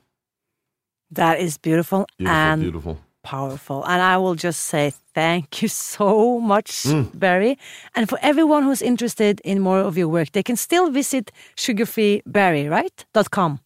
That 1.11 1.41
is 1.41 1.57
beautiful, 1.57 2.05
Beautiful, 2.17 2.37
and 2.41 2.61
beautiful. 2.61 2.97
powerful. 3.21 3.83
And 3.83 4.01
I 4.01 4.15
will 4.17 4.35
just 4.35 4.61
say 4.61 4.93
thank 5.13 5.61
you 5.61 5.67
so 5.67 6.39
much, 6.39 6.69
Mm. 6.85 7.09
Barry. 7.19 7.57
And 7.95 8.07
for 8.07 8.17
everyone 8.21 8.63
who's 8.63 8.81
interested 8.81 9.41
in 9.43 9.59
more 9.59 9.79
of 9.79 9.97
your 9.97 10.07
work, 10.07 10.31
they 10.31 10.43
can 10.43 10.55
still 10.55 10.89
visit 10.89 11.31
sugarfreebarry, 11.57 12.69
right? 12.69 13.05
Dot 13.13 13.29
com. 13.29 13.59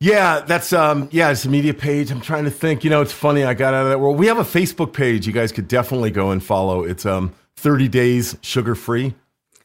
Yeah, 0.00 0.40
that's 0.40 0.72
um 0.72 1.08
yeah, 1.12 1.30
it's 1.30 1.44
a 1.44 1.48
media 1.50 1.74
page. 1.74 2.10
I'm 2.10 2.22
trying 2.22 2.44
to 2.44 2.50
think. 2.50 2.84
You 2.84 2.90
know, 2.90 3.02
it's 3.02 3.12
funny, 3.12 3.44
I 3.44 3.52
got 3.52 3.74
out 3.74 3.84
of 3.84 3.90
that 3.90 4.00
world. 4.00 4.18
We 4.18 4.26
have 4.28 4.38
a 4.38 4.44
Facebook 4.44 4.94
page 4.94 5.26
you 5.26 5.32
guys 5.32 5.52
could 5.52 5.68
definitely 5.68 6.10
go 6.10 6.30
and 6.30 6.42
follow. 6.42 6.84
It's 6.84 7.04
um 7.04 7.34
30 7.56 7.88
days 7.88 8.36
sugar 8.40 8.74
free. 8.74 9.14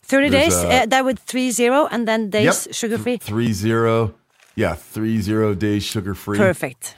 30 0.03 0.29
There's, 0.29 0.43
days, 0.43 0.53
uh, 0.53 0.67
uh, 0.67 0.85
that 0.87 1.05
would 1.05 1.17
three 1.19 1.49
zero, 1.51 1.87
and 1.89 2.07
then 2.07 2.29
days 2.29 2.67
sugar 2.71 2.97
free. 2.97 3.17
Three 3.17 3.53
zero. 3.53 4.13
Yeah, 4.55 4.75
three 4.75 5.21
zero 5.21 5.55
days 5.55 5.83
sugar 5.83 6.13
free. 6.13 6.37
Perfect. 6.37 6.95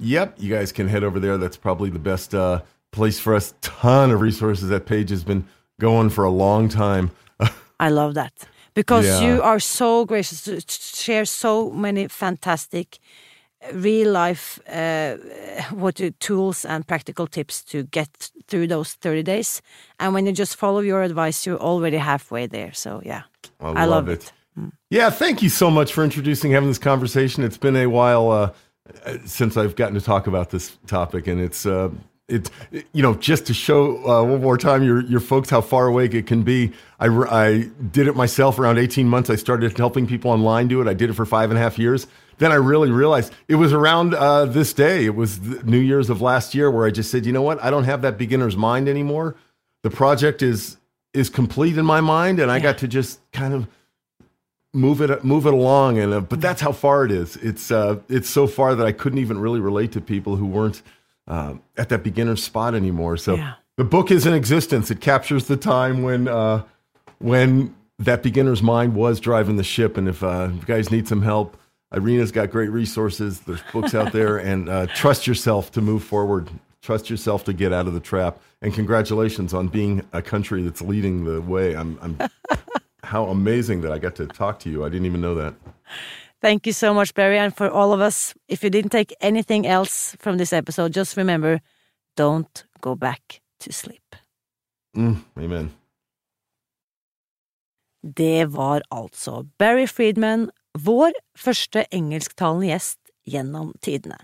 Yep, 0.00 0.36
you 0.38 0.52
guys 0.52 0.72
can 0.72 0.88
head 0.88 1.04
over 1.04 1.20
there. 1.20 1.38
That's 1.38 1.56
probably 1.56 1.90
the 1.90 1.98
best 1.98 2.34
uh, 2.34 2.62
place 2.90 3.20
for 3.20 3.34
us. 3.34 3.54
Ton 3.60 4.10
of 4.10 4.20
resources. 4.20 4.68
That 4.68 4.86
page 4.86 5.10
has 5.10 5.22
been 5.22 5.46
going 5.78 6.10
for 6.10 6.24
a 6.24 6.30
long 6.30 6.68
time. 6.68 7.12
I 7.80 7.88
love 7.88 8.14
that 8.14 8.32
because 8.80 9.06
Yeah. 9.06 9.26
you 9.26 9.42
are 9.42 9.60
so 9.60 10.04
gracious 10.04 10.42
to 10.44 10.52
share 11.04 11.24
so 11.24 11.70
many 11.70 12.08
fantastic 12.08 12.98
uh, 13.62 13.74
real 13.74 14.10
life 14.12 14.60
uh, 14.68 15.16
what 15.82 16.00
tools 16.18 16.64
and 16.64 16.84
practical 16.86 17.26
tips 17.26 17.64
to 17.64 17.78
get 17.90 18.30
through 18.48 18.66
those 18.66 18.96
30 19.02 19.22
days 19.22 19.62
and 19.98 20.14
when 20.14 20.26
you 20.26 20.32
just 20.32 20.56
follow 20.56 20.82
your 20.82 21.02
advice 21.02 21.46
you're 21.46 21.62
already 21.62 21.98
halfway 21.98 22.48
there 22.48 22.72
so 22.72 23.00
yeah 23.04 23.22
I, 23.60 23.82
I 23.82 23.86
love 23.86 24.08
it. 24.08 24.32
Yeah, 24.90 25.10
thank 25.10 25.42
you 25.42 25.48
so 25.48 25.70
much 25.70 25.92
for 25.92 26.02
introducing, 26.04 26.52
having 26.52 26.68
this 26.68 26.78
conversation. 26.78 27.44
It's 27.44 27.58
been 27.58 27.76
a 27.76 27.86
while 27.86 28.30
uh, 28.30 28.52
uh, 29.04 29.18
since 29.24 29.56
I've 29.56 29.76
gotten 29.76 29.94
to 29.94 30.00
talk 30.00 30.26
about 30.26 30.50
this 30.50 30.76
topic, 30.86 31.28
and 31.28 31.40
it's 31.40 31.64
uh, 31.66 31.90
it's 32.30 32.50
you 32.92 33.02
know 33.02 33.14
just 33.14 33.46
to 33.46 33.54
show 33.54 33.96
uh, 34.08 34.22
one 34.24 34.40
more 34.40 34.56
time 34.56 34.82
your 34.82 35.02
your 35.02 35.20
folks 35.20 35.50
how 35.50 35.60
far 35.60 35.86
away 35.86 36.06
it 36.06 36.26
can 36.26 36.42
be. 36.42 36.72
I 36.98 37.06
I 37.06 37.68
did 37.90 38.06
it 38.06 38.16
myself 38.16 38.58
around 38.58 38.78
eighteen 38.78 39.08
months. 39.08 39.30
I 39.30 39.36
started 39.36 39.76
helping 39.76 40.06
people 40.06 40.30
online 40.30 40.68
do 40.68 40.80
it. 40.80 40.88
I 40.88 40.94
did 40.94 41.10
it 41.10 41.14
for 41.14 41.26
five 41.26 41.50
and 41.50 41.58
a 41.58 41.62
half 41.62 41.78
years. 41.78 42.06
Then 42.38 42.52
I 42.52 42.54
really 42.54 42.90
realized 42.90 43.34
it 43.48 43.56
was 43.56 43.72
around 43.72 44.14
uh, 44.14 44.46
this 44.46 44.72
day. 44.72 45.04
It 45.04 45.14
was 45.14 45.40
the 45.40 45.62
New 45.64 45.78
Year's 45.78 46.08
of 46.08 46.22
last 46.22 46.54
year 46.54 46.70
where 46.70 46.86
I 46.86 46.90
just 46.90 47.10
said, 47.10 47.26
you 47.26 47.32
know 47.32 47.42
what, 47.42 47.62
I 47.62 47.68
don't 47.68 47.84
have 47.84 48.00
that 48.02 48.16
beginner's 48.16 48.56
mind 48.56 48.88
anymore. 48.88 49.36
The 49.82 49.90
project 49.90 50.42
is 50.42 50.78
is 51.12 51.28
complete 51.28 51.76
in 51.76 51.84
my 51.84 52.00
mind, 52.00 52.38
and 52.40 52.50
I 52.50 52.60
got 52.60 52.78
to 52.78 52.88
just 52.88 53.20
kind 53.32 53.52
of 53.52 53.68
move 54.72 55.00
it 55.00 55.24
move 55.24 55.46
it 55.46 55.52
along 55.52 55.98
and 55.98 56.14
uh, 56.14 56.20
but 56.20 56.40
that's 56.40 56.60
how 56.60 56.70
far 56.70 57.04
it 57.04 57.10
is 57.10 57.34
it's 57.38 57.72
uh 57.72 57.96
it's 58.08 58.30
so 58.30 58.46
far 58.46 58.76
that 58.76 58.86
i 58.86 58.92
couldn't 58.92 59.18
even 59.18 59.36
really 59.36 59.58
relate 59.58 59.90
to 59.90 60.00
people 60.00 60.36
who 60.36 60.46
weren't 60.46 60.80
uh, 61.30 61.54
at 61.78 61.88
that 61.88 62.02
beginner 62.02 62.36
spot 62.36 62.74
anymore. 62.74 63.16
So 63.16 63.36
Yeah. 63.36 63.54
the 63.78 63.84
book 63.84 64.10
is 64.10 64.26
in 64.26 64.34
existence. 64.34 64.90
It 64.90 65.00
captures 65.00 65.46
the 65.46 65.56
time 65.56 66.02
when 66.02 66.28
uh 66.28 66.64
when 67.18 67.74
that 67.98 68.22
beginner's 68.22 68.62
mind 68.62 68.94
was 68.94 69.20
driving 69.20 69.56
the 69.56 69.64
ship. 69.64 69.96
And 69.96 70.08
if 70.08 70.22
uh 70.22 70.48
if 70.50 70.56
you 70.56 70.66
guys 70.66 70.90
need 70.90 71.06
some 71.08 71.22
help 71.22 71.56
irina's 71.92 72.30
got 72.32 72.50
great 72.50 72.70
resources. 72.70 73.40
There's 73.40 73.62
books 73.72 73.94
out 73.94 74.12
there. 74.12 74.36
And 74.50 74.68
uh 74.68 74.86
trust 74.88 75.26
yourself 75.26 75.70
to 75.72 75.80
move 75.80 76.02
forward. 76.04 76.50
Trust 76.82 77.08
yourself 77.10 77.44
to 77.44 77.52
get 77.52 77.72
out 77.72 77.86
of 77.86 77.94
the 77.94 78.00
trap. 78.00 78.38
And 78.62 78.74
congratulations 78.74 79.54
on 79.54 79.68
being 79.68 80.02
a 80.12 80.22
country 80.22 80.62
that's 80.62 80.82
leading 80.82 81.24
the 81.24 81.40
way. 81.40 81.74
I'm 81.76 81.98
i'm 82.02 82.18
how 83.04 83.26
amazing 83.26 83.80
that 83.82 83.92
I 83.92 83.98
got 83.98 84.14
to 84.16 84.26
talk 84.26 84.58
to 84.60 84.70
you. 84.70 84.84
I 84.84 84.88
didn't 84.88 85.06
even 85.06 85.20
know 85.20 85.34
that. 85.36 85.54
Thank 86.40 86.66
you 86.66 86.72
so 86.72 86.94
much 86.94 87.14
barry 87.14 87.38
and 87.38 87.56
for 87.56 87.68
all 87.68 87.92
of 87.92 88.00
us 88.00 88.34
if 88.48 88.62
you 88.64 88.70
didn't 88.70 88.90
take 88.90 89.14
anything 89.20 89.66
else 89.66 90.16
from 90.18 90.38
this 90.38 90.52
episode 90.52 90.92
just 90.92 91.16
remember 91.16 91.60
don't 92.16 92.64
go 92.80 92.94
back 92.94 93.40
to 93.60 93.72
sleep 93.72 94.16
Mm, 94.96 95.16
amen. 95.38 95.70
Det 98.02 98.44
var 98.50 98.82
altså 98.90 99.44
Barry 99.58 99.86
Friedman, 99.86 100.48
vår 100.78 101.12
første 101.38 101.84
engelsktalende 101.94 102.70
gjest 102.72 102.98
gjennom 103.28 103.74
tidene. 103.84 104.16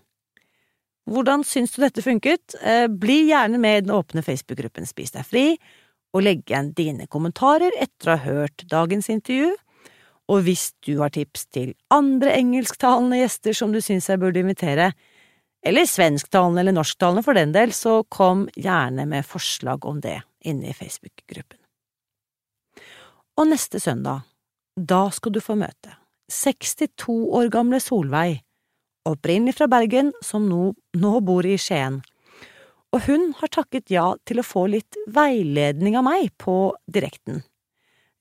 Hvordan 1.06 1.44
syns 1.46 1.76
du 1.76 1.82
dette 1.84 2.02
funket? 2.02 2.56
Eh, 2.62 2.88
Bli 2.90 3.28
gjerne 3.28 3.60
med 3.62 3.78
i 3.78 3.84
den 3.84 3.94
åpne 3.94 4.24
Facebook-gruppen 4.26 4.88
Spis 4.88 5.14
deg 5.14 5.26
fri, 5.28 5.44
og 6.16 6.24
legg 6.26 6.42
igjen 6.48 6.72
dine 6.74 7.06
kommentarer 7.06 7.74
etter 7.78 8.10
å 8.10 8.16
ha 8.16 8.24
hørt 8.24 8.64
dagens 8.72 9.10
intervju. 9.12 9.52
Og 10.32 10.42
hvis 10.46 10.72
du 10.86 10.96
har 10.98 11.12
tips 11.14 11.46
til 11.54 11.74
andre 11.94 12.32
engelsktalende 12.34 13.20
gjester 13.20 13.54
som 13.54 13.74
du 13.74 13.78
syns 13.84 14.08
jeg 14.10 14.20
burde 14.22 14.42
invitere, 14.42 14.90
eller 15.66 15.86
svensktalende 15.88 16.62
eller 16.62 16.74
norsktalende 16.76 17.22
for 17.26 17.38
den 17.38 17.52
del, 17.54 17.72
så 17.74 18.00
kom 18.12 18.46
gjerne 18.54 19.06
med 19.10 19.26
forslag 19.26 19.86
om 19.86 20.00
det 20.02 20.20
inne 20.46 20.70
i 20.70 20.74
Facebook-gruppen. 20.76 21.58
Og 23.36 23.48
neste 23.50 23.80
søndag, 23.82 24.24
da 24.76 25.06
skal 25.12 25.34
du 25.34 25.40
få 25.44 25.56
møte 25.58 25.94
62 26.32 27.14
år 27.38 27.50
gamle 27.54 27.80
Solveig, 27.82 28.40
opprinnelig 29.06 29.56
fra 29.58 29.68
Bergen, 29.70 30.12
som 30.24 30.48
nå, 30.50 30.72
nå 30.98 31.12
bor 31.26 31.46
i 31.46 31.58
Skien. 31.60 32.00
Og 32.94 33.04
hun 33.06 33.28
har 33.38 33.52
takket 33.52 33.92
ja 33.92 34.06
til 34.26 34.40
å 34.40 34.46
få 34.46 34.66
litt 34.72 34.98
veiledning 35.12 35.98
av 35.98 36.06
meg 36.06 36.32
på 36.42 36.56
direkten. 36.90 37.42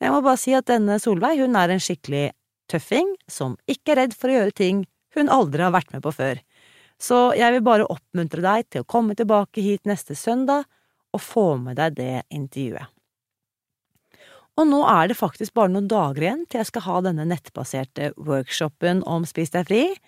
Jeg 0.04 0.12
må 0.12 0.20
bare 0.24 0.40
si 0.40 0.54
at 0.56 0.68
denne 0.68 0.98
Solveig, 1.02 1.40
hun 1.40 1.56
er 1.56 1.72
en 1.72 1.82
skikkelig 1.82 2.30
tøffing 2.72 3.14
som 3.32 3.56
ikke 3.70 3.94
er 3.94 4.04
redd 4.04 4.16
for 4.18 4.32
å 4.32 4.40
gjøre 4.40 4.58
ting 4.58 4.84
hun 5.16 5.32
aldri 5.32 5.64
har 5.64 5.76
vært 5.76 5.94
med 5.96 6.04
på 6.04 6.12
før. 6.16 6.42
Så 7.00 7.34
jeg 7.36 7.54
vil 7.56 7.64
bare 7.64 7.88
oppmuntre 7.92 8.42
deg 8.44 8.68
til 8.72 8.84
å 8.84 8.88
komme 8.88 9.16
tilbake 9.16 9.64
hit 9.64 9.88
neste 9.88 10.16
søndag 10.16 10.64
og 11.16 11.22
få 11.24 11.56
med 11.62 11.78
deg 11.80 11.96
det 12.00 12.24
intervjuet. 12.34 12.92
Og 14.56 14.64
nå 14.70 14.80
er 14.88 15.10
det 15.12 15.18
faktisk 15.20 15.52
bare 15.56 15.72
noen 15.74 15.88
dager 15.92 16.24
igjen 16.24 16.46
til 16.48 16.60
jeg 16.62 16.70
skal 16.70 16.86
ha 16.86 17.02
denne 17.04 17.26
nettbaserte 17.28 18.14
workshopen 18.16 19.02
om 19.04 19.26
Spis 19.28 19.52
deg 19.52 19.68
fri, 19.68 20.00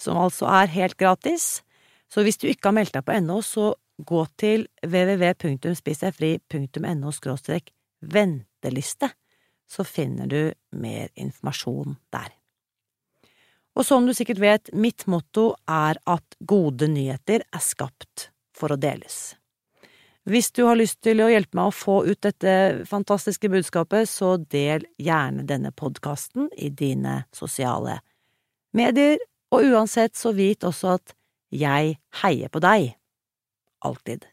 som 0.00 0.16
altså 0.16 0.48
er 0.48 0.72
helt 0.72 0.96
gratis. 1.00 1.60
Så 2.08 2.24
hvis 2.24 2.40
du 2.40 2.48
ikke 2.48 2.68
har 2.70 2.78
meldt 2.78 2.96
deg 2.96 3.04
på 3.04 3.12
ennå, 3.18 3.44
så 3.44 3.76
gå 4.00 4.24
til 4.40 4.64
www.spisdegfri.no 4.80 7.12
venteliste, 8.00 9.12
så 9.70 9.86
finner 9.86 10.26
du 10.26 10.52
mer 10.74 11.08
informasjon 11.14 11.96
der. 12.12 12.32
Og 13.78 13.86
som 13.86 14.06
du 14.06 14.12
sikkert 14.16 14.40
vet, 14.42 14.72
mitt 14.74 15.06
motto 15.06 15.52
er 15.70 16.00
at 16.10 16.38
gode 16.42 16.88
nyheter 16.90 17.44
er 17.46 17.62
skapt 17.62 18.30
for 18.56 18.74
å 18.74 18.80
deles. 18.80 19.36
Hvis 20.28 20.50
du 20.52 20.64
har 20.66 20.76
lyst 20.76 21.00
til 21.02 21.22
å 21.22 21.30
hjelpe 21.30 21.56
meg 21.56 21.70
å 21.70 21.74
få 21.74 22.00
ut 22.04 22.20
dette 22.22 22.84
fantastiske 22.86 23.48
budskapet, 23.50 24.10
så 24.10 24.34
del 24.52 24.84
gjerne 25.00 25.46
denne 25.48 25.72
podkasten 25.72 26.50
i 26.58 26.68
dine 26.68 27.22
sosiale 27.34 28.00
medier, 28.76 29.16
og 29.50 29.70
uansett 29.72 30.18
så 30.18 30.34
vit 30.36 30.66
også 30.66 30.96
at 30.98 31.14
jeg 31.50 31.96
heier 32.20 32.52
på 32.52 32.62
deg. 32.62 32.92
Alltid. 33.86 34.28